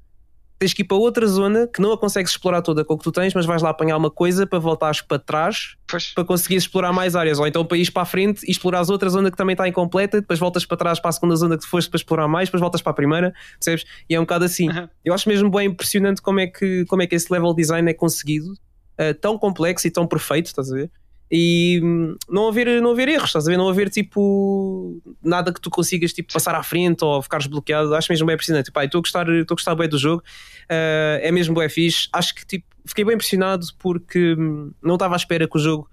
tens 0.60 0.72
que 0.74 0.84
ir 0.84 0.86
para 0.86 0.96
outra 0.96 1.26
zona 1.28 1.68
que 1.68 1.82
não 1.82 1.92
a 1.92 1.98
consegues 1.98 2.32
explorar 2.32 2.62
toda 2.62 2.86
com 2.86 2.94
o 2.94 2.98
que 2.98 3.04
tu 3.04 3.12
tens, 3.12 3.34
mas 3.34 3.46
vais 3.46 3.62
lá 3.62 3.72
apanhar 3.72 3.98
uma 3.98 4.10
coisa 4.12 4.46
para 4.48 4.58
voltares 4.60 5.02
para 5.02 5.20
trás 5.20 5.76
Pois. 5.88 6.14
para 6.14 6.24
conseguires 6.24 6.64
explorar 6.64 6.94
mais 6.94 7.16
áreas, 7.16 7.40
ou 7.40 7.48
então 7.48 7.66
para 7.66 7.76
ires 7.78 7.90
para 7.90 8.04
a 8.04 8.06
frente 8.06 8.46
e 8.48 8.52
explorares 8.52 8.90
outra 8.90 9.10
zona 9.10 9.30
que 9.32 9.36
também 9.36 9.54
está 9.54 9.68
incompleta, 9.68 10.22
depois 10.22 10.40
voltas 10.40 10.64
para 10.66 10.78
trás 10.78 11.00
para 11.00 11.10
a 11.10 11.12
segunda 11.12 11.36
zona 11.36 11.58
que 11.58 11.66
foste 11.66 11.90
para 11.90 11.98
explorar 11.98 12.28
mais, 12.28 12.48
depois 12.48 12.62
voltas 12.62 12.82
para 12.82 12.92
a 12.92 12.96
primeira, 12.96 13.34
percebes? 13.60 13.84
E 14.10 14.16
é 14.16 14.20
um 14.20 14.24
bocado 14.24 14.46
assim. 14.46 14.70
Uhum. 14.70 14.88
Eu 15.04 15.14
acho 15.14 15.28
mesmo 15.28 15.50
bem 15.50 15.68
impressionante 15.68 16.22
como 16.22 16.40
é 16.40 16.48
que, 16.48 16.86
como 16.86 17.02
é 17.02 17.08
que 17.08 17.16
esse 17.16 17.34
level 17.34 17.54
design 17.54 17.90
é 17.90 17.94
conseguido, 17.94 18.54
eh, 18.98 19.12
tão 19.14 19.38
complexo 19.38 19.88
e 19.88 19.92
tão 19.92 20.06
perfeito, 20.08 20.46
estás 20.46 20.72
a 20.72 20.76
ver? 20.76 20.92
E 21.32 21.82
hum, 21.84 22.16
não 22.30 22.48
haver, 22.48 22.82
não 22.82 22.92
haver 22.92 23.08
erros, 23.08 23.30
estás 23.30 23.48
a 23.48 23.52
ver? 23.52 23.58
Não 23.58 23.68
haver 23.68 23.90
tipo 23.90 25.02
nada 25.24 25.52
que 25.52 25.60
tu 25.60 25.70
consigas 25.70 26.14
tipo, 26.14 26.32
passar 26.32 26.54
à 26.54 26.62
frente 26.62 27.04
ou 27.04 27.22
ficares 27.22 27.48
bloqueado. 27.48 27.96
Acho 27.96 28.12
mesmo 28.12 28.28
bem 28.28 28.36
impressionante. 28.36 28.72
Pá, 28.72 28.86
estou 28.86 29.00
a 29.00 29.02
gostar, 29.02 29.28
estou 29.30 29.56
a 29.56 29.58
gostar 29.58 29.76
bem 29.76 29.90
do 29.90 29.98
jogo, 29.98 30.24
eh, 30.70 31.22
é 31.24 31.32
mesmo 31.32 31.56
bem 31.56 31.68
fixe. 31.68 32.08
Acho 32.14 32.36
que 32.36 32.46
tipo, 32.46 32.66
fiquei 32.86 33.04
bem 33.04 33.16
impressionado 33.16 33.66
porque 33.80 34.36
hum, 34.38 34.72
não 34.82 34.96
estava 34.96 35.16
à 35.16 35.18
espera 35.18 35.48
que 35.48 35.58
o 35.58 35.60
jogo 35.60 35.90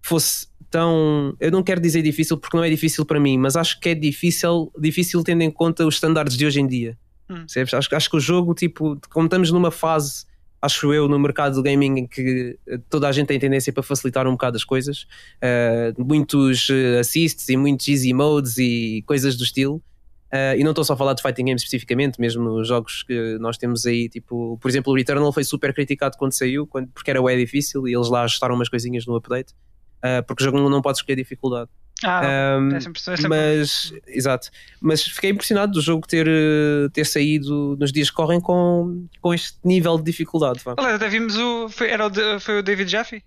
fosse 0.00 0.46
tão. 0.70 1.34
Eu 1.40 1.50
não 1.50 1.62
quero 1.62 1.80
dizer 1.80 2.02
difícil 2.02 2.36
porque 2.36 2.56
não 2.56 2.64
é 2.64 2.70
difícil 2.70 3.04
para 3.04 3.18
mim, 3.18 3.36
mas 3.36 3.56
acho 3.56 3.80
que 3.80 3.90
é 3.90 3.94
difícil, 3.94 4.72
difícil 4.78 5.22
tendo 5.24 5.42
em 5.42 5.50
conta 5.50 5.86
os 5.86 5.96
estándares 5.96 6.36
de 6.36 6.46
hoje 6.46 6.60
em 6.60 6.66
dia. 6.66 6.96
Hum. 7.28 7.44
Acho, 7.72 7.94
acho 7.94 8.10
que 8.10 8.16
o 8.16 8.20
jogo, 8.20 8.54
tipo, 8.54 8.98
como 9.10 9.26
estamos 9.26 9.50
numa 9.50 9.70
fase, 9.70 10.24
acho 10.60 10.92
eu, 10.92 11.08
no 11.08 11.18
mercado 11.18 11.54
do 11.54 11.62
gaming 11.62 12.00
em 12.00 12.06
que 12.06 12.58
eh, 12.66 12.78
toda 12.90 13.08
a 13.08 13.12
gente 13.12 13.28
tem 13.28 13.38
tendência 13.38 13.72
para 13.72 13.82
facilitar 13.82 14.26
um 14.26 14.32
bocado 14.32 14.56
as 14.56 14.64
coisas, 14.64 15.06
eh, 15.40 15.92
muitos 15.98 16.68
eh, 16.70 16.98
assists 16.98 17.48
e 17.48 17.56
muitos 17.56 17.88
easy 17.88 18.12
modes 18.12 18.58
e 18.58 19.02
coisas 19.06 19.36
do 19.36 19.44
estilo. 19.44 19.82
Eh, 20.30 20.58
e 20.58 20.64
não 20.64 20.72
estou 20.72 20.84
só 20.84 20.92
a 20.92 20.96
falar 20.96 21.14
de 21.14 21.22
fighting 21.22 21.46
games 21.46 21.62
especificamente, 21.62 22.20
mesmo 22.20 22.62
jogos 22.62 23.02
que 23.02 23.38
nós 23.38 23.56
temos 23.56 23.86
aí, 23.86 24.08
tipo, 24.08 24.58
por 24.60 24.68
exemplo, 24.68 24.92
o 24.92 24.96
Returnal 24.96 25.32
foi 25.32 25.44
super 25.44 25.72
criticado 25.72 26.16
quando 26.18 26.32
saiu, 26.32 26.66
quando, 26.66 26.88
porque 26.88 27.10
era 27.10 27.22
bem 27.22 27.38
difícil 27.38 27.88
e 27.88 27.94
eles 27.94 28.08
lá 28.08 28.22
ajustaram 28.22 28.54
umas 28.54 28.68
coisinhas 28.68 29.06
no 29.06 29.16
update, 29.16 29.54
eh, 30.02 30.22
porque 30.22 30.42
o 30.42 30.44
jogo 30.44 30.68
não 30.68 30.82
pode 30.82 30.98
escolher 30.98 31.16
dificuldade. 31.16 31.70
Ah, 32.04 32.58
Um, 32.60 32.80
sempre, 32.80 33.00
é 33.00 33.16
sempre- 33.16 33.28
mas, 33.28 33.92
exato, 34.06 34.50
mas 34.80 35.02
fiquei 35.02 35.30
impressionado 35.30 35.72
do 35.72 35.80
jogo 35.80 36.06
ter, 36.06 36.28
eh, 36.28 36.88
ter 36.92 37.04
saído 37.04 37.76
nos 37.80 37.90
dias 37.90 38.08
que 38.08 38.14
correm 38.14 38.40
com, 38.40 39.06
com 39.20 39.34
este 39.34 39.58
nível 39.64 39.98
de 39.98 40.04
dificuldade. 40.04 40.60
vá. 40.64 40.74
Aliás, 40.78 40.94
até 40.94 41.08
vimos 41.08 41.36
o. 41.36 41.68
Foi, 41.68 41.88
era 41.90 42.06
o, 42.06 42.40
foi 42.40 42.58
o 42.60 42.62
David 42.62 42.88
Jaffe, 42.88 43.24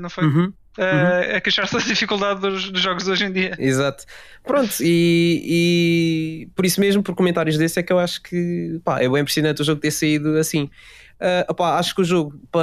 não 0.00 0.08
foi? 0.08 0.24
Uhum, 0.24 0.52
Eh, 0.76 1.36
a 1.36 1.40
queixar-se 1.40 1.74
da 1.74 1.80
dificuldade 1.80 2.40
dos, 2.40 2.70
dos 2.70 2.80
jogos 2.80 3.06
hoje 3.08 3.24
em 3.24 3.32
dia. 3.32 3.54
exato. 3.58 4.04
Pronto, 4.42 4.74
e, 4.80 6.46
e 6.46 6.48
por 6.54 6.66
isso 6.66 6.80
mesmo, 6.80 7.02
por 7.02 7.14
comentários 7.14 7.56
desse, 7.56 7.80
é 7.80 7.82
que 7.82 7.92
eu 7.92 7.98
acho 7.98 8.22
que 8.22 8.80
pá, 8.84 9.00
é 9.00 9.08
bem 9.08 9.20
impressionante 9.20 9.62
o 9.62 9.64
jogo 9.64 9.80
ter 9.80 9.90
saído 9.90 10.36
assim. 10.36 10.68
Ah, 11.20 11.46
opá, 11.48 11.78
acho 11.78 11.94
que 11.94 12.02
o 12.02 12.04
jogo, 12.04 12.38
pá, 12.50 12.60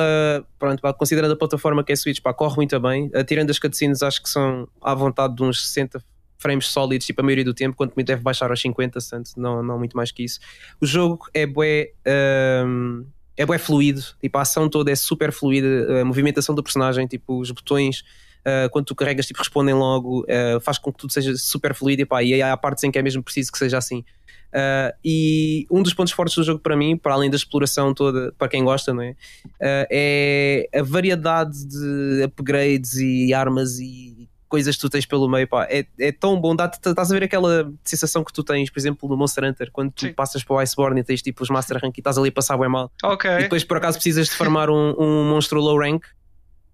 pronto, 0.59 0.81
pá, 0.81 0.93
considerando 0.93 1.31
a 1.33 1.35
plataforma 1.35 1.83
que 1.83 1.91
é 1.91 1.95
Switch, 1.95 2.21
pá, 2.21 2.33
corre 2.33 2.55
muito 2.57 2.79
bem. 2.79 3.09
Ah, 3.13 3.23
tirando 3.23 3.49
as 3.49 3.57
cutscenes, 3.57 4.03
acho 4.03 4.21
que 4.21 4.29
são 4.29 4.67
à 4.81 4.93
vontade 4.93 5.35
de 5.35 5.43
uns 5.43 5.67
60 5.67 6.03
frames 6.37 6.67
sólidos, 6.67 7.05
tipo 7.05 7.21
a 7.21 7.23
maioria 7.23 7.45
do 7.45 7.53
tempo, 7.53 7.77
quanto 7.77 7.93
muito 7.95 8.07
deve 8.07 8.21
baixar 8.21 8.49
aos 8.49 8.59
50, 8.59 8.99
portanto, 8.99 9.31
não, 9.37 9.63
não 9.63 9.77
muito 9.77 9.95
mais 9.95 10.11
que 10.11 10.23
isso. 10.23 10.39
O 10.81 10.85
jogo 10.85 11.27
é 11.33 11.45
bué, 11.45 11.91
ahm, 12.05 13.03
é 13.37 13.45
bué 13.45 13.57
fluido, 13.57 14.01
tipo, 14.19 14.37
a 14.37 14.41
ação 14.41 14.69
toda 14.69 14.91
é 14.91 14.95
super 14.95 15.31
fluida, 15.31 16.01
a 16.01 16.05
movimentação 16.05 16.53
do 16.53 16.63
personagem, 16.63 17.07
tipo, 17.07 17.39
os 17.39 17.51
botões. 17.51 18.03
ah, 18.45 18.69
quando 18.71 18.85
tu 18.85 18.95
carregas, 18.95 19.27
tipo, 19.27 19.39
respondem 19.39 19.73
logo, 19.73 20.25
ah, 20.29 20.59
faz 20.59 20.77
com 20.77 20.91
que 20.91 20.99
tudo 20.99 21.13
seja 21.13 21.35
super 21.35 21.73
fluido 21.73 22.01
e, 22.01 22.05
pá, 22.05 22.23
e 22.23 22.41
há 22.41 22.55
partes 22.57 22.83
em 22.83 22.91
que 22.91 22.99
é 22.99 23.01
mesmo 23.01 23.23
preciso 23.23 23.51
que 23.51 23.57
seja 23.57 23.77
assim. 23.77 24.03
Uh, 24.51 24.91
e 25.03 25.65
um 25.71 25.81
dos 25.81 25.93
pontos 25.93 26.11
fortes 26.11 26.35
do 26.35 26.43
jogo 26.43 26.59
para 26.59 26.75
mim, 26.75 26.97
para 26.97 27.13
além 27.13 27.29
da 27.29 27.37
exploração 27.37 27.93
toda, 27.93 28.33
para 28.37 28.49
quem 28.49 28.63
gosta, 28.65 28.93
não 28.93 29.01
é? 29.01 29.11
Uh, 29.11 29.87
é 29.89 30.69
a 30.75 30.83
variedade 30.83 31.65
de 31.65 32.23
upgrades 32.23 32.95
e 32.95 33.33
armas 33.33 33.79
e 33.79 34.29
coisas 34.51 34.75
que 34.75 34.81
tu 34.81 34.89
tens 34.89 35.05
pelo 35.05 35.29
meio, 35.29 35.47
pá, 35.47 35.65
é, 35.69 35.85
é 35.97 36.11
tão 36.11 36.39
bom. 36.39 36.53
Dá 36.53 36.65
estás 36.65 37.09
a 37.09 37.13
ver 37.15 37.23
aquela 37.23 37.71
sensação 37.85 38.21
que 38.23 38.33
tu 38.33 38.43
tens, 38.43 38.69
por 38.69 38.77
exemplo, 38.77 39.07
no 39.09 39.15
Monster 39.15 39.45
Hunter, 39.45 39.71
quando 39.71 39.91
tu 39.93 40.01
Sim. 40.07 40.13
passas 40.13 40.43
para 40.43 40.55
o 40.57 40.59
Iceborne 40.59 40.99
e 40.99 41.03
tens 41.03 41.21
tipo 41.21 41.41
os 41.41 41.49
Master 41.49 41.77
Rank 41.81 41.97
e 41.97 42.01
estás 42.01 42.17
ali 42.17 42.27
a 42.27 42.31
passar 42.33 42.57
bem 42.57 42.67
mal. 42.69 42.91
Ok. 43.01 43.31
E 43.31 43.37
depois 43.43 43.63
por 43.63 43.77
acaso 43.77 43.97
precisas 43.97 44.27
de 44.27 44.35
farmar 44.35 44.69
um, 44.69 44.93
um 44.99 45.29
monstro 45.29 45.61
low 45.61 45.79
rank 45.79 46.03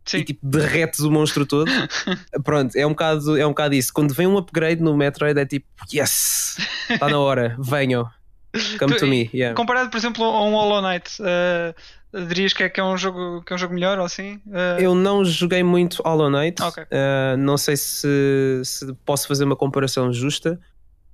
Sim. 0.03 0.17
e 0.17 0.23
tipo 0.23 0.39
derretes 0.45 1.01
o 1.01 1.11
monstro 1.11 1.45
todo. 1.45 1.69
Pronto, 2.43 2.75
é 2.75 2.85
um, 2.85 2.89
bocado, 2.89 3.37
é 3.37 3.45
um 3.45 3.49
bocado 3.49 3.75
isso. 3.75 3.93
Quando 3.93 4.13
vem 4.13 4.25
um 4.25 4.37
upgrade 4.37 4.81
no 4.81 4.97
Metroid 4.97 5.39
é 5.39 5.45
tipo, 5.45 5.67
yes, 5.93 6.57
está 6.89 7.07
na 7.07 7.19
hora, 7.19 7.55
venham. 7.59 8.09
Come 8.79 8.93
Tu- 8.95 8.99
to 9.01 9.07
me. 9.07 9.29
Yeah. 9.33 9.55
Comparado, 9.55 9.89
por 9.91 9.97
exemplo, 9.97 10.23
a 10.23 10.43
um 10.43 10.53
Hollow 10.53 10.81
Knight, 10.81 11.11
eh, 11.21 11.75
dirias 12.13 12.53
que 12.53 12.63
é, 12.63 12.69
que 12.69 12.79
é 12.79 12.83
um 12.83 12.97
jogo 12.97 13.41
que 13.43 13.51
é 13.51 13.55
um 13.55 13.59
jogo 13.59 13.73
melhor 13.73 13.99
ou 13.99 14.05
assim? 14.05 14.39
Eh, 14.51 14.77
Eu 14.81 14.95
não 14.95 15.23
joguei 15.25 15.63
muito 15.63 16.01
Hollow 16.03 16.29
Knight, 16.29 16.61
Ok. 16.61 16.83
uh, 16.83 17.37
não 17.37 17.57
sei 17.57 17.75
se, 17.77 18.61
se 18.63 18.93
posso 19.05 19.27
fazer 19.27 19.43
uma 19.43 19.55
comparação 19.55 20.11
justa, 20.11 20.59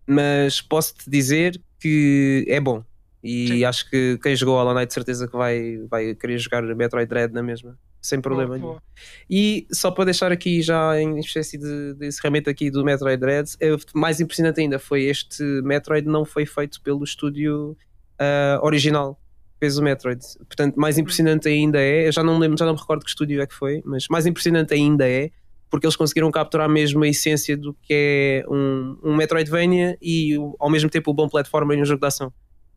mas 0.06 0.62
posso-te 0.62 1.10
dizer 1.10 1.60
que 1.80 2.46
é 2.48 2.60
bom. 2.60 2.84
E 3.24 3.48
Sim. 3.48 3.64
acho 3.64 3.90
que 3.90 4.20
quem 4.22 4.36
jogou 4.36 4.56
Hollow 4.58 4.74
Knight, 4.74 4.88
de 4.88 4.94
certeza 4.94 5.28
que 5.28 5.36
vai, 5.36 5.78
vai 5.90 6.14
querer 6.14 6.38
jogar 6.38 6.62
Metroid 6.64 7.08
Dread 7.08 7.34
na 7.34 7.42
mesma, 7.42 7.78
sem 8.02 8.20
problema 8.20 8.50
boa, 8.50 8.58
nenhum. 8.58 8.70
boa. 8.72 8.84
E 9.30 9.66
só 9.72 9.92
para 9.92 10.06
deixar 10.06 10.32
aqui 10.32 10.62
já 10.62 11.00
em 11.00 11.20
espécie 11.20 11.58
de, 11.58 11.94
de 11.94 12.06
encerramento 12.08 12.50
aqui 12.50 12.70
do 12.70 12.84
Metroid 12.84 13.18
Dread, 13.20 13.56
é, 13.62 13.70
mais 13.96 14.20
impressionante 14.20 14.60
ainda 14.60 14.78
foi 14.78 15.04
este 15.04 15.42
Metroid 15.64 16.06
não 16.06 16.26
foi 16.26 16.46
feito 16.46 16.82
pelo 16.82 17.04
estúdio 17.04 17.78
ah, 18.20 18.60
original 18.62 19.18
fez 19.64 19.78
o 19.78 19.82
Metroid. 19.82 20.22
Portanto, 20.40 20.76
mais 20.76 20.98
impressionante 20.98 21.48
ainda 21.48 21.80
é, 21.80 22.08
eu 22.08 22.12
já 22.12 22.22
não 22.22 22.34
me 22.34 22.42
lembro, 22.42 22.58
já 22.58 22.66
não 22.66 22.74
me 22.74 22.80
recordo 22.80 23.06
que 23.06 23.10
estúdio 23.10 23.42
é 23.42 23.48
que 23.48 23.54
foi, 23.54 23.82
mas 23.86 24.10
mais 24.10 24.26
impressionante 24.26 24.74
ainda 24.74 25.08
é 25.08 25.32
porque 25.70 25.86
eles 25.88 25.96
conseguiram 25.96 26.30
capturar 26.30 26.68
mesmo 26.68 27.02
a 27.02 27.08
essência 27.08 27.56
do 27.56 27.74
que 27.82 27.94
é 27.94 28.46
um, 28.50 28.98
um 29.02 29.16
Metroidvania 29.16 29.98
e 30.02 30.36
ao 30.60 30.70
mesmo 30.70 30.90
tempo 30.90 31.12
o 31.12 31.14
bom 31.14 31.30
platformer 31.30 31.78
e 31.78 31.82
um 31.82 31.86
jogo 31.86 32.02
de 32.02 32.08
ação. 32.08 32.32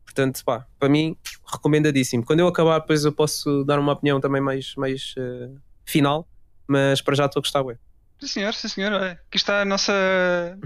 Portanto, 0.05 0.45
pá, 0.45 0.65
para 0.79 0.89
mim, 0.89 1.17
recomendadíssimo. 1.45 2.25
Quando 2.25 2.39
eu 2.39 2.47
acabar, 2.47 2.79
depois 2.79 3.05
eu 3.05 3.13
posso 3.13 3.65
dar 3.65 3.81
uma 3.81 3.93
opinião 3.93 4.21
também 4.21 4.41
mais, 4.41 4.75
mais 4.77 5.13
eh, 5.19 5.51
final, 5.85 6.27
mas 6.69 7.03
para 7.03 7.17
já 7.17 7.27
estou 7.27 7.41
a 7.41 7.43
gostar, 7.43 7.63
ué. 7.63 7.77
Sim 8.21 8.29
senhor, 8.29 8.55
sim 8.55 8.69
senhor. 8.69 8.95
Aqui 8.95 9.37
está 9.37 9.63
a 9.63 9.65
nossa 9.65 9.93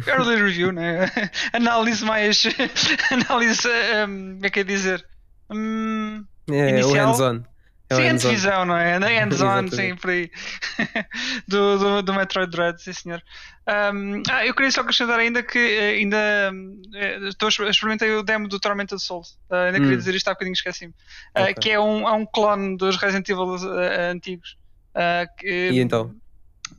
early 0.07 0.37
review, 0.37 0.71
né? 0.71 1.11
análise 1.53 2.05
mais. 2.05 2.45
análise. 3.11 3.67
Um, 4.07 4.35
como 4.35 4.47
é 4.47 4.51
que 4.51 4.61
é 4.61 4.65
dizer? 4.65 5.05
Hum, 5.51 6.25
É, 6.51 6.85
o 6.85 6.93
Inicial? 6.93 7.07
hands-on. 7.07 7.45
É 7.91 7.95
o 7.95 7.97
sim, 7.97 8.03
hands-on. 8.03 8.29
antevisão, 8.29 8.65
não 8.65 8.77
é? 8.77 8.99
Hands-on, 9.21 9.35
Exatamente. 9.35 9.77
sim, 9.77 9.97
por 9.97 10.11
aí. 10.11 10.31
do, 11.49 11.79
do, 11.79 12.03
do 12.03 12.15
Metroid 12.15 12.51
Dread, 12.51 12.81
sim 12.81 12.93
senhor. 12.93 13.23
Um, 13.69 14.23
ah, 14.31 14.47
eu 14.47 14.55
queria 14.55 14.71
só 14.71 14.81
acrescentar 14.81 15.19
ainda 15.19 15.43
que 15.43 15.59
eh, 15.59 15.91
ainda 15.99 16.53
eh, 16.95 17.19
estou, 17.29 17.49
experimentei 17.49 18.11
o 18.15 18.23
demo 18.23 18.49
do 18.49 18.59
Tormented 18.61 19.01
Souls. 19.01 19.39
Ah, 19.51 19.65
ainda 19.67 19.81
queria 19.81 19.95
Hum. 19.95 19.99
dizer 19.99 20.15
isto 20.15 20.29
há 20.29 20.33
bocadinho, 20.33 20.55
esqueci-me. 20.55 20.95
Ah, 21.35 21.43
Ok. 21.43 21.55
Que 21.55 21.71
é 21.71 21.81
um, 21.81 22.09
é 22.09 22.13
um 22.13 22.27
clone 22.27 22.77
dos 22.77 22.97
Resident 22.97 23.29
Evil 23.29 23.57
eh, 23.81 24.11
antigos. 24.11 24.57
Ah, 24.95 25.27
que, 25.39 25.71
E 25.73 25.81
então? 25.81 26.15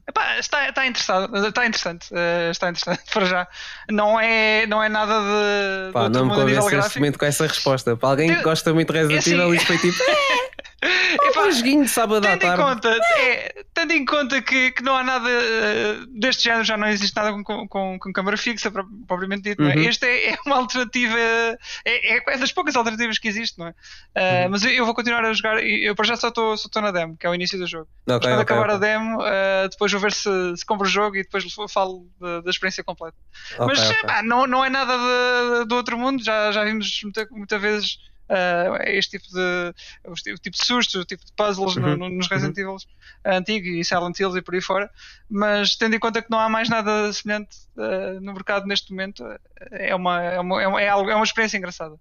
Epá, 0.08 0.38
está, 0.40 0.68
está 0.70 0.86
interessado, 0.88 1.48
está 1.48 1.66
interessante, 1.66 2.08
eh, 2.12 2.50
está 2.52 2.70
interessante 2.70 3.02
para 3.14 3.26
já. 3.26 3.48
Não 3.90 4.20
é, 4.20 4.66
não 4.68 4.84
é 4.84 4.90
nada 4.90 5.14
de, 5.20 5.92
Pá, 5.94 6.10
não 6.10 6.26
me 6.26 6.30
mundo 6.32 6.42
a 6.42 6.46
nível 6.46 6.62
convence 6.62 6.62
neste 6.64 6.72
gráfico. 6.76 7.00
momento 7.00 7.20
com 7.20 7.26
essa 7.26 7.48
resposta. 7.48 7.96
Para 7.96 8.10
alguém 8.10 8.36
que 8.36 8.42
gosta 8.44 8.74
muito 8.74 8.92
de 8.92 9.00
Resident 9.00 9.20
assim- 9.22 9.34
Evil, 9.36 9.56
isto 9.56 9.68
foi 9.68 9.78
tipo, 9.78 9.98
é 10.84 11.28
Epá, 11.30 11.42
um 11.46 11.52
joguinho 11.52 11.84
de 11.84 11.90
sábado 11.92 12.26
à 12.26 12.32
tendo, 12.32 12.44
em 12.44 12.48
tarde. 12.58 12.64
conta, 12.64 13.00
é, 13.20 13.64
tendo 13.74 13.92
em 13.94 14.04
conta 14.06 14.42
que, 14.42 14.72
que 14.72 14.82
não 14.84 14.96
há 14.96 15.04
nada 15.04 15.30
eh, 15.30 15.98
deste 16.20 16.44
género, 16.44 16.64
já 16.64 16.76
não 16.76 16.88
existe 16.88 17.16
nada 17.16 17.32
com, 17.32 17.44
com, 17.68 18.00
com, 18.00 18.14
câmara 18.14 18.36
fixa, 18.38 18.72
pro- 18.72 18.88
propriamente 19.08 19.44
dito. 19.44 19.62
é? 19.62 19.76
Uhum. 19.76 19.84
Este 19.84 20.06
é, 20.08 20.32
é 20.34 20.38
uma 20.46 20.58
alternativa, 20.58 21.18
é, 21.20 21.58
é, 21.86 22.24
é 22.28 22.38
das 22.38 22.52
poucas 22.52 22.76
alternativas 22.76 23.20
que 23.20 23.28
existe, 23.28 23.60
não 23.60 23.68
é? 23.68 23.74
Eh, 24.16 24.44
Uhum. 24.46 24.52
Mas 24.52 24.64
eu, 24.64 24.72
eu 24.72 24.86
vou 24.86 24.96
continuar 24.96 25.24
a 25.24 25.34
jogar, 25.34 25.64
eu 25.64 25.94
para 25.96 26.06
já 26.06 26.16
só 26.16 26.30
estou 26.30 26.58
só 26.58 26.70
na 26.82 26.92
demo, 26.92 27.16
que 27.18 27.28
é 27.28 27.30
o 27.30 27.36
início 27.36 27.60
do 27.60 27.68
jogo. 27.68 27.88
Mas 28.08 28.18
Ok, 28.18 28.30
quando 28.30 28.40
acabar 28.42 28.70
a 28.72 28.76
ok. 28.76 28.88
demo, 28.90 29.22
eh, 29.24 29.68
depois 29.70 29.92
vou 29.92 30.02
ver 30.02 30.12
se, 30.14 30.30
se 30.58 30.66
compro 30.66 30.88
o 30.88 30.90
jogo 30.90 31.16
e 31.18 31.24
depois 31.24 31.46
falo 31.72 32.08
da, 32.20 32.42
da 32.42 32.50
experiência 32.50 32.84
completa. 32.84 33.16
Mas 33.60 33.80
pá, 34.02 34.24
não, 34.24 34.48
não 34.48 34.66
é 34.66 34.70
nada 34.70 34.94
de- 34.98 35.66
do 35.66 35.76
outro 35.76 35.98
mundo, 35.98 36.24
já, 36.24 36.52
já 36.52 36.64
vimos 36.64 37.02
muita, 37.04 37.28
muita 37.32 37.60
vezes 37.60 37.98
ah, 38.32 38.80
este 38.86 39.20
tipo 39.20 39.32
de 39.34 39.74
o 40.06 40.14
tipo 40.16 40.58
de 40.58 40.66
susto, 40.66 41.00
o 41.00 41.06
tipo 41.06 41.24
de 41.26 41.32
puzzles 41.34 41.76
Uhum, 41.76 41.98
no- 41.98 42.10
nos 42.10 42.28
Resident 42.28 42.58
Evil 42.58 42.78
antigos 43.26 43.68
e 43.70 43.84
Silent 43.84 44.18
Hills 44.20 44.38
e 44.38 44.42
por 44.42 44.56
aí 44.56 44.62
fora, 44.62 44.90
mas 45.30 45.76
tendo 45.76 45.96
em 45.96 46.00
conta 46.00 46.22
que 46.22 46.32
não 46.32 46.40
há 46.40 46.48
mais 46.50 46.70
nada 46.70 47.12
semelhante 47.14 47.58
ah, 47.78 48.20
no 48.22 48.34
mercado 48.34 48.66
neste 48.66 48.92
momento, 48.92 49.24
é 49.72 49.94
uma, 49.94 50.22
é 50.22 50.40
uma, 50.40 50.62
é 50.64 50.68
uma, 50.68 50.82
é 50.82 50.88
algo- 50.90 51.10
é 51.10 51.16
uma 51.16 51.26
experiência 51.26 51.58
engraçada. 51.58 51.96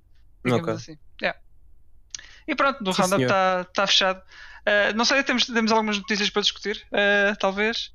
Digamos 0.44 0.64
Ok. 0.64 0.74
assim. 0.74 0.98
Yeah. 1.20 1.38
E 2.48 2.54
pronto, 2.54 2.92
Sim, 2.92 3.02
roundup 3.02 3.22
está 3.22 3.64
tá 3.64 3.86
fechado. 3.86 4.22
Ah, 4.66 4.92
não 4.94 5.04
sei, 5.04 5.22
temos, 5.22 5.44
temos 5.46 5.70
algumas 5.72 5.98
notícias 5.98 6.30
para 6.30 6.42
discutir, 6.42 6.82
ah, 6.92 7.34
talvez. 7.38 7.92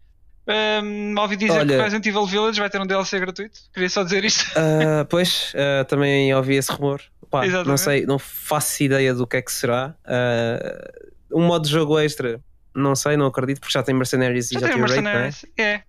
Um, 0.48 1.16
ouvi 1.20 1.36
dizer 1.38 1.54
Olha- 1.58 1.66
que 1.66 1.74
o 1.74 1.82
Resident 1.82 2.06
Evil 2.06 2.26
Village 2.28 2.60
vai 2.60 2.70
ter 2.70 2.80
um 2.80 2.86
DLC 2.86 3.20
gratuito. 3.20 3.60
Queria 3.74 3.90
só 3.90 4.04
dizer 4.04 4.24
isto. 4.24 4.46
Ah, 4.56 5.04
pois, 5.10 5.52
também 5.88 6.32
ouvi 6.36 6.54
esse 6.56 6.72
rumor. 6.72 7.02
Pá, 7.40 7.42
não 7.42 7.48
Exatamente. 7.48 7.82
sei, 7.82 8.06
não 8.06 8.18
faço 8.20 8.84
ideia 8.84 9.14
do 9.14 9.26
que 9.28 9.38
é 9.38 9.42
que 9.42 9.52
será. 9.52 9.94
Ah, 10.06 10.92
um 11.32 11.42
modo 11.46 11.66
de 11.66 11.72
jogo 11.72 12.00
extra, 12.00 12.40
não 12.74 12.96
sei, 12.96 13.18
não 13.18 13.26
acredito, 13.26 13.60
porque 13.60 13.74
já 13.74 13.84
tem 13.84 13.94
Mercenaries 13.96 14.52
e 14.52 14.54
Já 14.56 14.60
já, 14.62 14.68
tem 14.68 14.76
tem 14.78 14.86
Raid, 14.86 15.02
não 15.02 15.12
é? 15.12 15.14
Mercenaries. 15.24 15.46
É. 15.58 15.82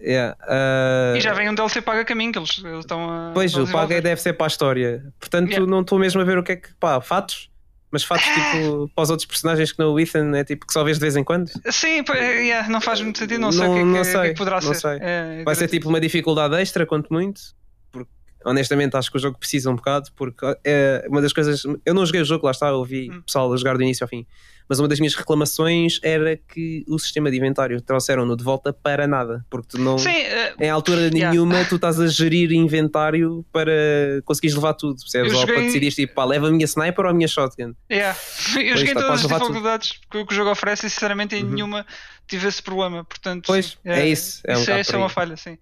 Yeah, 0.00 0.36
ah, 0.42 1.14
E 1.16 1.20
já 1.20 1.32
vem 1.32 1.48
um 1.48 1.54
DLC 1.54 1.80
paga 1.80 2.00
a 2.02 2.04
caminho 2.04 2.32
que 2.32 2.38
eles, 2.38 2.50
estão 2.80 3.08
a. 3.10 3.30
Pois, 3.32 3.54
o 3.56 3.66
paga 3.70 4.02
deve 4.02 4.20
ser 4.20 4.34
para 4.34 4.46
a 4.46 4.48
história. 4.48 5.04
Portanto, 5.18 5.48
Yeah. 5.50 5.66
não 5.70 5.80
estou 5.80 5.98
mesmo 5.98 6.20
a 6.20 6.24
ver 6.24 6.36
o 6.36 6.42
que 6.42 6.52
é 6.52 6.56
que. 6.56 6.74
Pá, 6.74 7.00
fatos. 7.00 7.50
Mas 7.90 8.02
fatos 8.02 8.24
tipo 8.24 8.88
para 8.94 9.02
os 9.04 9.10
outros 9.10 9.24
personagens 9.24 9.70
que 9.70 9.78
não 9.78 9.92
o 9.92 10.00
Ethan 10.00 10.36
é 10.36 10.42
tipo 10.42 10.66
que 10.66 10.72
só 10.72 10.82
vês 10.82 10.96
de 10.98 11.00
vez 11.02 11.14
em 11.16 11.22
quando. 11.22 11.48
Sim, 11.70 12.02
é, 12.12 12.40
yeah, 12.42 12.68
não 12.68 12.80
faz 12.80 13.00
muito 13.00 13.18
sentido, 13.18 13.40
não, 13.40 13.52
sei 13.52 13.60
Não- 13.62 13.70
o 13.70 13.74
que, 13.74 13.78
é 13.78 13.82
que- 13.82 13.86
não 13.86 13.92
o 14.00 14.02
que 14.02 14.08
é 14.08 14.12
que 14.12 14.18
sei, 14.26 14.34
poderá 14.34 14.56
não 14.60 14.74
ser. 14.74 14.80
sei. 14.80 14.98
É, 15.00 15.42
Vai 15.44 15.54
ser 15.54 15.68
tipo 15.68 15.88
uma 15.88 16.00
dificuldade 16.00 16.56
extra, 16.56 16.84
quanto 16.84 17.12
muito. 17.12 17.40
Honestamente 18.44 18.96
acho 18.96 19.10
que 19.10 19.16
o 19.16 19.20
jogo 19.20 19.38
precisa 19.38 19.70
um 19.70 19.76
bocado. 19.76 20.10
Porque 20.16 20.44
é 20.64 21.04
uma 21.08 21.22
das 21.22 21.32
coisas. 21.32 21.62
Eu 21.84 21.94
não 21.94 22.04
joguei 22.04 22.20
o 22.20 22.24
jogo, 22.24 22.44
lá 22.46 22.50
está, 22.52 22.68
eu 22.68 22.76
ouvi 22.76 23.10
Hum. 23.10 23.18
o 23.18 23.22
pessoal 23.22 23.52
a 23.52 23.56
jogar 23.56 23.76
do 23.76 23.82
início 23.82 24.04
ao 24.04 24.08
fim. 24.08 24.26
Mas 24.66 24.78
uma 24.78 24.88
das 24.88 24.98
minhas 24.98 25.14
reclamações 25.14 26.00
era 26.02 26.38
que 26.38 26.84
o 26.88 26.98
sistema 26.98 27.30
de 27.30 27.36
inventário 27.36 27.78
trouxeram-no 27.82 28.34
de 28.34 28.42
volta 28.42 28.72
para 28.72 29.06
nada. 29.06 29.44
Porque 29.50 29.68
tu 29.72 29.78
não. 29.78 29.98
Sim, 29.98 30.08
eh, 30.08 30.54
Em 30.58 30.70
altura 30.70 31.02
Yeah. 31.02 31.30
nenhuma 31.32 31.62
tu 31.66 31.76
estás 31.76 32.00
a 32.00 32.06
gerir 32.06 32.50
inventário 32.52 33.44
para 33.52 33.70
conseguires 34.24 34.54
levar 34.56 34.72
tudo, 34.72 34.96
percebes? 35.00 35.32
Eu 35.32 35.38
Ou 35.38 35.44
para 35.44 35.54
joguei- 35.56 35.66
decidir 35.68 35.92
tipo, 35.92 36.14
pá, 36.14 36.24
leva 36.24 36.48
a 36.48 36.50
minha 36.50 36.64
sniper 36.64 37.04
ou 37.04 37.10
a 37.10 37.14
minha 37.14 37.28
shotgun. 37.28 37.74
yeah. 37.92 38.18
eu 38.56 38.76
joguei 38.78 38.84
está, 38.94 39.02
todas 39.02 39.16
as 39.16 39.22
levar 39.24 39.38
tudo. 39.40 39.48
dificuldades 39.48 40.00
que, 40.10 40.18
o 40.18 40.26
jogo 40.30 40.50
oferece 40.50 40.86
e 40.86 40.90
sinceramente 40.90 41.36
em 41.36 41.44
Uhum. 41.44 41.50
nenhuma 41.50 41.86
tive 42.26 42.48
esse 42.48 42.62
problema. 42.62 43.04
Portanto, 43.04 43.44
Pois, 43.46 43.66
sim, 43.66 43.76
é 43.84 44.08
isso, 44.08 44.40
é 44.46 44.52
um 44.52 44.54
isso, 44.56 44.62
bocado 44.64 44.80
isso 44.80 44.90
por 44.92 44.96
é 44.96 45.00
uma 45.00 45.08
falha, 45.10 45.36
sim. 45.36 45.58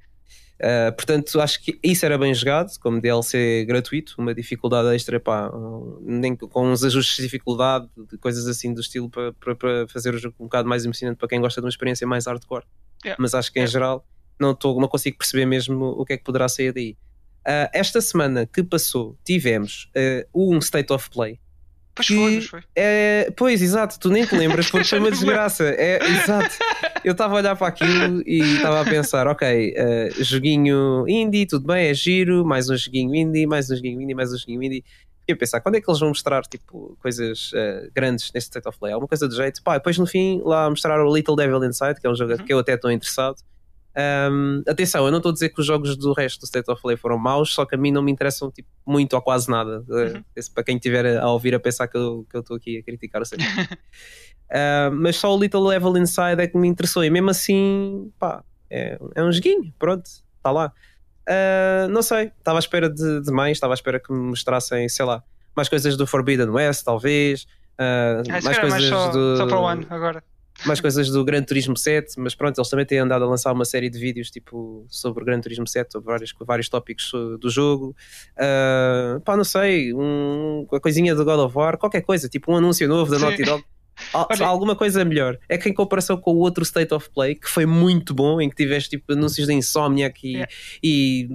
Uh, 0.62 0.94
portanto, 0.94 1.40
acho 1.40 1.60
que 1.60 1.76
isso 1.82 2.06
era 2.06 2.16
bem 2.16 2.32
jogado, 2.32 2.70
como 2.78 3.00
DLC 3.00 3.64
gratuito, 3.66 4.14
uma 4.16 4.32
dificuldade 4.32 4.94
extra, 4.94 5.18
pá, 5.18 5.50
nem 6.00 6.36
com 6.36 6.70
uns 6.70 6.84
ajustes 6.84 7.16
de 7.16 7.22
dificuldade, 7.24 7.88
de 8.08 8.16
coisas 8.16 8.46
assim 8.46 8.72
do 8.72 8.80
estilo 8.80 9.10
para 9.10 9.88
fazer 9.88 10.14
o 10.14 10.18
jogo 10.18 10.36
um 10.38 10.44
bocado 10.44 10.68
mais 10.68 10.84
emocionante 10.84 11.18
para 11.18 11.26
quem 11.26 11.40
gosta 11.40 11.60
de 11.60 11.64
uma 11.64 11.70
experiência 11.70 12.06
mais 12.06 12.26
hardcore. 12.26 12.64
Yeah. 13.04 13.20
Mas 13.20 13.34
acho 13.34 13.52
que 13.52 13.58
em 13.58 13.62
Yeah. 13.62 13.72
geral 13.72 14.06
não, 14.38 14.54
tô, 14.54 14.80
não 14.80 14.86
consigo 14.86 15.18
perceber 15.18 15.46
mesmo 15.46 15.84
o 15.84 16.04
que 16.04 16.12
é 16.12 16.16
que 16.16 16.22
poderá 16.22 16.48
sair 16.48 16.72
daí. 16.72 16.96
Uh, 17.40 17.66
esta 17.72 18.00
semana 18.00 18.46
que 18.46 18.62
passou, 18.62 19.18
tivemos 19.24 19.90
uh, 19.96 20.54
um 20.54 20.58
State 20.58 20.92
of 20.92 21.10
Play. 21.10 21.40
Pois 21.94 22.06
Que- 22.08 22.14
foi, 22.16 22.32
pois 22.32 22.46
foi. 22.46 22.60
É, 22.74 23.30
pois, 23.36 23.60
exato, 23.62 23.98
tu 24.00 24.08
nem 24.08 24.24
te 24.26 24.34
lembras 24.34 24.70
porque 24.70 24.86
foi 24.88 24.98
uma 24.98 25.10
desgraça. 25.12 25.64
É, 25.64 25.98
exato. 26.02 26.54
Eu 27.04 27.12
estava 27.12 27.34
a 27.34 27.36
olhar 27.36 27.54
para 27.56 27.66
aquilo 27.68 28.22
e 28.26 28.38
estava 28.56 28.80
a 28.80 28.84
pensar: 28.84 29.26
ok, 29.26 29.74
eh, 29.76 30.10
joguinho 30.20 31.04
indie, 31.08 31.46
tudo 31.46 31.66
bem, 31.66 31.88
é 31.88 31.94
giro, 31.94 32.44
mais 32.44 32.70
um 32.70 32.76
joguinho 32.76 33.14
indie, 33.14 33.46
mais 33.46 33.70
um 33.70 33.76
joguinho 33.76 34.00
indie, 34.00 34.14
mais 34.14 34.32
um 34.32 34.38
joguinho 34.38 34.62
indie. 34.62 34.84
E 35.28 35.32
a 35.32 35.36
pensar: 35.36 35.60
quando 35.60 35.74
é 35.76 35.80
que 35.80 35.90
eles 35.90 36.00
vão 36.00 36.08
mostrar 36.08 36.42
tipo, 36.42 36.96
coisas 37.00 37.50
eh, 37.54 37.88
grandes 37.94 38.30
neste 38.34 38.48
State 38.48 38.66
of 38.68 38.78
Play? 38.78 38.92
Alguma 38.92 39.08
coisa 39.08 39.28
do 39.28 39.34
jeito? 39.34 39.62
Pá, 39.62 39.74
depois 39.76 39.98
no 39.98 40.06
fim 40.06 40.40
lá 40.44 40.68
mostraram 40.70 41.06
o 41.06 41.14
Little 41.14 41.36
Devil 41.36 41.62
Inside, 41.64 42.00
que 42.00 42.06
é 42.06 42.10
um 42.10 42.14
jogo 42.16 42.32
Uhum. 42.32 42.38
que 42.38 42.52
eu 42.52 42.58
até 42.58 42.74
estou 42.74 42.90
interessado. 42.90 43.36
Um, 43.94 44.62
atenção, 44.66 45.04
eu 45.04 45.10
não 45.10 45.18
estou 45.18 45.30
a 45.30 45.32
dizer 45.34 45.50
que 45.50 45.60
os 45.60 45.66
jogos 45.66 45.96
do 45.96 46.12
resto 46.14 46.40
do 46.40 46.44
State 46.44 46.70
of 46.70 46.80
Play 46.80 46.96
foram 46.96 47.18
maus, 47.18 47.52
só 47.52 47.66
que 47.66 47.74
a 47.74 47.78
mim 47.78 47.90
não 47.92 48.02
me 48.02 48.10
interessam 48.10 48.50
tipo, 48.50 48.68
muito 48.86 49.14
ou 49.14 49.20
quase 49.22 49.50
nada. 49.50 49.84
Uh, 49.88 50.16
Uhum. 50.16 50.22
para 50.54 50.64
quem 50.64 50.76
estiver 50.76 51.18
a 51.18 51.28
ouvir 51.30 51.54
a 51.54 51.60
pensar 51.60 51.88
que 51.88 51.96
eu 51.96 52.26
estou 52.34 52.56
aqui 52.56 52.78
a 52.78 52.82
criticar 52.82 53.20
o 53.20 53.24
State. 53.24 53.44
Uh, 53.44 54.90
mas 54.92 55.16
só 55.16 55.34
o 55.34 55.38
Little 55.38 55.62
Level 55.66 55.96
Inside 55.98 56.40
é 56.40 56.46
que 56.46 56.56
me 56.56 56.66
interessou, 56.68 57.04
e 57.04 57.10
mesmo 57.10 57.30
assim, 57.30 58.10
pá, 58.18 58.42
é, 58.70 58.98
é 59.14 59.22
um 59.22 59.30
joguinho, 59.30 59.72
pronto, 59.78 60.06
está 60.06 60.50
lá. 60.50 60.72
Uh, 61.28 61.88
não 61.88 62.02
sei, 62.02 62.32
estava 62.38 62.58
à 62.58 62.60
espera 62.60 62.88
de, 62.90 63.20
de 63.20 63.30
mais, 63.30 63.56
estava 63.58 63.74
à 63.74 63.76
espera 63.76 64.00
que 64.00 64.12
me 64.12 64.18
mostrassem, 64.18 64.88
sei 64.88 65.04
lá, 65.04 65.22
mais 65.54 65.68
coisas 65.68 65.96
do 65.96 66.06
Forbidden 66.06 66.48
West, 66.48 66.84
talvez. 66.84 67.46
uh, 67.78 68.42
mais 68.42 68.58
coisas 68.58 68.84
só, 68.84 69.08
do. 69.10 69.36
só 69.36 69.46
para 69.46 69.60
o 69.60 69.66
ano 69.66 69.86
agora. 69.90 70.24
Mais 70.66 70.80
coisas 70.80 71.08
do 71.10 71.24
Gran 71.24 71.42
Turismo 71.42 71.76
7, 71.76 72.18
mas 72.18 72.34
pronto, 72.34 72.58
eles 72.58 72.68
também 72.68 72.86
têm 72.86 72.98
andado 72.98 73.24
a 73.24 73.28
lançar 73.28 73.52
uma 73.52 73.64
série 73.64 73.90
de 73.90 73.98
vídeos 73.98 74.30
tipo 74.30 74.86
sobre 74.88 75.22
o 75.22 75.26
Gran 75.26 75.40
Turismo 75.40 75.66
7, 75.66 75.92
sobre 75.92 76.10
vários, 76.10 76.34
vários 76.40 76.68
tópicos 76.68 77.12
do 77.40 77.50
jogo. 77.50 77.96
Uh, 78.36 79.20
pá, 79.20 79.36
não 79.36 79.44
sei, 79.44 79.92
um, 79.94 80.66
uma 80.70 80.80
coisinha 80.80 81.14
do 81.14 81.24
God 81.24 81.40
of 81.40 81.56
War, 81.56 81.78
qualquer 81.78 82.02
coisa, 82.02 82.28
tipo 82.28 82.52
um 82.52 82.56
anúncio 82.56 82.86
novo 82.88 83.10
da 83.10 83.18
Naughty 83.18 83.44
Dog. 83.44 83.64
Olha, 84.14 84.46
alguma 84.46 84.74
coisa 84.74 85.04
melhor. 85.04 85.38
É 85.48 85.56
que 85.58 85.68
em 85.68 85.74
comparação 85.74 86.16
com 86.16 86.32
o 86.32 86.38
outro 86.38 86.62
State 86.64 86.92
of 86.92 87.10
Play, 87.10 87.34
que 87.34 87.48
foi 87.48 87.66
muito 87.66 88.14
bom, 88.14 88.40
em 88.40 88.48
que 88.48 88.56
tiveste 88.56 88.90
tipo 88.90 89.12
anúncios 89.12 89.46
de 89.46 89.52
Insomniac 89.52 90.26
e, 90.26 90.32
yeah. 90.32 90.52
e 90.82 91.28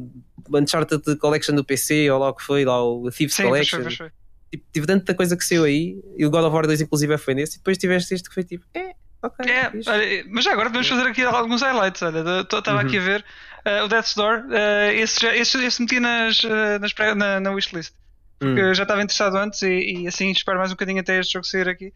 Uncharted 0.54 1.18
Collection 1.18 1.56
do 1.56 1.64
PC, 1.64 2.10
ou 2.10 2.20
lá 2.20 2.30
o 2.30 2.34
que 2.34 2.44
foi, 2.44 2.66
lá 2.66 2.84
o 2.84 3.10
Thieves 3.12 3.36
Sim, 3.36 3.44
Collection. 3.44 3.78
Fechou, 3.84 3.92
fechou. 3.92 4.12
Tipo, 4.50 4.66
tive 4.72 4.88
tanta 4.88 5.14
coisa 5.14 5.36
que 5.36 5.44
saiu 5.44 5.66
aí, 5.66 6.00
e 6.18 6.26
o 6.26 6.30
God 6.30 6.46
of 6.46 6.56
War 6.56 6.66
2 6.66 6.82
inclusive 6.82 7.18
foi 7.18 7.34
nesse, 7.34 7.56
e 7.56 7.58
depois 7.58 7.78
tiveste 7.78 8.14
este 8.14 8.30
que 8.30 8.34
foi 8.34 8.44
tipo, 8.46 8.66
é, 8.74 8.87
ok. 9.22 9.46
É, 9.50 9.72
olha, 9.88 10.26
mas 10.30 10.46
já 10.46 10.52
agora 10.52 10.70
podemos 10.70 10.88
fazer 10.88 11.08
aqui 11.08 11.24
alguns 11.24 11.62
highlights. 11.62 12.02
Olha, 12.02 12.42
estava 12.42 12.72
uhum. 12.74 12.88
aqui 12.88 12.98
a 12.98 13.02
ver 13.02 13.26
uh, 13.66 13.86
o 13.86 13.88
Death's 13.88 14.16
Door, 14.16 14.46
uh, 14.48 14.92
esse, 14.94 15.22
já, 15.22 15.36
esse, 15.36 15.64
esse 15.64 15.82
meti 15.82 16.00
nas, 16.00 16.44
uh, 16.44 16.80
nas 16.80 16.94
na, 17.16 17.40
na 17.40 17.52
wishlist. 17.52 17.94
Porque 18.40 18.62
uhum. 18.62 18.74
já 18.74 18.84
estava 18.84 19.02
interessado 19.02 19.36
antes 19.36 19.62
e, 19.64 20.04
e, 20.04 20.08
assim 20.08 20.30
espero 20.30 20.60
mais 20.60 20.70
um 20.70 20.76
bocadinho 20.76 21.02
até 21.02 21.20
este 21.20 21.34
jogo 21.34 21.46
sair 21.46 21.68
aqui. 21.68 21.92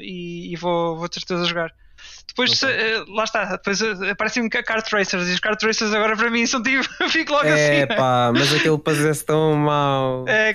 e, 0.00 0.52
e 0.52 0.56
vou, 0.56 0.96
vou 0.96 1.08
ter 1.08 1.20
certeza 1.20 1.42
a 1.42 1.46
jogar. 1.46 1.72
Depois, 2.30 2.62
uh, 2.62 3.12
lá 3.12 3.24
está, 3.24 3.44
depois 3.56 3.80
uh, 3.80 4.04
aparecem 4.10 4.48
kart 4.48 4.86
racers 4.92 5.28
e 5.28 5.32
os 5.32 5.40
kart 5.40 5.60
racers 5.60 5.92
agora 5.92 6.16
para 6.16 6.30
mim 6.30 6.46
são 6.46 6.62
tipo, 6.62 6.84
fico 7.10 7.32
logo 7.32 7.46
é, 7.46 7.52
assim. 7.52 7.82
É 7.82 7.86
pá, 7.86 8.30
mas 8.32 8.54
aquele 8.54 8.78
parece 8.78 9.24
tão 9.24 9.56
mau. 9.56 10.24
É, 10.28 10.52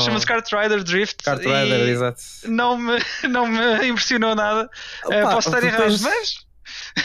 chama-se 0.00 0.26
Kart 0.26 0.46
Rider 0.52 0.82
Drift. 0.82 1.22
Kart 1.22 1.40
Rider, 1.40 1.88
exato. 1.88 2.20
Não 2.44 2.76
me, 2.76 2.98
não 3.28 3.46
me 3.46 3.86
impressionou 3.88 4.34
nada. 4.34 4.68
Opa, 5.04 5.16
uh, 5.16 5.30
posso 5.30 5.48
estar 5.48 5.62
errado, 5.62 5.96
mas. 6.02 6.52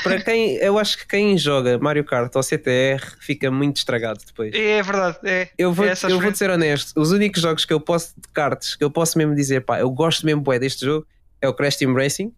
Para 0.03 0.19
quem, 0.19 0.55
eu 0.57 0.77
acho 0.77 0.97
que 0.97 1.07
quem 1.07 1.37
joga 1.37 1.77
Mario 1.77 2.03
Kart 2.03 2.33
ou 2.35 2.43
CTR 2.43 3.01
fica 3.19 3.49
muito 3.51 3.77
estragado 3.77 4.19
depois. 4.25 4.53
É, 4.53 4.79
é 4.79 4.83
verdade, 4.83 5.17
é. 5.23 5.49
Eu 5.57 5.71
vou, 5.71 5.85
é 5.85 5.93
eu 6.09 6.19
vou 6.19 6.35
ser 6.35 6.49
honesto, 6.49 6.99
os 6.99 7.11
únicos 7.11 7.41
jogos 7.41 7.63
que 7.63 7.73
eu 7.73 7.79
posso 7.79 8.13
de 8.17 8.27
karts 8.33 8.75
que 8.75 8.83
eu 8.83 8.91
posso 8.91 9.17
mesmo 9.17 9.33
dizer, 9.35 9.61
pá, 9.61 9.79
eu 9.79 9.89
gosto 9.89 10.25
mesmo 10.25 10.41
bué 10.41 10.59
deste 10.59 10.85
jogo 10.85 11.05
é 11.41 11.47
o 11.47 11.53
Crash 11.53 11.77
Team 11.77 11.93
Racing, 11.93 12.33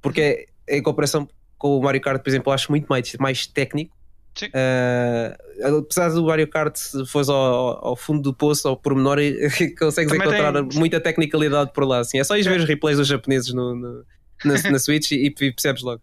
porque 0.00 0.20
é 0.20 0.46
em 0.68 0.82
comparação 0.82 1.28
com 1.58 1.78
o 1.78 1.82
Mario 1.82 2.00
Kart, 2.00 2.22
por 2.22 2.28
exemplo, 2.28 2.52
acho 2.52 2.70
muito 2.70 2.86
mais, 2.86 3.12
mais 3.14 3.46
técnico. 3.46 3.96
Uh, 4.44 5.78
apesar 5.78 6.10
do 6.10 6.24
Mario 6.24 6.46
Kart, 6.46 6.76
se 6.76 7.06
fores 7.06 7.28
ao, 7.28 7.86
ao, 7.86 7.96
fundo 7.96 8.20
do 8.20 8.34
poço, 8.34 8.68
ao 8.68 8.76
pormenor, 8.76 9.16
consegues 9.78 10.12
Também 10.12 10.28
encontrar 10.28 10.52
tem... 10.52 10.78
muita 10.78 11.00
tecnicalidade 11.00 11.72
por 11.72 11.84
lá. 11.84 12.00
Assim. 12.00 12.18
É 12.18 12.24
só 12.24 12.36
ir 12.36 12.42
ver 12.42 12.60
os 12.60 12.66
replays 12.66 12.98
dos 12.98 13.08
japoneses 13.08 13.54
no, 13.54 13.74
no 13.74 14.04
na, 14.44 14.70
na, 14.70 14.78
Switch 14.78 15.12
e, 15.12 15.26
e, 15.26 15.30
percebes 15.30 15.82
logo. 15.82 16.02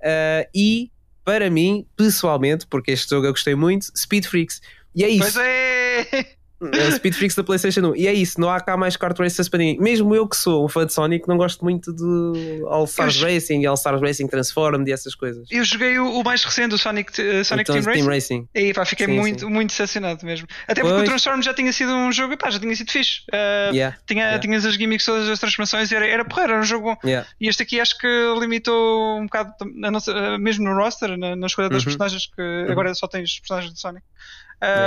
Uh, 0.00 0.48
e 0.54 0.90
para 1.24 1.50
mim, 1.50 1.86
pessoalmente, 1.96 2.66
porque 2.66 2.90
este 2.92 3.10
jogo 3.10 3.26
eu 3.26 3.32
gostei 3.32 3.54
muito, 3.54 3.86
Speed 3.96 4.24
Freaks. 4.24 4.60
E 4.94 5.04
é 5.04 5.08
isso. 5.08 5.32
Pois 5.32 5.36
é! 5.36 6.36
É 6.72 6.90
Speed 6.92 7.14
Freaks 7.14 7.36
da 7.36 7.44
PlayStation 7.44 7.80
1. 7.92 7.96
E 7.96 8.06
é 8.06 8.12
isso, 8.12 8.40
não 8.40 8.50
há 8.50 8.60
cá 8.60 8.76
mais 8.76 8.96
kart 8.96 9.18
races 9.18 9.48
para 9.48 9.58
ninguém. 9.58 9.80
Mesmo 9.80 10.14
eu 10.14 10.26
que 10.26 10.36
sou 10.36 10.64
um 10.64 10.68
fã 10.68 10.86
de 10.86 10.92
Sonic, 10.92 11.28
não 11.28 11.36
gosto 11.36 11.64
muito 11.64 11.92
de 11.92 12.62
All 12.68 12.84
Stars 12.84 13.16
eu... 13.16 13.28
Racing, 13.28 13.64
All 13.66 13.74
Stars 13.74 14.00
Racing 14.00 14.26
Transformed 14.26 14.88
e 14.88 14.92
essas 14.92 15.14
coisas. 15.14 15.46
Eu 15.50 15.64
joguei 15.64 15.98
o, 15.98 16.20
o 16.20 16.24
mais 16.24 16.44
recente, 16.44 16.74
o 16.74 16.78
Sonic, 16.78 17.10
uh, 17.20 17.44
Sonic 17.44 17.70
Team, 17.70 17.82
Team, 17.82 18.06
Racing. 18.06 18.48
E 18.54 18.72
pá, 18.72 18.84
fiquei 18.84 19.06
sim, 19.06 19.12
muito, 19.12 19.40
sim. 19.40 19.50
muito 19.50 19.70
decepcionado 19.70 20.24
mesmo. 20.24 20.46
Até 20.66 20.80
porque 20.80 20.94
pois. 20.94 21.08
o 21.08 21.10
Transform 21.10 21.42
já 21.42 21.54
tinha 21.54 21.72
sido 21.72 21.92
um 21.92 22.12
jogo, 22.12 22.36
pá, 22.36 22.50
já 22.50 22.58
tinha 22.58 22.74
sido 22.74 22.90
fixe. 22.90 23.20
Uh, 23.32 23.74
yeah. 23.74 23.96
Tinha, 24.06 24.24
yeah. 24.24 24.38
Tinhas 24.38 24.64
as 24.64 24.74
gimmicks 24.74 25.04
todas 25.04 25.28
as 25.28 25.38
transformações 25.38 25.90
e 25.90 25.94
era, 25.94 26.06
era 26.06 26.24
porreiro, 26.24 26.52
era 26.52 26.62
um 26.62 26.64
jogo 26.64 26.84
bom. 26.84 26.96
Yeah. 27.08 27.28
E 27.40 27.48
este 27.48 27.62
aqui 27.62 27.80
acho 27.80 27.98
que 27.98 28.06
limitou 28.38 29.18
um 29.18 29.24
bocado, 29.24 29.54
nossa, 29.74 30.38
mesmo 30.38 30.64
no 30.64 30.74
roster, 30.76 31.16
na, 31.16 31.36
na 31.36 31.46
escolha 31.46 31.68
das 31.68 31.78
uhum. 31.78 31.84
personagens, 31.84 32.26
que 32.26 32.40
uhum. 32.40 32.70
agora 32.70 32.94
só 32.94 33.06
tens 33.06 33.38
personagens 33.40 33.72
de 33.72 33.80
Sonic. 33.80 34.04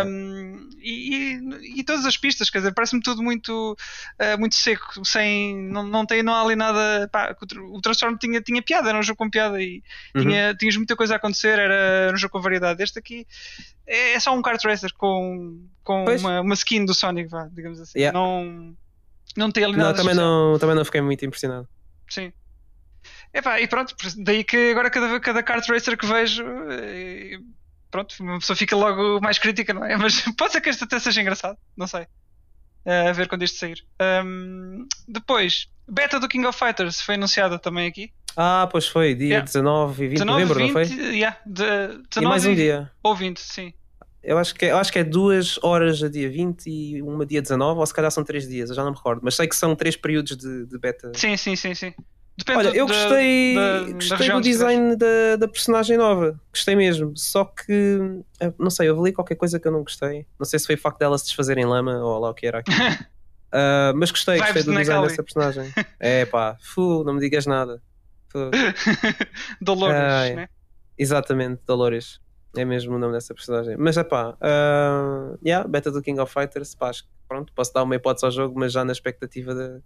Um, 0.06 0.70
e, 0.80 1.38
e, 1.38 1.80
e, 1.80 1.84
todas 1.84 2.06
as 2.06 2.16
pistas, 2.16 2.50
quer 2.50 2.60
dizer, 2.60 2.74
parece-me 2.74 3.02
tudo 3.02 3.22
muito, 3.22 3.78
uh, 4.20 4.40
muito 4.40 4.56
seco, 4.56 5.04
sem, 5.06 5.58
não, 5.70 5.84
não, 5.84 6.06
tem, 6.06 6.24
não 6.24 6.34
há 6.34 6.42
ali 6.42 6.56
nada. 6.56 7.10
Pá, 7.12 7.36
o 7.72 7.82
Transform 7.82 8.16
tinha, 8.16 8.42
tinha 8.42 8.62
piada, 8.62 8.90
era 8.90 8.98
um 8.98 9.04
jogo 9.04 9.18
com 9.18 9.30
piada 9.30 9.62
e 9.62 9.84
uhum. 10.16 10.22
tinha, 10.22 10.56
tinhas 10.56 10.78
muita 10.78 10.96
coisa 10.96 11.16
a 11.16 11.18
acontecer, 11.18 11.60
era, 11.60 11.74
era 11.74 12.13
um 12.13 12.18
jogo 12.18 12.32
com 12.32 12.42
variedade. 12.42 12.82
Este 12.82 13.00
aqui 13.00 13.28
é, 13.86 14.13
é 14.13 14.20
só 14.20 14.36
um 14.36 14.42
kart 14.42 14.63
racer 14.63 14.94
com, 14.94 15.62
com 15.84 16.06
uma, 16.06 16.42
uma, 16.42 16.54
skin 16.54 16.86
do 16.86 16.94
Sonic, 16.94 17.30
vá, 17.30 17.50
digamos 17.52 17.80
assim. 17.80 18.00
Yeah. 18.00 18.18
Não, 18.18 18.76
não 19.36 19.52
tem 19.52 19.63
ali 19.63 19.76
nada. 19.76 19.90
Não, 19.90 19.96
também, 19.96 20.16
não, 20.16 20.60
também 20.60 20.76
não 20.76 20.86
fiquei 20.86 21.02
muito 21.02 21.26
impressionado. 21.26 21.68
Sim. 22.10 22.32
Epá, 23.34 23.60
e 23.60 23.68
pronto, 23.68 23.96
daí 24.18 24.44
que 24.44 24.72
agora 24.72 24.90
cada, 24.90 25.20
cada 25.20 25.44
kart 25.44 25.68
racer 25.70 25.98
que 25.98 26.06
vejo 26.06 26.44
eh, 26.70 27.40
pronto, 27.89 28.15
uma 28.19 28.39
pessoa 28.39 28.56
fica 28.56 28.76
logo 28.76 29.19
mais 29.21 29.38
crítica, 29.38 29.73
não 29.73 29.84
é? 29.84 29.95
Mas 29.97 30.21
pode 30.38 30.54
ser 30.54 30.62
que 30.62 30.69
este 30.69 30.84
até 30.84 31.00
seja 31.00 31.21
engraçado, 31.21 31.58
não 31.76 31.88
sei. 31.88 32.04
Uh, 32.86 33.10
a 33.10 33.12
ver 33.12 33.28
quando 33.28 33.43
isto 33.43 33.58
sair. 33.58 33.84
Um, 34.26 34.88
depois, 35.08 35.67
beta 35.88 36.19
do 36.19 36.28
King 36.28 36.45
of 36.45 36.58
Fighters 36.58 37.02
foi 37.02 37.15
anunciada 37.15 37.60
também 37.60 37.88
aqui. 37.88 38.12
Ah, 38.36 38.67
pois 38.71 38.88
foi, 38.88 39.15
dia 39.15 39.28
yeah. 39.28 39.45
19 39.45 40.04
e 40.04 40.08
20 40.10 40.17
de 40.19 40.26
novembro, 40.26 40.60
20, 40.60 40.67
não 40.67 40.73
foi? 40.73 40.84
Yeah, 41.15 41.38
de, 41.45 41.63
19 41.63 42.21
e 42.21 42.26
mais 42.26 42.45
um 42.45 42.56
dia. 42.56 42.91
Ou 43.04 43.15
20, 43.15 43.39
sim. 43.39 43.73
Eu 44.23 44.38
acho, 44.38 44.54
que 44.54 44.65
é, 44.65 44.71
eu 44.71 44.78
acho 44.78 44.91
que 44.91 45.00
é 45.00 45.04
duas 45.04 45.58
horas 45.63 46.04
a 46.04 46.10
dia 46.10 46.30
20 46.30 46.67
e 46.67 47.02
uma 47.02 47.26
dia 47.26 47.41
19, 47.41 47.80
ou 47.80 47.86
se 47.86 47.93
calhar 47.93 48.12
são 48.12 48.23
três 48.23 48.47
dias, 48.47 48.69
eu 48.69 48.76
já 48.76 48.84
não 48.84 48.91
me 48.91 48.97
recordo, 48.97 49.21
mas 49.23 49.36
sei 49.36 49.47
que 49.47 49.56
são 49.56 49.76
três 49.76 49.95
períodos 49.95 50.36
de, 50.36 50.65
de 50.65 50.78
beta. 50.78 51.12
Sim, 51.15 51.38
sim, 51.38 51.56
sim, 51.56 51.73
sim. 51.73 51.93
Depende 52.38 52.67
Olha, 52.67 52.78
eu 52.78 52.86
gostei, 52.86 53.56
da, 53.56 53.91
gostei 53.93 54.28
da 54.28 54.36
do 54.36 54.41
design 54.41 54.95
da, 54.95 55.36
da, 55.39 55.47
personagem 55.47 55.97
nova. 55.97 56.39
Gostei 56.54 56.76
mesmo. 56.76 57.17
Só 57.17 57.43
que, 57.43 58.21
eh, 58.39 58.54
não 58.60 58.69
sei, 58.69 58.89
eu 58.89 59.04
li 59.04 59.12
qualquer 59.12 59.34
coisa 59.34 59.60
que 59.60 59.67
eu 59.67 59.71
não 59.71 59.82
gostei. 59.82 60.23
Não 60.38 60.45
sei 60.45 60.60
se 60.60 60.67
foi 60.67 60.76
o 60.76 60.78
facto 60.78 61.00
dela 61.00 61.17
se 61.17 61.26
desfazer 61.26 61.58
em 61.58 61.65
lama 61.65 61.97
ou 61.97 62.19
lá 62.19 62.30
o 62.30 62.34
que 62.36 62.45
era 62.45 62.60
aqui. 62.60 62.71
uh, 62.71 63.91
mas 63.97 64.12
gostei, 64.12 64.38
gostei 64.38 64.62
do 64.62 64.76
design 64.76 65.08
dessa 65.08 65.23
personagem. 65.23 65.73
é 66.00 66.26
pá, 66.28 66.56
fu, 66.62 67.04
não 67.04 67.15
me 67.15 67.19
digas 67.19 67.47
nada. 67.47 67.82
Dolores, 69.60 69.95
uh, 69.97 70.36
né? 70.36 70.50
Exatamente, 70.95 71.62
Dolores. 71.65 72.21
É 72.56 72.63
mesmo 72.63 72.95
o 72.95 73.00
nome 73.00 73.13
dessa 73.13 73.34
personagem. 73.34 73.76
Mas 73.78 73.97
é 73.97 74.04
pá, 74.04 74.36
uh, 74.36 75.39
yeah, 75.43 75.67
beta 75.67 75.91
do 75.91 76.04
King 76.04 76.19
of 76.19 76.32
Fighters. 76.32 76.76
Pá, 76.76 76.91
pronto, 77.28 77.52
posso 77.54 77.73
dar 77.73 77.82
uma 77.82 77.95
hipótese 77.95 78.26
ao 78.26 78.32
jogo, 78.32 78.60
mas 78.60 78.71
já 78.71 78.86
na 78.86 78.91
expectativa 78.91 79.56
de, 79.56 79.82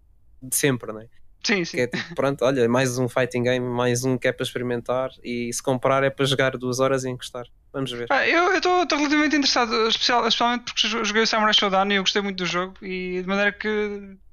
de 0.49 0.55
sempre, 0.55 0.91
não 0.91 0.99
é? 0.99 1.07
Sim, 1.43 1.65
sim. 1.65 1.80
É 1.80 1.88
tipo, 1.88 2.15
pronto, 2.15 2.43
olha, 2.45 2.67
mais 2.69 2.97
um 2.97 3.10
fighting 3.10 3.43
game, 3.43 3.65
mais 3.65 4.04
um 4.04 4.17
que 4.17 4.27
é 4.27 4.32
para 4.32 4.43
experimentar 4.43 5.12
e 5.23 5.51
se 5.51 5.62
comprar 5.62 6.04
é 6.04 6.10
para 6.10 6.25
jogar 6.25 6.58
duas 6.58 6.80
horas 6.80 7.04
e 7.04 7.10
encostar. 7.10 7.45
Vamos 7.73 7.91
ver. 7.91 8.08
Ah, 8.10 8.27
eu 8.27 8.56
estou 8.58 8.86
relativamente 8.89 9.36
interessado, 9.36 9.88
especial, 9.88 10.27
especialmente 10.27 10.65
porque 10.65 10.88
joguei 10.88 11.23
o 11.23 11.27
Samurai 11.27 11.54
Showdown 11.54 11.91
e 11.91 11.95
eu 11.95 12.04
gostei 12.04 12.21
muito 12.21 12.38
do 12.38 12.45
jogo 12.45 12.73
e 12.82 13.21
de 13.21 13.27
maneira 13.27 13.51
que 13.51 13.67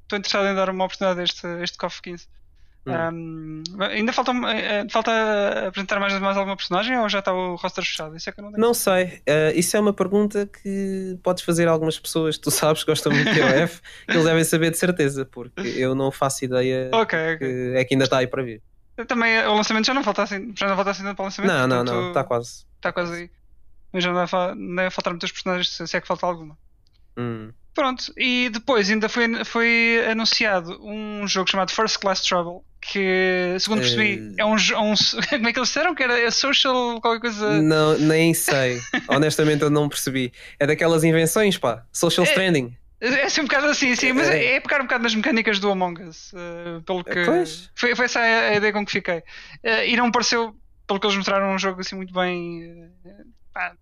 estou 0.02 0.18
interessado 0.18 0.48
em 0.48 0.54
dar 0.54 0.70
uma 0.70 0.84
oportunidade 0.84 1.20
a 1.20 1.24
este, 1.24 1.46
este 1.62 1.78
KOF 1.78 2.02
15. 2.02 2.26
Um, 2.86 3.62
ainda 3.80 4.12
falta, 4.12 4.32
eh, 4.32 4.86
falta 4.90 5.66
apresentar 5.68 6.00
mais, 6.00 6.18
mais 6.18 6.36
alguma 6.36 6.56
personagem 6.56 6.98
ou 6.98 7.08
já 7.08 7.18
está 7.18 7.32
o 7.32 7.56
roster 7.56 7.84
fechado? 7.84 8.16
Isso 8.16 8.30
é 8.30 8.32
que 8.32 8.40
eu 8.40 8.44
não, 8.44 8.50
não 8.52 8.74
sei. 8.74 9.22
Uh, 9.28 9.52
isso 9.54 9.76
é 9.76 9.80
uma 9.80 9.92
pergunta 9.92 10.46
que 10.46 11.18
podes 11.22 11.44
fazer 11.44 11.68
a 11.68 11.70
algumas 11.70 11.98
pessoas 11.98 12.38
tu 12.38 12.50
sabes 12.50 12.84
que 12.84 12.90
gostam 12.90 13.12
muito 13.12 13.30
de 13.30 13.40
TOF, 13.40 13.80
que 14.06 14.12
eles 14.12 14.24
devem 14.24 14.44
saber 14.44 14.70
de 14.70 14.78
certeza, 14.78 15.24
porque 15.26 15.60
eu 15.60 15.94
não 15.94 16.10
faço 16.10 16.44
ideia 16.44 16.90
okay, 16.94 17.34
okay. 17.34 17.36
Que 17.36 17.72
é 17.76 17.84
que 17.84 17.94
ainda 17.94 18.04
está 18.04 18.18
aí 18.18 18.26
para 18.26 18.42
vir. 18.42 18.62
Também 19.06 19.38
o 19.46 19.54
lançamento 19.54 19.86
já 19.86 19.94
não 19.94 20.02
falta 20.02 20.22
assim, 20.22 20.52
já 20.56 20.66
não 20.66 20.74
falta 20.74 20.90
assim 20.90 21.02
para 21.02 21.22
o 21.22 21.24
lançamento. 21.24 21.52
Não, 21.52 21.66
não, 21.66 21.84
não, 21.84 22.08
está 22.08 22.24
quase. 22.24 22.64
Está 22.76 22.92
quase 22.92 23.14
aí. 23.14 23.30
Mas 23.92 24.02
já 24.02 24.12
não 24.12 24.18
deve, 24.18 24.90
faltar 24.90 25.12
muitos 25.12 25.30
personagens, 25.30 25.68
se 25.68 25.96
é 25.96 26.00
que 26.00 26.06
falta 26.06 26.26
alguma. 26.26 26.56
Hum. 27.16 27.52
Pronto, 27.74 28.12
e 28.16 28.48
depois 28.50 28.90
ainda 28.90 29.08
foi, 29.08 29.44
foi 29.44 30.04
anunciado 30.10 30.84
um 30.84 31.28
jogo 31.28 31.48
chamado 31.48 31.70
First 31.70 31.98
Class 32.00 32.22
Trouble, 32.22 32.64
que, 32.80 33.56
segundo 33.58 33.80
percebi, 33.80 34.34
é, 34.38 34.42
é 34.42 34.44
um, 34.44 34.54
um, 34.54 34.94
Como 35.30 35.48
é 35.48 35.52
que 35.52 35.58
eles 35.58 35.68
disseram? 35.68 35.94
Que 35.94 36.02
era 36.02 36.30
social 36.30 37.00
qualquer 37.00 37.20
coisa. 37.20 37.60
Não, 37.62 37.98
nem 37.98 38.32
sei. 38.32 38.80
Honestamente, 39.08 39.62
eu 39.62 39.70
não 39.70 39.88
percebi. 39.88 40.32
É 40.58 40.66
daquelas 40.66 41.04
invenções, 41.04 41.58
pá. 41.58 41.84
Social 41.92 42.26
é, 42.26 42.28
Stranding. 42.30 42.76
É 43.00 43.24
assim 43.24 43.42
um 43.42 43.44
bocado 43.44 43.66
assim, 43.66 43.94
sim, 43.94 44.12
mas 44.12 44.28
é, 44.28 44.56
é 44.56 44.60
pegar 44.60 44.80
um 44.80 44.84
bocado 44.84 45.04
nas 45.04 45.14
mecânicas 45.14 45.60
do 45.60 45.70
Among 45.70 46.02
Us. 46.02 46.32
Uh, 46.32 46.82
pelo 46.82 47.04
que. 47.04 47.24
Pois. 47.24 47.70
Foi, 47.74 47.94
foi 47.94 48.04
essa 48.06 48.20
a, 48.20 48.54
ideia 48.54 48.72
com 48.72 48.84
que 48.84 48.92
fiquei. 48.92 49.18
Uh, 49.18 49.84
e 49.86 49.96
não 49.96 50.06
me 50.06 50.12
pareceu, 50.12 50.56
pelo 50.86 50.98
que 50.98 51.06
eles 51.06 51.16
mostraram, 51.16 51.54
um 51.54 51.58
jogo 51.58 51.80
assim 51.80 51.94
muito 51.94 52.12
bem. 52.12 52.90
Uh, 53.04 53.24
pá, 53.52 53.74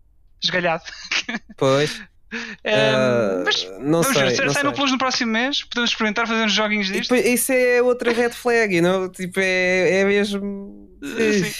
esgalhado. 0.42 0.84
Pois. 1.56 2.02
Uh, 2.36 3.44
mas 3.44 3.64
não 3.80 4.02
vamos 4.02 4.16
sei, 4.16 4.28
ver, 4.30 4.50
sai 4.50 4.62
no 4.62 4.72
Plus 4.72 4.92
no 4.92 4.98
próximo 4.98 5.32
mês, 5.32 5.64
podemos 5.64 5.90
experimentar 5.90 6.26
fazer 6.26 6.44
uns 6.44 6.52
joguinhos 6.52 6.86
disto. 6.86 7.14
isso 7.14 7.52
é 7.52 7.82
outra 7.82 8.12
red 8.12 8.30
flag, 8.30 8.80
não? 8.80 9.08
tipo, 9.08 9.40
é, 9.40 10.00
é 10.00 10.04
mesmo. 10.04 10.88
Sim. 11.02 11.54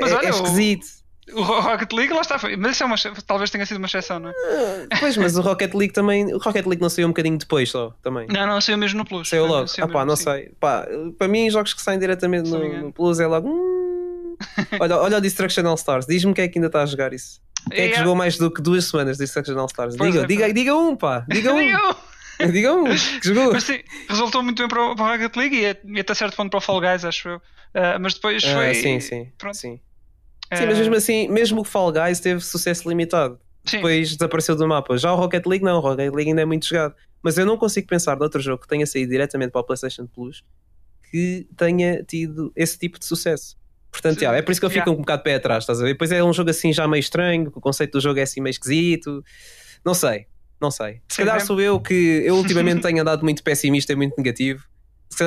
Mas 0.00 0.12
é, 0.12 0.14
olha, 0.14 0.26
é 0.26 0.30
esquisito. 0.30 1.02
O 1.34 1.42
Rocket 1.42 1.92
League, 1.92 2.12
lá 2.12 2.20
está, 2.20 2.38
mas 2.58 2.72
isso 2.72 2.82
é 2.82 2.86
uma, 2.86 2.96
talvez 3.26 3.48
tenha 3.50 3.64
sido 3.64 3.76
uma 3.76 3.86
exceção, 3.86 4.18
não 4.18 4.30
é? 4.30 4.32
Uh, 4.32 4.88
pois, 5.00 5.16
mas 5.16 5.36
o 5.36 5.40
Rocket 5.40 5.72
League 5.72 5.92
também. 5.92 6.32
O 6.34 6.38
Rocket 6.38 6.66
League 6.66 6.82
não 6.82 6.90
saiu 6.90 7.06
um 7.06 7.10
bocadinho 7.10 7.38
depois 7.38 7.70
só, 7.70 7.94
também. 8.02 8.26
Não, 8.28 8.46
não, 8.46 8.60
saiu 8.60 8.76
mesmo 8.76 8.98
no 8.98 9.04
Plus. 9.04 9.28
Saiu 9.28 9.46
logo. 9.46 9.66
Saiu 9.68 9.86
ah, 9.86 9.88
pá, 9.88 10.04
não 10.04 10.16
sim. 10.16 10.24
sei. 10.24 10.52
Pá, 10.60 10.86
para 11.16 11.28
mim, 11.28 11.48
jogos 11.48 11.72
que 11.72 11.80
saem 11.80 11.98
diretamente 11.98 12.50
no, 12.50 12.82
no, 12.82 12.92
Plus 12.92 13.20
é 13.20 13.26
logo. 13.26 13.48
Hum... 13.48 14.36
olha, 14.80 14.96
olha 14.98 15.18
o 15.18 15.20
Destruction 15.20 15.66
All 15.66 15.76
Stars, 15.76 16.06
diz-me 16.06 16.34
quem 16.34 16.44
é 16.44 16.48
que 16.48 16.58
ainda 16.58 16.66
está 16.66 16.82
a 16.82 16.86
jogar 16.86 17.12
isso. 17.12 17.40
Quem 17.70 17.84
é 17.84 17.88
que 17.90 17.98
jogou 17.98 18.14
mais 18.14 18.36
do 18.36 18.50
que 18.50 18.60
duas 18.60 18.84
semanas 18.86 19.16
de 19.16 19.24
Destruction 19.24 19.58
All 19.58 19.66
Stars? 19.66 19.96
Diga, 19.96 20.22
é, 20.22 20.26
diga, 20.26 20.52
diga 20.52 20.76
um, 20.76 20.96
pá, 20.96 21.24
diga 21.28 21.52
um. 21.54 21.60
Diga 22.50 22.72
um 22.72 22.84
que 22.84 23.28
jogou. 23.28 23.52
Mas 23.52 23.62
sim, 23.62 23.78
resultou 24.08 24.42
muito 24.42 24.58
bem 24.58 24.66
para 24.66 24.96
para 24.96 25.04
o 25.04 25.08
Rocket 25.08 25.36
League 25.36 25.76
e, 25.84 26.00
até 26.00 26.12
certo 26.12 26.34
ponto 26.34 26.50
para 26.50 26.58
o 26.58 26.60
Fall 26.60 26.80
Guys, 26.80 27.04
acho 27.04 27.28
eu. 27.28 27.36
Uh, 27.36 28.00
mas 28.00 28.14
depois 28.14 28.42
ah, 28.44 28.54
foi. 28.54 28.74
sim, 28.74 28.98
sim. 28.98 29.30
Pronto. 29.38 29.56
Sim. 29.56 29.78
Sim, 30.52 30.66
mas 30.66 30.78
mesmo 30.78 30.94
assim, 30.94 31.28
mesmo 31.28 31.60
o 31.60 31.64
Fall 31.64 31.92
Guys 31.92 32.18
teve 32.18 32.40
sucesso 32.40 32.88
limitado. 32.88 33.38
Sim. 33.64 33.76
Depois 33.76 34.16
desapareceu 34.16 34.56
do 34.56 34.66
mapa. 34.66 34.96
Já 34.98 35.12
o 35.12 35.16
Rocket 35.16 35.46
League 35.46 35.64
não, 35.64 35.78
o 35.78 35.80
Rocket 35.80 36.12
League 36.12 36.30
ainda 36.30 36.42
é 36.42 36.44
muito 36.44 36.66
jogado. 36.66 36.94
Mas 37.22 37.38
eu 37.38 37.46
não 37.46 37.56
consigo 37.56 37.86
pensar 37.86 38.16
de 38.16 38.22
outro 38.22 38.40
jogo 38.40 38.62
que 38.62 38.68
tenha 38.68 38.84
saído 38.86 39.12
diretamente 39.12 39.52
para 39.52 39.60
o 39.60 39.64
PlayStation 39.64 40.06
Plus 40.06 40.42
que 41.10 41.46
tenha 41.56 42.02
tido 42.02 42.50
esse 42.56 42.78
tipo 42.78 42.98
de 42.98 43.04
sucesso. 43.04 43.56
Portanto, 43.92 44.20
yeah, 44.20 44.36
é 44.36 44.42
por 44.42 44.50
isso 44.50 44.60
que 44.60 44.64
eu 44.64 44.70
fico 44.70 44.88
yeah. 44.88 44.98
um 44.98 45.02
bocado 45.02 45.22
pé 45.22 45.34
atrás, 45.36 45.62
estás 45.62 45.80
a 45.80 45.84
ver? 45.84 45.92
Depois 45.92 46.10
é 46.10 46.24
um 46.24 46.32
jogo 46.32 46.50
assim 46.50 46.72
já 46.72 46.88
meio 46.88 47.00
estranho, 47.00 47.52
o 47.54 47.60
conceito 47.60 47.92
do 47.92 48.00
jogo 48.00 48.18
é 48.18 48.22
assim 48.22 48.40
meio 48.40 48.50
esquisito. 48.50 49.22
Não 49.84 49.92
sei, 49.94 50.26
não 50.60 50.70
sei. 50.70 51.02
Se 51.08 51.18
calhar 51.18 51.40
sou 51.44 51.60
eu 51.60 51.78
que 51.78 52.22
eu 52.24 52.36
ultimamente 52.36 52.80
tenho 52.80 53.02
andado 53.02 53.22
muito 53.22 53.42
pessimista 53.42 53.92
e 53.92 53.96
muito 53.96 54.16
negativo 54.16 54.64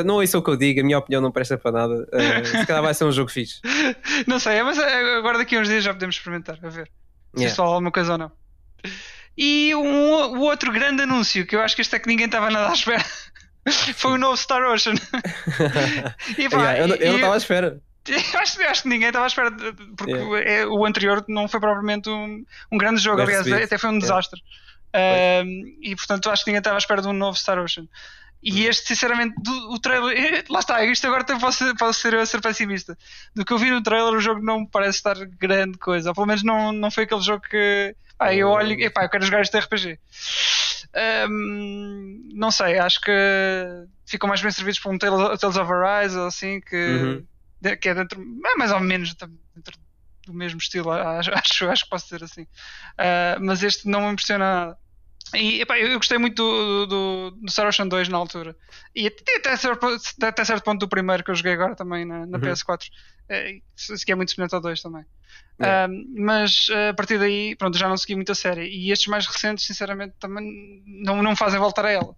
não 0.05 0.21
é 0.21 0.25
isso 0.25 0.41
que 0.41 0.49
eu 0.49 0.55
digo, 0.55 0.79
a 0.79 0.83
minha 0.83 0.97
opinião 0.97 1.21
não 1.21 1.31
presta 1.31 1.57
para 1.57 1.71
nada. 1.71 2.07
Uh, 2.11 2.45
se 2.45 2.65
calhar 2.65 2.81
vai 2.81 2.93
ser 2.93 3.05
um 3.05 3.11
jogo 3.11 3.29
fixe. 3.29 3.61
Não 4.27 4.39
sei, 4.39 4.61
mas 4.63 4.77
eh, 4.77 5.17
agora 5.17 5.37
daqui 5.37 5.55
a 5.55 5.59
uns 5.59 5.67
dias 5.67 5.83
já 5.83 5.93
podemos 5.93 6.15
experimentar, 6.15 6.57
a 6.61 6.69
ver 6.69 6.89
se 7.35 7.41
yeah. 7.41 7.55
só 7.55 7.65
alguma 7.65 7.91
coisa 7.91 8.13
ou 8.13 8.17
não. 8.17 8.31
E 9.37 9.75
um, 9.75 10.37
o 10.37 10.41
outro 10.41 10.71
grande 10.71 11.03
anúncio, 11.03 11.45
que 11.45 11.55
eu 11.55 11.61
acho 11.61 11.75
que 11.75 11.81
este 11.81 11.95
é 11.95 11.99
que 11.99 12.07
ninguém 12.07 12.25
estava 12.27 12.49
nada 12.49 12.69
à 12.69 12.73
espera, 12.73 13.03
foi 13.95 14.13
o 14.13 14.17
novo 14.17 14.37
Star 14.37 14.63
Ocean. 14.63 14.95
e, 16.37 16.49
pá, 16.49 16.73
yeah, 16.73 16.79
eu, 16.79 16.95
eu 16.95 17.07
não 17.09 17.15
estava 17.15 17.33
à 17.33 17.37
espera. 17.37 17.81
Acho, 18.35 18.61
acho, 18.61 18.83
que 18.83 18.89
ninguém 18.89 19.07
estava 19.07 19.25
à 19.25 19.27
espera, 19.27 19.51
porque 19.97 20.11
yeah. 20.11 20.49
é, 20.49 20.65
o 20.67 20.85
anterior 20.85 21.25
não 21.27 21.47
foi 21.47 21.59
propriamente 21.59 22.09
um, 22.09 22.45
um 22.71 22.77
grande 22.77 23.01
jogo, 23.01 23.21
aliás, 23.21 23.51
até 23.51 23.77
foi 23.77 23.89
um 23.89 23.97
desastre. 23.97 24.39
Uh, 24.95 25.75
e 25.81 25.95
portanto, 25.95 26.29
acho 26.29 26.43
que 26.43 26.51
ninguém 26.51 26.59
estava 26.59 26.77
à 26.77 26.79
espera 26.79 27.01
de 27.01 27.07
um 27.07 27.13
novo 27.13 27.37
Star 27.37 27.59
Ocean. 27.59 27.87
E 28.45 28.67
este, 28.67 28.89
sinceramente, 28.89 29.33
do, 29.41 29.71
o 29.71 29.79
trailer. 29.79 30.45
Lá 30.49 30.59
está, 30.59 30.83
isto 30.85 31.07
agora 31.07 31.25
posso, 31.39 31.75
posso 31.75 31.99
ser, 31.99 32.27
ser 32.27 32.39
pessimista. 32.41 32.95
Do 33.35 33.43
que 33.43 33.51
eu 33.51 33.57
vi 33.57 33.71
no 33.71 33.81
trailer, 33.81 34.13
o 34.13 34.19
jogo 34.19 34.39
não 34.41 34.61
me 34.61 34.69
parece 34.69 34.97
estar 34.97 35.15
grande 35.15 35.79
coisa. 35.79 36.09
Ou 36.09 36.15
pelo 36.15 36.27
menos 36.27 36.43
não, 36.43 36.71
não 36.71 36.91
foi 36.91 37.05
aquele 37.05 37.21
jogo 37.21 37.41
que. 37.41 37.95
Pá, 38.17 38.33
eu 38.33 38.49
olho 38.49 38.79
e 38.79 38.89
pá, 38.89 39.03
eu 39.03 39.09
quero 39.09 39.25
jogar 39.25 39.41
este 39.41 39.57
RPG. 39.57 39.99
Um, 41.27 42.29
não 42.33 42.51
sei, 42.51 42.77
acho 42.77 43.01
que 43.01 43.11
ficam 44.05 44.29
mais 44.29 44.41
bem 44.41 44.51
servidos 44.51 44.79
por 44.79 44.93
um 44.93 44.97
Tales, 44.97 45.39
Tales 45.39 45.57
of 45.57 45.73
Arise 45.73 46.17
ou 46.17 46.27
assim, 46.27 46.61
que, 46.61 46.75
uhum. 46.75 47.25
Que 47.75 47.89
é 47.89 47.93
dentro. 47.93 48.21
É 48.21 48.55
mais 48.57 48.71
ou 48.71 48.79
menos 48.79 49.13
dentro 49.13 49.79
do 50.25 50.33
mesmo 50.33 50.59
estilo, 50.59 50.91
acho, 50.91 51.31
acho, 51.33 51.69
acho 51.69 51.83
que 51.83 51.89
posso 51.89 52.05
dizer 52.05 52.23
assim. 52.23 52.43
Uh, 52.43 53.39
mas 53.41 53.63
este 53.63 53.87
não 53.87 54.01
me 54.01 54.13
impressiona 54.13 54.45
nada. 54.45 54.77
E 55.33 55.61
epá, 55.61 55.77
eu 55.79 55.97
gostei 55.97 56.17
muito 56.17 56.35
do, 56.35 56.85
do, 56.85 57.31
do 57.31 57.51
Star 57.51 57.67
Ocean 57.67 57.87
2 57.87 58.09
na 58.09 58.17
altura. 58.17 58.55
E 58.95 59.07
até, 59.07 59.37
até, 59.37 59.57
certo, 59.57 59.87
até 60.21 60.45
certo 60.45 60.63
ponto 60.63 60.79
do 60.79 60.87
primeiro 60.87 61.23
que 61.23 61.31
eu 61.31 61.35
joguei 61.35 61.53
agora 61.53 61.75
também 61.75 62.05
na, 62.05 62.25
na 62.25 62.37
uhum. 62.37 62.43
PS4. 62.43 62.89
É, 63.27 63.57
que 64.05 64.11
é 64.11 64.15
muito 64.15 64.31
semelhante 64.31 64.53
ao 64.53 64.61
2 64.61 64.81
também. 64.81 65.03
É. 65.59 65.87
Um, 65.87 66.13
mas 66.19 66.67
a 66.89 66.93
partir 66.93 67.17
daí, 67.17 67.55
pronto, 67.55 67.77
já 67.77 67.89
não 67.89 67.97
segui 67.97 68.15
muito 68.15 68.31
a 68.31 68.35
série. 68.35 68.67
E 68.67 68.91
estes 68.91 69.07
mais 69.07 69.25
recentes, 69.25 69.65
sinceramente, 69.65 70.15
também 70.19 70.83
não, 70.85 71.23
não 71.23 71.35
fazem 71.35 71.59
voltar 71.59 71.85
a 71.85 71.91
ela. 71.91 72.15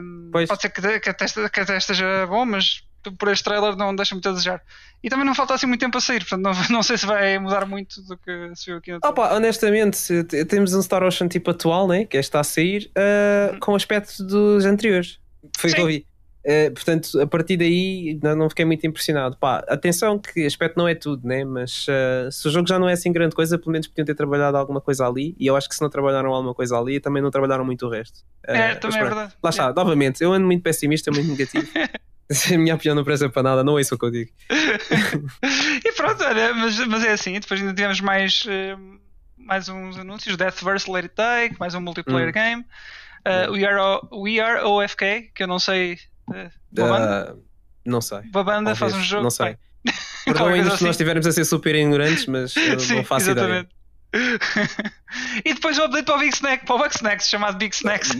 Um, 0.00 0.30
pode 0.30 0.60
ser 0.60 0.70
que, 0.70 1.00
que, 1.00 1.10
até, 1.10 1.26
que 1.26 1.60
até 1.60 1.76
esteja 1.76 2.26
bom, 2.26 2.44
mas 2.44 2.82
por 3.10 3.28
este 3.28 3.44
trailer 3.44 3.76
não 3.76 3.94
deixa 3.94 4.14
muito 4.14 4.28
a 4.28 4.32
desejar. 4.32 4.62
E 5.02 5.08
também 5.08 5.26
não 5.26 5.34
falta 5.34 5.54
assim 5.54 5.66
muito 5.66 5.80
tempo 5.80 5.98
a 5.98 6.00
sair, 6.00 6.20
portanto 6.20 6.42
não, 6.42 6.52
não 6.70 6.82
sei 6.82 6.96
se 6.96 7.06
vai 7.06 7.38
mudar 7.38 7.66
muito 7.66 8.02
do 8.02 8.16
que 8.16 8.54
se 8.54 8.66
viu 8.66 8.76
aqui 8.76 8.92
no 8.92 8.98
Opa, 9.04 9.34
honestamente, 9.34 10.24
temos 10.48 10.74
um 10.74 10.82
Star 10.82 11.02
Ocean 11.02 11.28
tipo 11.28 11.50
atual, 11.50 11.88
né? 11.88 12.04
que 12.04 12.16
é 12.16 12.20
está 12.20 12.40
a 12.40 12.44
sair, 12.44 12.90
uh, 12.96 13.58
com 13.58 13.74
aspecto 13.74 14.22
dos 14.22 14.64
anteriores. 14.64 15.18
Foi 15.56 15.70
o 15.70 15.74
que 15.74 15.80
eu 15.80 15.86
vi. 15.86 16.06
Uh, 16.44 16.72
portanto, 16.72 17.20
a 17.20 17.26
partir 17.26 17.56
daí 17.56 18.18
não 18.20 18.48
fiquei 18.48 18.64
muito 18.64 18.84
impressionado. 18.84 19.36
Pá, 19.36 19.64
atenção 19.68 20.18
que 20.18 20.44
aspecto 20.44 20.76
não 20.76 20.88
é 20.88 20.94
tudo, 20.94 21.26
né? 21.26 21.44
mas 21.44 21.86
uh, 21.86 22.30
se 22.32 22.48
o 22.48 22.50
jogo 22.50 22.68
já 22.68 22.78
não 22.78 22.88
é 22.88 22.94
assim 22.94 23.12
grande 23.12 23.34
coisa, 23.34 23.56
pelo 23.56 23.70
menos 23.70 23.86
podiam 23.86 24.04
ter 24.04 24.14
trabalhado 24.14 24.56
alguma 24.56 24.80
coisa 24.80 25.06
ali. 25.06 25.36
E 25.38 25.46
eu 25.46 25.56
acho 25.56 25.68
que 25.68 25.74
se 25.74 25.80
não 25.80 25.88
trabalharam 25.88 26.32
alguma 26.32 26.52
coisa 26.52 26.76
ali, 26.76 26.98
também 26.98 27.22
não 27.22 27.30
trabalharam 27.30 27.64
muito 27.64 27.86
o 27.86 27.90
resto. 27.90 28.20
Uh, 28.48 28.52
é, 28.52 28.74
também 28.74 28.98
é 28.98 29.04
verdade. 29.04 29.34
Lá 29.42 29.50
está, 29.50 29.72
novamente, 29.72 30.22
eu 30.22 30.32
ando 30.32 30.46
muito 30.46 30.62
pessimista, 30.62 31.12
muito 31.12 31.30
negativo. 31.30 31.66
a 32.52 32.58
minha 32.58 32.74
opinião 32.74 32.94
não 32.94 33.04
presta 33.04 33.28
para 33.28 33.42
nada, 33.42 33.64
não 33.64 33.78
é 33.78 33.82
isso 33.82 33.96
que 33.96 34.04
eu 34.04 34.10
digo. 34.10 34.30
e 35.84 35.92
pronto, 35.92 36.22
olha, 36.24 36.54
mas, 36.54 36.78
mas 36.86 37.04
é 37.04 37.12
assim, 37.12 37.38
depois 37.38 37.60
ainda 37.60 37.74
tivemos 37.74 38.00
mais, 38.00 38.44
uh, 38.46 39.00
mais 39.36 39.68
uns 39.68 39.98
anúncios, 39.98 40.36
Deathverse 40.36 40.90
Let 40.90 41.04
It 41.04 41.14
Take, 41.14 41.56
mais 41.58 41.74
um 41.74 41.80
multiplayer 41.80 42.30
hum. 42.30 42.32
game, 42.32 42.64
uh, 43.26 43.52
We, 43.52 43.64
Are 43.64 44.06
o, 44.10 44.22
We 44.22 44.40
Are 44.40 44.64
OFK, 44.64 45.30
que 45.34 45.42
eu 45.42 45.46
não 45.46 45.58
sei, 45.58 45.98
uh, 46.28 46.50
banda? 46.70 47.36
não 47.84 48.00
sei. 48.00 48.20
Uma 48.32 48.44
banda 48.44 48.74
faz 48.74 48.94
um 48.94 49.02
jogo. 49.02 49.24
Não 49.24 49.30
sei. 49.30 49.56
Perdão 50.24 50.46
ainda 50.48 50.68
assim. 50.68 50.78
se 50.78 50.84
nós 50.84 50.92
estivermos 50.92 51.26
a 51.26 51.32
ser 51.32 51.44
super 51.44 51.74
ignorantes, 51.74 52.26
mas 52.26 52.54
eu 52.56 52.78
Sim, 52.78 52.96
não 52.96 53.04
faço 53.04 53.30
exatamente. 53.30 53.68
ideia. 53.68 54.40
e 55.44 55.54
depois 55.54 55.78
o 55.78 55.84
update 55.84 56.04
para 56.04 56.14
o 56.14 56.18
Big 56.18 56.34
Snack, 56.34 56.64
para 56.64 56.74
o 56.74 56.78
Bug 56.78 56.94
Snacks, 56.94 57.28
chamado 57.28 57.58
Big 57.58 57.74
Snacks. 57.74 58.14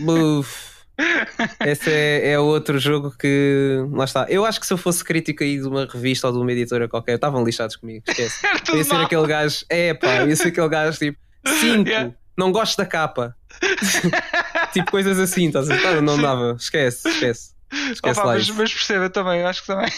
Esse 1.65 1.89
é, 1.89 2.31
é 2.31 2.39
outro 2.39 2.77
jogo 2.77 3.11
que. 3.17 3.83
Lá 3.91 4.05
está. 4.05 4.25
Eu 4.29 4.45
acho 4.45 4.59
que 4.59 4.67
se 4.67 4.73
eu 4.73 4.77
fosse 4.77 5.03
crítico 5.03 5.43
aí 5.43 5.57
de 5.57 5.67
uma 5.67 5.85
revista 5.85 6.27
ou 6.27 6.33
de 6.33 6.39
uma 6.39 6.51
editora 6.51 6.87
qualquer, 6.87 7.15
estavam 7.15 7.43
lixados 7.43 7.75
comigo. 7.75 8.03
Esquece. 8.07 8.45
ia 8.75 8.83
ser 8.83 8.93
mal. 8.93 9.05
aquele 9.05 9.27
gajo. 9.27 9.65
É, 9.69 9.93
pá, 9.93 10.25
ia 10.25 10.35
ser 10.35 10.49
aquele 10.49 10.69
gajo 10.69 10.97
tipo 10.97 11.17
5, 11.47 11.87
yeah. 11.87 12.13
não 12.37 12.51
gosto 12.51 12.77
da 12.77 12.85
capa. 12.85 13.35
tipo 14.71 14.91
coisas 14.91 15.19
assim, 15.19 15.47
estás 15.47 15.69
a? 15.69 16.01
Não 16.01 16.21
dava. 16.21 16.55
Esquece, 16.59 17.09
esquece. 17.09 17.53
Esquece 17.91 18.19
Opa, 18.19 18.33
mas, 18.33 18.49
mas 18.49 18.73
perceba 18.73 19.09
também, 19.09 19.43
acho 19.43 19.61
que 19.61 19.67
também. 19.67 19.91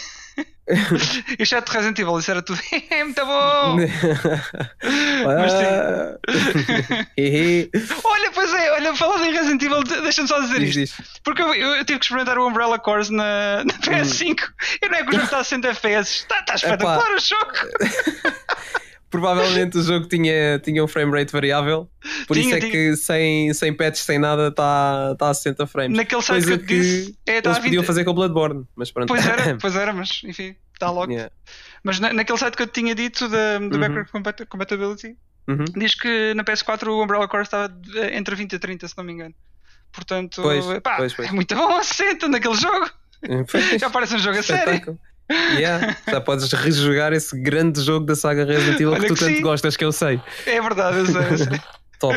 Exceto 1.38 1.72
Resident 1.72 2.00
Evil, 2.00 2.18
isso 2.18 2.32
era 2.32 2.42
tudo. 2.42 2.60
é 2.90 3.04
muito 3.04 3.24
bom! 3.26 3.78
Mas 5.26 5.54
olha, 8.04 8.32
pois 8.34 8.54
é, 8.54 8.72
olha, 8.72 8.96
falando 8.96 9.26
em 9.26 9.32
Resident 9.32 9.62
Evil, 9.62 9.84
deixa-me 9.84 10.28
só 10.28 10.40
dizer 10.42 10.60
diz, 10.60 10.76
isto. 10.76 11.04
Porque 11.24 11.42
eu, 11.42 11.54
eu, 11.54 11.76
eu, 11.76 11.86
tive 11.86 12.00
que 12.00 12.06
experimentar 12.06 12.40
o 12.40 12.48
Umbrella 12.48 12.80
Corps 12.80 13.10
na, 13.12 13.64
na 13.64 13.74
PS5 13.76 14.42
hum. 14.42 14.48
e 14.82 14.90
não 14.90 14.98
é 14.98 15.04
que 15.04 15.10
o 15.10 15.12
jogo 15.12 15.26
está 15.26 15.38
a 15.40 15.44
100 15.44 15.66
FPS. 15.66 16.22
Está, 16.22 16.40
está 16.40 16.56
espetacular 16.56 17.00
Epá. 17.00 17.16
o 17.16 17.20
jogo! 17.20 17.52
Provavelmente 19.20 19.78
o 19.78 19.82
jogo 19.82 20.08
tinha, 20.08 20.60
tinha 20.60 20.84
um 20.84 20.88
frame 20.88 21.12
rate 21.12 21.32
variável, 21.32 21.90
por 22.28 22.36
tinha, 22.36 22.48
isso 22.48 22.56
é 22.56 22.60
tinha. 22.60 22.72
que 22.72 22.96
sem, 22.96 23.54
sem 23.54 23.74
patches, 23.74 24.04
sem 24.04 24.20
nada, 24.20 24.50
está 24.50 25.16
tá 25.18 25.30
a 25.30 25.34
60 25.34 25.68
frames. 25.68 25.98
Naquele 25.98 26.22
site 26.22 26.46
que, 26.46 26.52
eu 26.52 26.58
disse, 26.58 27.18
é, 27.26 27.38
eles 27.38 27.60
podiam 27.60 27.84
fazer 27.84 28.04
com 28.04 28.12
o 28.12 28.14
Bloodborne, 28.14 28.66
mas 28.76 28.92
pronto. 28.92 29.08
Pois 29.08 29.26
era, 29.26 29.58
pois 29.60 29.76
era, 29.76 29.94
mas 29.94 30.22
enfim, 30.24 30.56
está 30.74 30.90
logo. 30.90 31.12
Yeah. 31.12 31.32
Mas 31.84 32.00
na, 32.00 32.14
naquele 32.14 32.38
site 32.38 32.56
que 32.56 32.64
eu 32.64 32.68
tinha 32.68 32.96
dito 32.96 33.28
da, 33.30 33.60
do 33.60 33.76
uhum. 33.76 33.80
backward 33.80 34.46
compatibility, 34.48 35.16
uhum. 35.48 35.66
diz 35.76 35.96
que 35.96 36.34
na 36.34 36.44
PS4 36.44 36.88
o 36.88 37.04
Umbrella 37.04 37.28
Core 37.28 37.44
estava 37.44 37.74
entre 38.12 38.36
20 38.36 38.54
e 38.54 38.60
30, 38.60 38.88
se 38.88 38.98
não 38.98 39.04
me 39.04 39.14
engano. 39.14 39.36
Portanto, 39.92 40.42
pois, 40.42 40.66
pá, 40.82 40.98
pois, 40.98 41.14
pois. 41.14 41.30
é 41.30 41.32
muito 41.32 41.56
bom, 41.56 41.82
60 41.82 42.28
naquele 42.28 42.56
jogo. 42.56 42.90
Já 43.80 43.90
parece 43.90 44.16
um 44.16 44.20
jogo 44.20 44.40
a 44.40 44.44
sério. 44.44 45.00
Yeah, 45.30 45.98
já 46.08 46.22
podes 46.22 46.52
rejogar 46.52 47.12
esse 47.14 47.40
grande 47.42 47.82
jogo 47.82 48.06
da 48.06 48.16
saga 48.16 48.46
Resident 48.46 48.80
Evil 48.80 48.96
que 48.96 49.08
tu 49.08 49.14
que 49.16 49.20
tanto 49.20 49.36
sim. 49.36 49.42
gostas, 49.42 49.76
que 49.76 49.84
eu 49.84 49.92
sei. 49.92 50.22
É 50.46 50.62
verdade, 50.62 51.00
eu 51.00 51.06
sei. 51.06 51.16
Eu 51.16 51.38
sei. 51.38 51.62
Top. 52.00 52.16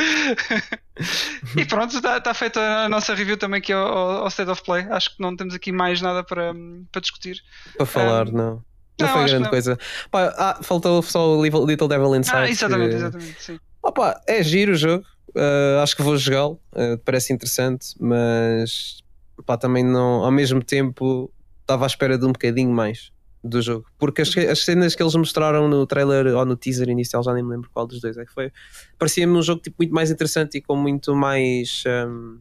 e 1.57 1.65
pronto, 1.65 1.97
está, 1.97 2.19
está 2.19 2.35
feita 2.35 2.61
a 2.61 2.89
nossa 2.89 3.15
review 3.15 3.37
também 3.37 3.59
aqui 3.59 3.73
ao, 3.73 3.87
ao, 3.87 4.29
State 4.29 4.51
of 4.51 4.63
Play. 4.63 4.87
Acho 4.91 5.17
que 5.17 5.23
não 5.23 5.37
temos 5.37 5.55
aqui 5.55 5.71
mais 5.71 6.03
nada 6.03 6.25
para, 6.25 6.53
para 6.91 7.01
discutir. 7.01 7.41
Para 7.77 7.87
falar, 7.87 8.29
um, 8.29 8.33
não. 8.33 8.65
Não, 9.01 9.07
não 9.07 9.09
foi 9.09 9.27
grande 9.27 9.45
não. 9.45 9.51
coisa. 9.51 9.79
Pá, 10.11 10.35
ah, 10.37 10.59
faltou 10.63 11.01
só 11.03 11.37
o 11.37 11.43
Little 11.43 11.89
Devil 11.89 12.17
Inside. 12.17 12.37
Ah, 12.37 12.51
exatamente, 12.51 12.91
que... 12.91 12.97
exatamente. 12.97 13.43
Sim. 13.43 13.61
Opa, 13.83 14.21
é 14.27 14.43
giro 14.43 14.73
o 14.73 14.77
jogo. 14.77 15.05
Uh, 15.31 15.81
acho 15.83 15.95
que 15.95 16.03
vou 16.03 16.17
jogá-lo. 16.17 16.61
Uh, 16.73 16.99
parece 17.05 17.33
interessante, 17.33 17.95
mas 18.01 18.99
pá, 19.47 19.57
também 19.57 19.85
não. 19.85 20.25
Ao 20.25 20.33
mesmo 20.33 20.63
tempo, 20.63 21.31
estava 21.69 21.85
à 21.85 21.87
espera 21.87 22.17
de 22.17 22.25
um 22.25 22.33
bocadinho 22.33 22.71
mais 22.71 23.13
do 23.45 23.61
jogo. 23.61 23.87
Porque 23.99 24.23
as, 24.23 24.37
as, 24.37 24.65
cenas 24.65 24.95
que 24.95 25.03
eles 25.03 25.15
mostraram 25.15 25.69
no 25.69 25.87
trailer 25.87 26.35
ou 26.35 26.45
no 26.45 26.57
teaser 26.57 26.89
inicial, 26.89 27.23
já 27.23 27.33
nem 27.35 27.43
me 27.43 27.51
lembro 27.51 27.71
qual 27.73 27.87
dos 27.87 28.01
dois 28.01 28.17
é 28.17 28.25
que 28.25 28.33
foi, 28.33 28.51
parecia-me 28.99 29.33
um 29.37 29.43
jogo 29.43 29.61
tipo, 29.61 29.77
muito 29.79 29.95
mais 29.95 30.11
interessante 30.11 30.59
e 30.59 30.61
com 30.63 30.75
muito 30.75 31.15
mais 31.15 31.85
um, 31.87 32.41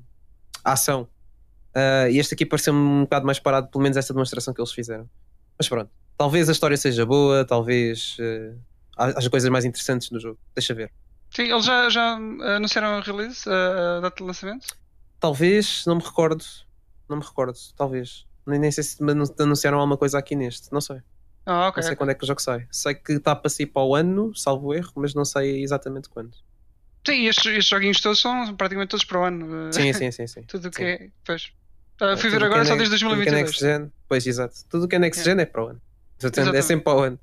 ação. 0.63 1.07
Uh, 1.75 2.09
e 2.09 2.17
este 2.17 2.33
aqui 2.33 2.45
pareceu-me 2.45 2.79
um 2.79 3.01
bocado 3.01 3.25
mais 3.25 3.39
parado, 3.39 3.67
pelo 3.67 3.83
menos 3.83 3.97
esta 3.97 4.13
demonstração 4.13 4.53
que 4.53 4.59
eles 4.59 4.71
fizeram. 4.71 5.07
Mas 5.57 5.69
pronto, 5.69 5.91
talvez 6.17 6.49
a 6.49 6.51
história 6.51 6.77
seja 6.77 7.05
boa, 7.05 7.45
talvez. 7.45 8.17
Uh, 8.19 8.57
às 8.97 9.27
coisas 9.27 9.49
mais 9.51 9.63
interessantes 9.63 10.09
no 10.09 10.19
jogo. 10.19 10.39
Deixa 10.55 10.73
ver. 10.73 10.91
Sim, 11.29 11.43
eles 11.43 11.65
já, 11.65 11.87
já 11.89 12.15
anunciaram 12.15 12.97
a 12.97 13.01
release, 13.01 13.47
a 13.47 13.99
data 13.99 14.15
de 14.17 14.23
lançamento? 14.23 14.67
Talvez, 15.19 15.85
não 15.85 15.97
me 15.97 16.03
recordo. 16.03 16.43
Não 17.07 17.17
me 17.17 17.23
recordo, 17.23 17.57
talvez. 17.75 18.25
Nem, 18.47 18.59
nem 18.59 18.71
sei 18.71 18.83
se 18.83 18.97
anunciaram 19.39 19.77
alguma 19.77 19.97
coisa 19.97 20.17
aqui 20.17 20.35
neste, 20.35 20.71
não 20.71 20.81
sei. 20.81 20.97
Ah, 21.45 21.69
okay, 21.69 21.81
não 21.81 21.83
sei 21.83 21.89
okay. 21.89 21.95
quando 21.95 22.09
é 22.09 22.13
que 22.13 22.23
o 22.23 22.27
jogo 22.27 22.41
sai. 22.41 22.67
Sei 22.71 22.93
que 22.93 23.13
está 23.13 23.35
para 23.35 23.49
sair 23.49 23.67
para 23.67 23.83
o 23.83 23.95
ano, 23.95 24.35
salvo 24.35 24.73
erro, 24.73 24.91
mas 24.95 25.13
não 25.13 25.23
sei 25.23 25.63
exatamente 25.63 26.09
quando. 26.09 26.35
Sim, 27.05 27.25
estes, 27.25 27.45
estes 27.45 27.67
joguinhos 27.67 28.01
todos 28.01 28.19
são 28.19 28.53
praticamente 28.55 28.89
todos 28.89 29.05
para 29.05 29.21
o 29.21 29.23
ano. 29.23 29.71
Sim, 29.71 29.93
sim, 29.93 30.11
sim. 30.11 30.27
sim. 30.27 30.41
Tudo 30.47 30.67
o 30.67 30.71
que 30.71 30.83
é. 30.83 31.09
Pois. 31.25 31.53
Uh, 32.01 32.17
fui 32.17 32.29
ver 32.29 32.43
agora 32.43 32.61
é 32.61 32.65
só 32.65 32.75
desde 32.75 32.91
2022. 32.91 33.43
Next 33.43 33.59
gen, 33.59 33.91
pois, 34.07 34.27
exato. 34.27 34.55
Tudo 34.69 34.85
o 34.85 34.87
que 34.87 34.97
é 34.97 34.99
Next 34.99 35.21
Yeah. 35.21 35.41
Gen 35.41 35.41
é 35.41 35.45
para 35.45 35.63
o 35.63 35.67
ano. 35.69 35.81
Portanto, 36.19 36.55
É 36.55 36.61
sempre 36.61 36.83
para 36.83 36.97
o 36.97 36.99
ano. 36.99 37.19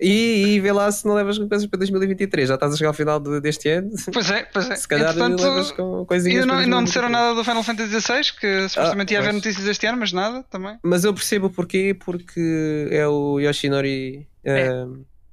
E, 0.00 0.44
e 0.54 0.60
vê 0.60 0.72
lá 0.72 0.90
se 0.90 1.06
não 1.06 1.14
levas 1.14 1.38
com 1.38 1.48
coisas 1.48 1.66
para 1.66 1.78
2023. 1.78 2.48
Já 2.48 2.54
estás 2.54 2.72
a 2.74 2.76
chegar 2.76 2.88
ao 2.90 2.94
final 2.94 3.18
de- 3.20 3.40
deste 3.40 3.68
ano. 3.68 3.90
Pois 4.12 4.30
é, 4.30 4.44
pois 4.44 4.70
é. 4.70 4.76
Se 4.76 4.86
calhar 4.88 5.10
Entretanto, 5.10 5.42
levas 5.42 5.72
com 5.72 6.04
coisinhas 6.06 6.42
ainda 6.42 6.54
não, 6.54 6.66
não 6.66 6.84
disseram 6.84 7.10
2023. 7.10 7.12
nada 7.12 7.34
do 7.34 7.44
Final 7.44 7.62
Fantasy 7.62 8.00
XVI, 8.00 8.38
que 8.40 8.68
supostamente 8.68 9.12
ia 9.12 9.18
haver 9.20 9.30
pois. 9.32 9.44
notícias 9.44 9.66
este 9.66 9.86
ano, 9.86 9.98
mas 9.98 10.12
nada 10.12 10.42
também. 10.44 10.78
Mas 10.82 11.04
eu 11.04 11.12
percebo 11.14 11.50
porquê, 11.50 11.96
porque 12.04 12.88
é 12.90 13.06
o 13.06 13.38
Yoshinori 13.40 14.26
É. 14.44 14.60
eh, 14.68 14.86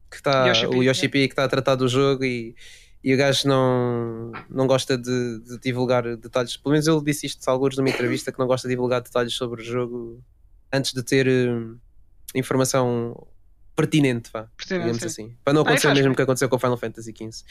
que 0.10 0.17
está 0.17 0.47
Yoshi 0.47 0.65
o 0.67 0.84
Yoshi 0.84 1.10
P 1.10 1.27
que 1.27 1.34
está 1.34 1.43
a 1.43 1.47
tratar 1.49 1.75
do 1.75 1.88
jogo 1.88 2.23
e, 2.23 2.56
e 3.03 3.13
o 3.13 3.17
gajo 3.17 3.47
não, 3.47 4.32
não 4.49 4.65
gosta 4.65 4.97
de, 4.97 5.39
de 5.41 5.60
divulgar 5.60 6.03
detalhes. 6.17 6.56
Pelo 6.58 6.71
menos 6.73 6.88
ele 6.88 7.01
disse 7.03 7.25
isto 7.25 7.47
alguns 7.49 7.75
numa 7.77 7.89
entrevista 7.89 8.32
que 8.32 8.39
não 8.39 8.47
gosta 8.47 8.67
de 8.67 8.73
divulgar 8.73 9.01
detalhes 9.01 9.34
sobre 9.34 9.62
o 9.62 9.65
jogo 9.65 10.23
antes 10.73 10.93
de 10.93 11.03
ter 11.03 11.27
eh, 11.27 11.51
informação 12.36 13.27
pertinente, 13.77 14.29
vá, 14.33 14.47
Pertinente, 14.57 15.05
assim. 15.05 15.33
Para 15.45 15.53
não 15.53 15.61
Ah, 15.61 15.63
acontecer 15.63 15.87
o 15.87 15.93
mesmo 15.93 16.13
que 16.15 16.21
aconteceu 16.21 16.49
com 16.49 16.55
o 16.57 16.59
Final 16.59 16.75
Fantasy 16.77 17.13
XV. 17.15 17.45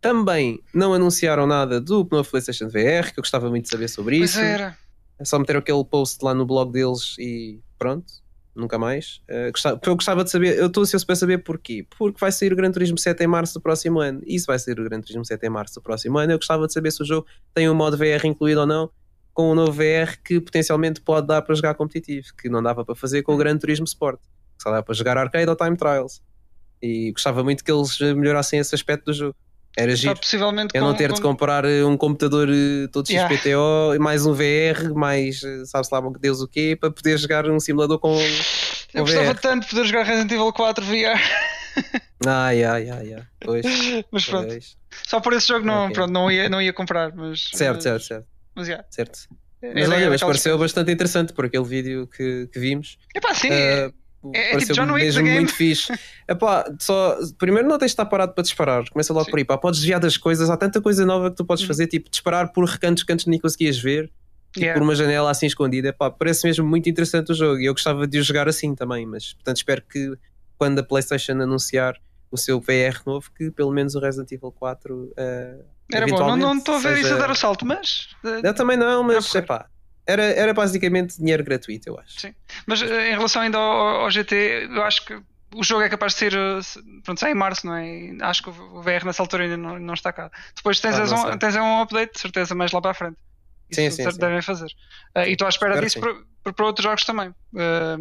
Também 0.00 0.60
não 0.74 0.92
anunciaram 0.92 1.46
nada 1.46 1.80
do 1.80 2.06
novo 2.10 2.28
PlayStation 2.30 2.68
VR, 2.68 3.12
que 3.12 3.18
eu 3.18 3.22
gostava 3.22 3.48
muito 3.48 3.64
de 3.64 3.70
saber 3.70 3.88
sobre 3.88 4.18
Pois 4.18 4.30
isso. 4.30 4.40
era. 4.40 4.76
É 5.18 5.24
só 5.24 5.38
meter 5.38 5.56
aquele 5.56 5.84
post 5.84 6.24
lá 6.24 6.34
no 6.34 6.44
blog 6.46 6.70
deles 6.72 7.16
e 7.18 7.58
pronto, 7.78 8.06
nunca 8.54 8.78
mais. 8.78 9.20
Eh, 9.26 9.50
gostava- 9.50 9.80
eu 9.84 9.94
gostava 9.96 10.22
de 10.22 10.30
saber, 10.30 10.56
eu 10.58 10.66
estou 10.66 10.82
ansioso 10.84 11.04
para 11.06 11.16
saber 11.16 11.38
porquê. 11.38 11.84
Porque 11.98 12.18
vai 12.20 12.30
sair 12.30 12.52
o 12.52 12.56
Gran 12.56 12.70
Turismo 12.70 12.98
7 12.98 13.24
em 13.24 13.26
março 13.26 13.54
do 13.54 13.60
próximo 13.60 13.98
ano. 13.98 14.20
E 14.26 14.38
se 14.38 14.46
vai 14.46 14.58
sair 14.58 14.78
o 14.78 14.84
Gran 14.84 15.00
Turismo 15.00 15.24
7 15.24 15.44
em 15.46 15.50
março 15.50 15.74
do 15.74 15.82
próximo 15.82 16.18
ano, 16.18 16.32
eu 16.32 16.38
gostava 16.38 16.66
de 16.66 16.72
saber 16.72 16.92
se 16.92 17.02
o 17.02 17.04
jogo 17.06 17.26
tem 17.54 17.68
um 17.68 17.74
modo 17.74 17.96
VR 17.96 18.24
incluído 18.26 18.60
ou 18.60 18.66
não, 18.66 18.90
com 19.34 19.50
o 19.50 19.54
novo 19.54 19.72
VR 19.72 20.16
que 20.24 20.40
potencialmente 20.40 21.00
pode 21.00 21.26
dar 21.26 21.42
para 21.42 21.54
jogar 21.56 21.74
competitivo, 21.74 22.28
que 22.40 22.48
não 22.48 22.62
dava 22.62 22.84
para 22.84 22.94
fazer 22.94 23.22
com 23.22 23.34
o 23.34 23.36
Gran 23.36 23.56
Turismo 23.58 23.84
Sport, 23.86 24.20
só 24.60 24.70
dá 24.70 24.82
para 24.82 24.94
jogar 24.94 25.16
arcade 25.18 25.48
ou 25.48 25.56
time 25.56 25.76
trials. 25.76 26.20
E 26.82 27.10
gostava 27.12 27.42
muito 27.42 27.64
que 27.64 27.70
eles 27.72 27.98
melhorassem 27.98 28.58
esse 28.60 28.74
aspecto 28.74 29.06
do 29.06 29.12
jogo. 29.12 29.34
Era 29.76 29.94
giro. 29.94 30.18
possivelmente 30.18 30.76
É 30.76 30.80
com, 30.80 30.86
não 30.86 30.94
ter 30.94 31.12
de 31.12 31.20
com- 31.20 31.28
comprar 31.28 31.64
eh, 31.64 31.84
um 31.84 31.96
computador 31.96 32.48
eh, 32.50 32.88
todo 32.92 33.08
Yeah. 33.08 33.32
XPTO, 33.36 33.94
e 33.94 33.98
mais 33.98 34.26
um 34.26 34.32
VR, 34.32 34.92
mais 34.94 35.42
eh, 35.44 35.64
sabe-se 35.66 35.92
lá 35.94 36.00
Deus 36.18 36.40
o 36.40 36.48
quê, 36.48 36.76
para 36.80 36.90
poder 36.90 37.16
jogar 37.18 37.48
um 37.48 37.60
simulador 37.60 37.98
com. 38.00 38.18
Eu 38.18 39.04
com 39.04 39.10
gostava 39.10 39.32
VR. 39.34 39.38
tanto 39.40 39.64
de 39.64 39.70
poder 39.70 39.84
jogar 39.86 40.02
Resident 40.04 40.32
Evil 40.32 40.52
4 40.52 40.84
VR, 40.84 41.20
Ai, 42.26 42.64
ai, 42.64 42.90
ai, 42.90 43.14
ai. 43.14 43.22
Pois. 43.40 43.64
mas 44.10 44.24
pronto. 44.26 44.48
pois. 44.48 44.76
Só 45.06 45.20
por 45.20 45.32
esse 45.32 45.46
jogo 45.46 45.64
não, 45.64 45.84
Ok. 45.84 45.94
pronto, 45.94 46.12
não, 46.12 46.30
ia, 46.30 46.48
não 46.48 46.60
ia 46.60 46.72
comprar. 46.72 47.14
Mas, 47.14 47.44
Certo, 47.52 47.74
mas, 47.76 47.82
certo, 47.84 48.02
certo. 48.04 48.26
Mas, 48.56 48.66
yeah, 48.68 48.84
certo. 48.90 49.18
era- 49.62 49.74
Mas 49.74 49.84
era 49.84 49.94
olha, 49.96 50.10
mas 50.10 50.20
pareceu 50.20 50.58
bastante 50.58 50.90
interessante 50.90 51.32
por 51.32 51.44
aquele 51.44 51.64
vídeo 51.64 52.06
que, 52.08 52.48
que 52.52 52.58
vimos. 52.58 52.98
Epá, 53.14 53.32
sim, 53.34 53.48
Eh, 53.52 53.92
é 54.34 54.50
pareceu 54.52 54.74
tipo 54.74 54.86
John 54.86 54.92
Wick 54.94 55.04
mesmo 55.06 55.20
the 55.22 55.24
game. 55.28 55.36
muito 55.40 55.54
fixe. 55.54 55.92
Epá, 56.28 56.64
só, 56.78 57.16
primeiro 57.38 57.68
não 57.68 57.78
tens 57.78 57.88
de 57.88 57.92
estar 57.92 58.06
parado 58.06 58.32
para 58.34 58.42
disparar, 58.42 58.88
começa 58.90 59.12
logo 59.12 59.24
Sim. 59.26 59.30
por 59.30 59.38
aí. 59.38 59.44
Pá, 59.44 59.56
podes 59.58 59.80
desviar 59.80 60.00
das 60.00 60.16
coisas, 60.16 60.50
há 60.50 60.56
tanta 60.56 60.80
coisa 60.80 61.04
nova 61.06 61.30
que 61.30 61.36
tu 61.36 61.44
podes 61.44 61.62
Uhum. 61.62 61.68
fazer, 61.68 61.86
tipo 61.86 62.10
disparar 62.10 62.52
por 62.52 62.64
recantos 62.64 63.02
cantos 63.02 63.24
que 63.24 63.30
nem 63.30 63.38
conseguias 63.40 63.78
ver. 63.78 64.10
tipo, 64.50 64.60
Yeah. 64.64 64.80
por 64.80 64.82
uma 64.84 64.94
janela 64.94 65.30
assim 65.30 65.44
escondida. 65.46 65.92
Pá, 65.92 66.10
parece 66.10 66.46
mesmo 66.46 66.66
muito 66.66 66.88
interessante 66.88 67.30
o 67.30 67.34
jogo 67.34 67.60
e 67.60 67.66
eu 67.66 67.72
gostava 67.74 68.06
de 68.06 68.18
o 68.18 68.22
jogar 68.22 68.48
assim 68.48 68.74
também, 68.74 69.04
mas 69.06 69.34
portanto 69.34 69.58
espero 69.58 69.82
que 69.82 70.14
quando 70.56 70.78
a 70.78 70.82
PlayStation 70.82 71.32
anunciar 71.32 71.94
o 72.30 72.36
seu 72.38 72.58
VR 72.58 72.98
novo, 73.06 73.30
que 73.36 73.50
pelo 73.50 73.70
menos 73.70 73.94
o 73.94 74.00
Resident 74.00 74.32
Evil 74.32 74.50
4 74.52 75.12
eh, 75.18 75.54
era 75.92 76.06
bom. 76.06 76.36
Não- 76.36 76.56
estou 76.56 76.76
a 76.76 76.78
ver 76.78 76.94
isso 76.98 77.06
a 77.06 77.10
seja- 77.10 77.16
dar 77.20 77.30
o 77.30 77.34
salto, 77.34 77.64
mas. 77.66 78.08
eh, 78.24 78.40
Eu 78.48 78.54
também 78.54 78.76
não, 78.78 79.02
mas 79.02 79.26
porreiro. 79.28 79.44
epá, 79.46 79.66
era, 80.08 80.22
era 80.24 80.54
basicamente 80.54 81.18
dinheiro 81.18 81.44
gratuito, 81.44 81.88
eu 81.88 82.00
acho. 82.00 82.18
Sim. 82.20 82.34
Mas 82.66 82.82
eh, 82.82 83.10
em 83.10 83.12
relação 83.12 83.42
ainda 83.42 83.58
ao, 83.58 84.02
ao 84.04 84.10
GT, 84.10 84.68
eu 84.74 84.82
acho 84.82 85.04
que 85.04 85.14
o 85.54 85.62
jogo 85.64 85.82
é 85.82 85.88
capaz 85.88 86.12
de 86.14 86.18
ser. 86.18 86.34
eh, 86.34 86.58
Pronto, 87.04 87.20
sai 87.20 87.32
em 87.32 87.34
março, 87.34 87.66
não 87.66 87.74
é? 87.76 88.10
Acho 88.22 88.42
que 88.42 88.50
o 88.50 88.82
VR 88.82 89.04
nessa 89.04 89.22
altura 89.22 89.44
ainda 89.44 89.56
não, 89.56 89.78
não 89.78 89.94
está 89.94 90.12
cá. 90.12 90.30
Depois 90.56 90.80
tens, 90.80 90.96
Ah, 90.98 91.14
um, 91.32 91.38
tens 91.38 91.54
um 91.56 91.80
update, 91.82 92.14
de 92.14 92.20
certeza, 92.20 92.54
mais 92.54 92.72
lá 92.72 92.80
para 92.80 92.90
a 92.90 92.94
frente. 92.94 93.16
Isso 93.70 93.80
Sim, 93.82 93.90
sim, 93.90 94.10
sim. 94.10 94.18
devem 94.18 94.40
fazer. 94.42 94.70
Eh, 95.14 95.28
e 95.28 95.32
estou 95.32 95.46
à 95.46 95.50
espera 95.50 95.74
Espero 95.84 95.86
disso 95.86 96.24
para, 96.42 96.52
para- 96.54 96.64
outros 96.66 96.82
jogos 96.84 97.04
também. 97.04 97.34
Eh, 97.56 97.96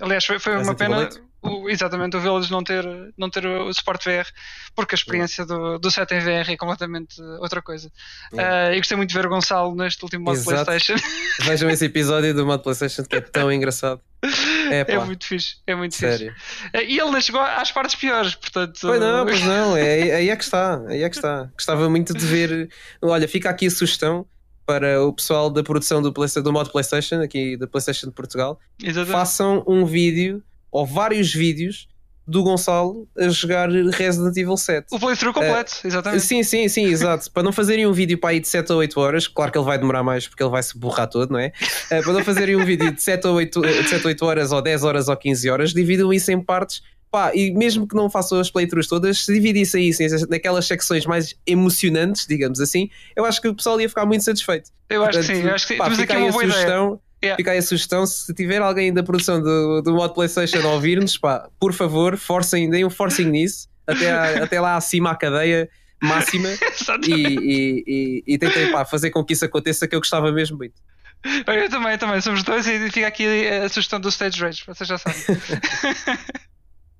aliás, 0.00 0.24
foi, 0.24 0.38
foi 0.38 0.56
uma 0.56 0.74
pena. 0.74 0.98
8? 0.98 1.25
O, 1.42 1.68
exatamente, 1.68 2.16
o 2.16 2.20
Village 2.20 2.50
não 2.50 2.62
ter, 2.64 2.84
não 3.16 3.30
ter 3.30 3.46
o, 3.46 3.72
suporte 3.72 4.08
VR, 4.08 4.26
porque 4.74 4.94
a 4.94 4.98
experiência 4.98 5.44
do, 5.46 5.78
do 5.78 5.90
set 5.90 6.10
em 6.12 6.20
VR 6.20 6.50
é 6.50 6.56
completamente 6.56 7.20
outra 7.40 7.62
coisa. 7.62 7.90
Yeah. 8.32 8.70
Eh, 8.70 8.74
e 8.74 8.76
gostei 8.78 8.96
muito 8.96 9.10
de 9.10 9.14
ver 9.14 9.26
o 9.26 9.28
Gonçalo 9.28 9.74
neste 9.74 10.02
último 10.02 10.24
modo 10.24 10.36
Exato. 10.36 10.64
PlayStation. 10.64 10.94
Vejam 11.44 11.70
esse 11.70 11.84
episódio 11.84 12.34
do 12.34 12.44
modo 12.44 12.62
PlayStation 12.62 13.04
que 13.04 13.16
é 13.16 13.20
tão 13.20 13.52
engraçado. 13.52 14.00
É, 14.70 14.84
É 14.88 14.98
muito 14.98 15.26
fixe, 15.26 15.58
é 15.66 15.74
muito 15.74 15.94
fixe. 15.94 16.18
sério. 16.18 16.34
E 16.88 16.98
ele 16.98 17.20
chegou 17.20 17.40
às 17.40 17.70
partes 17.70 17.94
piores, 17.94 18.34
portanto. 18.34 18.78
Pois 18.80 19.00
não, 19.00 19.24
pois 19.24 19.42
não, 19.44 19.76
é, 19.76 20.16
aí 20.16 20.30
é 20.30 20.36
que 20.36 20.44
está, 20.44 20.82
aí 20.88 21.02
é 21.02 21.08
que 21.08 21.16
está. 21.16 21.48
Gostava 21.54 21.88
muito 21.88 22.12
de 22.12 22.26
ver. 22.26 22.70
Olha, 23.00 23.28
fica 23.28 23.50
aqui 23.50 23.66
a 23.66 23.70
sugestão 23.70 24.26
para 24.66 25.00
o 25.00 25.12
pessoal 25.12 25.48
da 25.48 25.62
produção 25.62 26.02
do, 26.02 26.10
do 26.10 26.52
modo 26.52 26.70
PlayStation, 26.70 27.22
aqui 27.22 27.56
da 27.56 27.68
PlayStation 27.68 28.08
de 28.08 28.12
Portugal, 28.12 28.58
Exatamente. 28.82 29.12
façam 29.12 29.64
um 29.66 29.86
vídeo 29.86 30.42
ou 30.76 30.86
vários 30.86 31.32
vídeos 31.32 31.88
do 32.26 32.42
Gonçalo 32.42 33.08
a 33.16 33.28
jogar 33.28 33.70
Resident 33.70 34.36
Evil 34.36 34.56
7. 34.56 34.88
O 34.90 34.98
playthrough 34.98 35.32
completo, 35.32 35.76
exatamente. 35.84 36.24
Sim, 36.24 36.42
sim, 36.42 36.68
sim, 36.68 36.86
exato. 36.86 37.30
para 37.30 37.42
não 37.42 37.52
fazerem 37.52 37.86
um 37.86 37.92
vídeo 37.92 38.18
para 38.18 38.30
aí 38.30 38.40
de 38.40 38.48
7 38.48 38.72
a 38.72 38.74
8 38.74 39.00
horas, 39.00 39.28
claro 39.28 39.52
que 39.52 39.58
ele 39.58 39.64
vai 39.64 39.78
demorar 39.78 40.02
mais 40.02 40.26
porque 40.26 40.42
ele 40.42 40.50
vai 40.50 40.62
se 40.62 40.76
borrar 40.76 41.08
todo, 41.08 41.30
não 41.30 41.38
é? 41.38 41.52
Eh, 41.90 42.02
para 42.02 42.12
não 42.12 42.24
fazerem 42.24 42.56
um 42.56 42.64
vídeo 42.64 42.90
de 42.92 43.00
7 43.00 43.26
a 43.26 43.30
8, 43.30 43.60
de 43.60 43.88
7 43.88 44.04
a 44.04 44.08
8 44.08 44.24
horas 44.24 44.52
ou 44.52 44.60
10 44.60 44.82
horas 44.82 45.08
ou 45.08 45.16
15 45.16 45.48
horas, 45.48 45.72
dividam 45.72 46.12
isso 46.12 46.32
em 46.32 46.42
partes. 46.42 46.82
Pá, 47.08 47.30
e 47.32 47.52
mesmo 47.52 47.86
que 47.86 47.94
não 47.94 48.10
façam 48.10 48.40
as 48.40 48.50
playthroughs 48.50 48.88
todas, 48.88 49.24
se 49.24 49.32
dividissem 49.32 49.88
isso 49.88 50.02
naquelas 50.28 50.66
secções 50.66 51.06
mais 51.06 51.36
emocionantes, 51.46 52.26
digamos 52.26 52.60
assim, 52.60 52.90
eu 53.14 53.24
acho 53.24 53.40
que 53.40 53.46
o 53.46 53.54
pessoal 53.54 53.80
ia 53.80 53.88
ficar 53.88 54.04
muito 54.04 54.24
satisfeito. 54.24 54.70
Eu 54.90 55.04
acho 55.04 55.20
que 55.20 55.26
Portanto, 55.26 55.42
sim, 55.42 55.48
eu 55.48 55.54
acho 55.54 55.66
que 55.68 55.74
pá, 55.76 55.84
temos 55.84 56.00
aqui 56.00 56.16
uma 56.16 56.32
boa 56.32 56.44
ideia. 56.44 56.98
Yeah. 57.26 57.36
Fica 57.36 57.50
aí 57.52 57.58
a 57.58 57.62
sugestão, 57.62 58.06
se 58.06 58.32
tiver 58.34 58.60
alguém 58.60 58.92
da 58.92 59.02
produção 59.02 59.40
do, 59.42 59.82
do 59.82 59.94
modo 59.94 60.14
PlayStation 60.14 60.58
a 60.58 60.72
ouvir-nos, 60.72 61.16
pá, 61.18 61.48
por 61.60 61.72
favor, 61.72 62.16
forcem, 62.16 62.68
deem 62.70 62.84
um 62.84 62.90
forcing 62.90 63.26
nisso, 63.26 63.68
até, 63.86 64.10
à- 64.10 64.42
até 64.44 64.60
lá 64.60 64.76
acima 64.76 65.10
à 65.10 65.14
cadeia 65.14 65.68
máxima 66.00 66.48
e, 67.06 67.12
e, 67.12 67.84
e, 67.86 68.34
e 68.34 68.38
tentem 68.38 68.70
pá, 68.70 68.84
fazer 68.84 69.10
com 69.10 69.24
que 69.24 69.32
isso 69.32 69.44
aconteça, 69.44 69.88
que 69.88 69.94
eu 69.94 70.00
gostava 70.00 70.30
mesmo 70.32 70.56
muito. 70.56 70.74
Eu 71.24 71.68
também, 71.70 71.92
eu 71.92 71.98
também, 71.98 72.20
somos 72.20 72.42
dois 72.44 72.66
e 72.66 72.90
fica 72.90 73.06
aqui 73.06 73.48
a 73.48 73.68
sugestão 73.68 73.98
do 73.98 74.08
Stage 74.08 74.40
Rage, 74.40 74.62
vocês 74.66 74.88
já 74.88 74.98
sabem. 74.98 75.18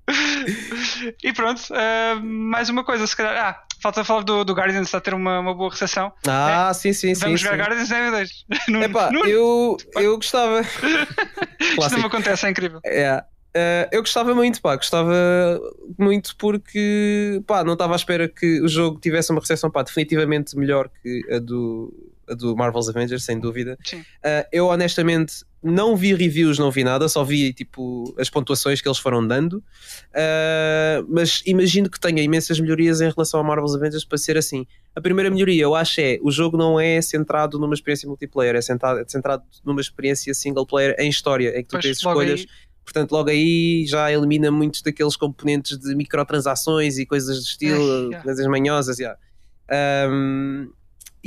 e 1.23 1.33
pronto, 1.33 1.61
eh, 1.73 2.15
mais 2.15 2.69
uma 2.69 2.83
coisa, 2.83 3.05
se 3.05 3.15
calhar. 3.15 3.35
Ah, 3.35 3.63
falta 3.81 4.03
falar 4.03 4.23
do, 4.23 4.43
do 4.43 4.53
Guardians, 4.53 4.87
está 4.87 4.97
a 4.97 5.01
ter 5.01 5.13
uma, 5.13 5.39
uma 5.39 5.53
boa 5.53 5.69
recepção. 5.69 6.11
Ah, 6.27 6.71
sim, 6.73 6.93
sim, 6.93 7.13
sim. 7.13 7.21
Vamos 7.21 7.41
sim. 7.41 7.47
jogar 7.47 7.65
Guardians, 7.65 7.91
é, 7.91 8.01
meu 8.01 8.11
Deus. 8.11 8.45
Nuno, 8.69 8.83
Epá, 8.85 9.11
Nuno, 9.11 9.27
eu, 9.27 9.77
eu 9.95 10.15
gostava. 10.15 10.61
isto 10.61 11.97
não 11.97 12.07
acontece, 12.07 12.45
é 12.45 12.49
incrível. 12.49 12.79
É. 12.85 13.23
Eh, 13.53 13.89
eu 13.91 14.01
gostava 14.01 14.35
muito, 14.35 14.61
pá, 14.61 14.75
gostava 14.75 15.13
muito 15.97 16.35
porque 16.37 17.41
pá, 17.47 17.63
não 17.63 17.73
estava 17.73 17.93
à 17.93 17.95
espera 17.95 18.27
que 18.27 18.61
o 18.61 18.67
jogo 18.67 18.99
tivesse 18.99 19.31
uma 19.31 19.41
recepção 19.41 19.71
pá, 19.71 19.81
definitivamente 19.81 20.55
melhor 20.55 20.89
que 21.01 21.21
a 21.33 21.39
do, 21.39 21.91
do 22.35 22.55
Marvel's 22.55 22.89
Avengers, 22.89 23.23
sem 23.23 23.39
dúvida. 23.39 23.77
Eh, 24.23 24.47
eu 24.51 24.67
honestamente 24.67 25.45
não 25.63 25.95
vi 25.95 26.13
reviews, 26.13 26.59
não 26.59 26.69
vi 26.71 26.83
nada, 26.83 27.07
só 27.09 27.23
vi 27.23 27.51
tipo 27.53 28.13
as 28.19 28.29
pontuações 28.29 28.79
que 28.81 28.87
eles 28.87 28.97
foram 28.99 29.25
dando, 29.25 29.63
Eh, 30.13 31.03
mas 31.07 31.41
imagino 31.45 31.89
que 31.89 31.99
tenha 31.99 32.21
imensas 32.21 32.59
melhorias 32.59 33.01
em 33.01 33.09
relação 33.09 33.39
ao 33.39 33.45
Marvel's 33.45 33.75
Avengers 33.75 34.03
para 34.05 34.17
ser 34.17 34.37
assim. 34.37 34.65
A 34.95 35.01
primeira 35.01 35.29
melhoria 35.29 35.63
eu 35.63 35.75
acho 35.75 36.01
é 36.01 36.17
o 36.21 36.31
jogo 36.31 36.57
não 36.57 36.79
é 36.79 37.01
centrado 37.01 37.59
numa 37.59 37.73
experiência 37.73 38.07
multiplayer, 38.07 38.55
é 38.55 38.61
centrado, 38.61 38.99
é 38.99 39.05
centrado 39.07 39.43
numa 39.65 39.81
experiência 39.81 40.33
single 40.33 40.65
player 40.65 40.95
em 40.99 41.09
história, 41.09 41.49
em 41.57 41.61
que 41.63 41.69
tu 41.69 41.71
Pois, 41.73 41.83
tens 41.85 41.97
escolhas. 41.97 42.39
aí- 42.41 42.47
Portanto, 42.83 43.11
logo 43.11 43.29
aí 43.29 43.85
já 43.85 44.09
elimina 44.09 44.49
muitos 44.49 44.81
daqueles 44.81 45.17
componentes 45.17 45.77
de 45.77 45.93
microtransações 45.93 46.97
e 46.97 47.05
coisas 47.05 47.37
do 47.37 47.43
estilo, 47.43 47.83
yeah. 48.05 48.23
coisas 48.23 48.47
manhosas. 48.47 48.97
Yeah. 48.97 49.19
Um, 50.09 50.71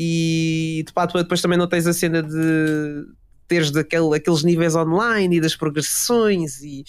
e 0.03 0.83
pá, 0.95 1.05
depois 1.05 1.43
também 1.43 1.59
não 1.59 1.69
tens 1.69 1.87
a 1.87 1.93
cena 1.93 2.23
de 2.23 3.05
teres 3.47 3.71
daquele, 3.71 4.17
aqueles 4.17 4.43
níveis 4.43 4.75
online 4.75 5.37
e 5.37 5.41
das 5.43 5.55
progressões 5.55 6.63
e 6.63 6.85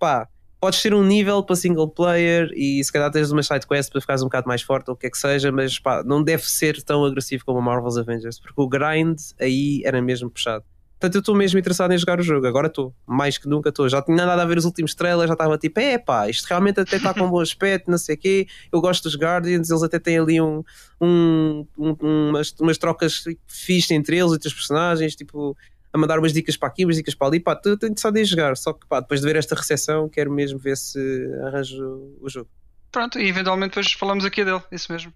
pá, 0.00 0.28
podes 0.60 0.82
ter 0.82 0.92
um 0.92 1.04
nível 1.04 1.44
para 1.44 1.54
single 1.54 1.88
player 1.88 2.50
e 2.56 2.82
se 2.82 2.90
calhar 2.90 3.08
tens 3.12 3.30
uma 3.30 3.44
side 3.44 3.64
quest 3.68 3.92
para 3.92 4.00
ficares 4.00 4.20
um 4.20 4.26
bocado 4.26 4.48
mais 4.48 4.62
forte 4.62 4.88
ou 4.88 4.94
o 4.94 4.96
que 4.96 5.06
é 5.06 5.10
que 5.10 5.16
seja, 5.16 5.52
mas 5.52 5.78
pá, 5.78 6.02
não 6.02 6.20
deve 6.20 6.42
ser 6.42 6.82
tão 6.82 7.04
agressivo 7.04 7.44
como 7.44 7.60
a 7.60 7.62
Marvel's 7.62 7.98
Avengers, 7.98 8.40
porque 8.40 8.60
o 8.60 8.68
grind 8.68 9.16
aí 9.38 9.82
era 9.84 10.02
mesmo 10.02 10.28
puxado. 10.28 10.64
Portanto, 10.98 11.14
eu 11.16 11.18
estou 11.18 11.34
mesmo 11.34 11.58
interessado 11.58 11.92
em 11.92 11.98
jogar 11.98 12.18
o 12.18 12.22
jogo. 12.22 12.46
Agora 12.46 12.68
estou, 12.68 12.94
mais 13.06 13.36
que 13.36 13.46
nunca 13.46 13.68
estou. 13.68 13.86
Já 13.86 14.00
tinha 14.00 14.16
nada 14.16 14.42
a 14.42 14.46
ver 14.46 14.56
os 14.56 14.64
últimos 14.64 14.94
trailers, 14.94 15.28
já 15.28 15.34
estava 15.34 15.58
tipo, 15.58 15.78
é 15.78 15.98
pá, 15.98 16.28
isto 16.28 16.46
realmente 16.46 16.80
até 16.80 16.96
está 16.96 17.12
com 17.12 17.24
um 17.24 17.30
bom 17.30 17.40
aspecto, 17.40 17.90
não 17.90 17.98
sei 17.98 18.14
o 18.14 18.18
quê. 18.18 18.46
Eu 18.72 18.80
gosto 18.80 19.02
dos 19.02 19.14
Guardians, 19.14 19.68
eles 19.68 19.82
até 19.82 19.98
têm 19.98 20.18
ali 20.18 20.40
um, 20.40 20.64
um, 20.98 21.66
um 21.78 22.30
umas, 22.30 22.54
umas 22.58 22.78
trocas 22.78 23.24
fixas 23.46 23.90
entre 23.90 24.16
eles, 24.16 24.32
entre 24.32 24.48
os 24.48 24.54
personagens, 24.54 25.14
tipo, 25.14 25.54
a 25.92 25.98
mandar 25.98 26.18
umas 26.18 26.32
dicas 26.32 26.56
para 26.56 26.68
aqui, 26.68 26.86
umas 26.86 26.96
dicas 26.96 27.14
para 27.14 27.26
ali. 27.26 27.40
Pá, 27.40 27.52
estou 27.52 27.74
interessado 27.74 28.16
em 28.16 28.24
jogar, 28.24 28.56
só 28.56 28.72
que 28.72 28.86
pá, 28.86 29.00
depois 29.00 29.20
de 29.20 29.26
ver 29.26 29.36
esta 29.36 29.54
recepção, 29.54 30.08
quero 30.08 30.32
mesmo 30.32 30.58
ver 30.58 30.78
se 30.78 30.98
arranjo 31.44 32.16
o 32.22 32.28
jogo. 32.30 32.48
Pronto, 32.90 33.18
e 33.18 33.28
eventualmente 33.28 33.72
depois 33.72 33.92
falamos 33.92 34.24
aqui 34.24 34.42
dele, 34.46 34.62
isso 34.72 34.90
mesmo. 34.90 35.12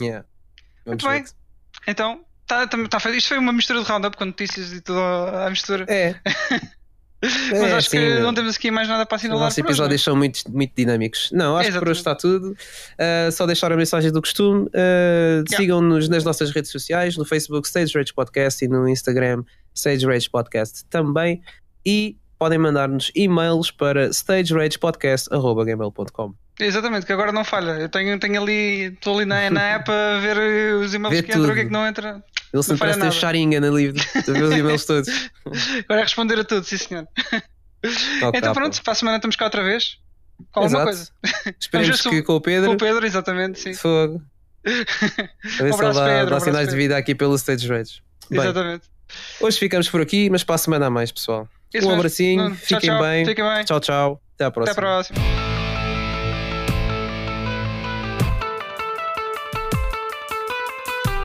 Yeah. 0.00 0.26
Muito 0.86 1.06
bem. 1.06 1.24
Então, 1.86 2.24
Tá, 2.46 2.66
tá, 2.66 2.78
tá 2.88 3.00
feito. 3.00 3.18
Isto 3.18 3.28
foi 3.28 3.38
uma 3.38 3.52
mistura 3.52 3.82
de 3.82 3.88
roundup 3.88 4.16
com 4.16 4.26
notícias 4.26 4.72
e 4.72 4.80
tudo 4.80 5.00
à 5.00 5.48
mistura. 5.50 5.84
É. 5.88 6.14
Mas 7.22 7.52
é, 7.52 7.72
acho 7.72 7.90
sim, 7.90 7.98
que 7.98 8.20
não 8.20 8.34
temos 8.34 8.56
aqui 8.56 8.70
mais 8.70 8.88
nada 8.88 9.06
para 9.06 9.16
assinalar. 9.16 9.48
Os 9.48 9.58
episódios 9.58 10.02
são 10.02 10.14
muito, 10.14 10.40
muito 10.50 10.72
dinâmicos. 10.76 11.30
Não, 11.32 11.56
acho 11.56 11.72
que 11.72 11.78
por 11.78 11.88
hoje 11.88 12.00
está 12.00 12.14
tudo. 12.14 12.50
Uh, 12.50 13.32
só 13.32 13.46
deixar 13.46 13.72
a 13.72 13.76
mensagem 13.76 14.12
do 14.12 14.20
costume. 14.20 14.66
Uh, 14.66 15.42
yeah. 15.48 15.56
Sigam-nos 15.56 16.08
nas 16.08 16.24
nossas 16.24 16.50
redes 16.50 16.70
sociais, 16.70 17.16
no 17.16 17.24
Facebook 17.24 17.66
Stage 17.66 17.96
Rage 17.96 18.12
Podcast 18.12 18.62
e 18.64 18.68
no 18.68 18.88
Instagram 18.88 19.42
Stage 19.74 20.06
Rage 20.06 20.30
Podcast 20.30 20.84
também. 20.86 21.42
E 21.84 22.16
podem 22.38 22.58
mandar-nos 22.58 23.10
e-mails 23.14 23.70
para 23.70 24.12
stageragepodcast.gmail.com. 24.12 26.34
Exatamente, 26.58 27.06
que 27.06 27.12
agora 27.12 27.32
não 27.32 27.44
falha. 27.44 27.72
Eu 27.72 27.88
tenho, 27.88 28.18
tenho 28.18 28.40
ali, 28.40 28.92
estou 28.92 29.16
ali 29.16 29.26
na, 29.26 29.50
na 29.50 29.62
app 29.62 29.90
a 29.90 30.20
ver 30.20 30.74
os 30.74 30.94
e-mails 30.94 31.20
que 31.20 31.32
entram, 31.32 31.50
o 31.50 31.54
que 31.54 31.60
é 31.60 31.64
que 31.64 31.72
não 31.72 31.86
entra. 31.86 32.22
Ele 32.52 32.62
sempre 32.62 32.78
parece 32.78 33.00
ter 33.00 33.12
charinga 33.12 33.60
na 33.60 33.68
livre, 33.68 34.02
a 34.16 34.20
ver 34.32 34.42
os 34.42 34.56
e-mails 34.56 34.84
todos. 34.84 35.08
Agora 35.84 36.00
é 36.00 36.02
responder 36.02 36.38
a 36.38 36.44
tudo, 36.44 36.64
sim 36.64 36.78
senhor. 36.78 37.06
então 38.34 38.52
pronto, 38.52 38.82
para 38.82 38.92
a 38.92 38.96
semana 38.96 39.16
estamos 39.16 39.36
cá 39.36 39.44
outra 39.44 39.62
vez. 39.62 39.98
Com 40.52 40.60
alguma 40.60 40.84
coisa. 40.84 41.08
Esperemos 41.58 42.00
que 42.00 42.22
com 42.22 42.34
o 42.34 42.40
Pedro. 42.40 42.68
Com 42.68 42.74
o 42.74 42.78
Pedro, 42.78 43.06
exatamente, 43.06 43.58
sim. 43.58 43.74
Fogo. 43.74 44.22
A 44.66 45.62
ver 45.62 45.72
um 45.72 45.76
se 45.76 45.84
ele 45.84 45.94
dá, 45.94 46.04
Pedro, 46.04 46.30
dá 46.30 46.36
um 46.36 46.40
sinais 46.40 46.68
de 46.68 46.76
vida 46.76 46.96
aqui 46.96 47.14
pelo 47.14 47.34
Stage 47.36 47.68
Rage. 47.68 48.02
Exatamente. 48.30 48.88
Hoje 49.40 49.58
ficamos 49.58 49.88
por 49.88 50.00
aqui, 50.00 50.28
mas 50.28 50.42
para 50.42 50.56
a 50.56 50.58
semana 50.58 50.86
a 50.86 50.90
mais, 50.90 51.12
pessoal. 51.12 51.48
Isso 51.72 51.88
um 51.88 51.92
abracinho, 51.92 52.54
fiquem, 52.54 52.80
tchau, 52.80 52.98
tchau. 52.98 53.02
bem. 53.02 53.26
fiquem 53.26 53.44
bem. 53.44 53.64
Tchau, 53.64 53.80
tchau. 53.80 54.22
Até 54.34 54.44
à 54.44 54.50
próxima. 54.50 54.72
Até 54.72 54.80
à 54.80 54.84
próxima. 54.84 55.45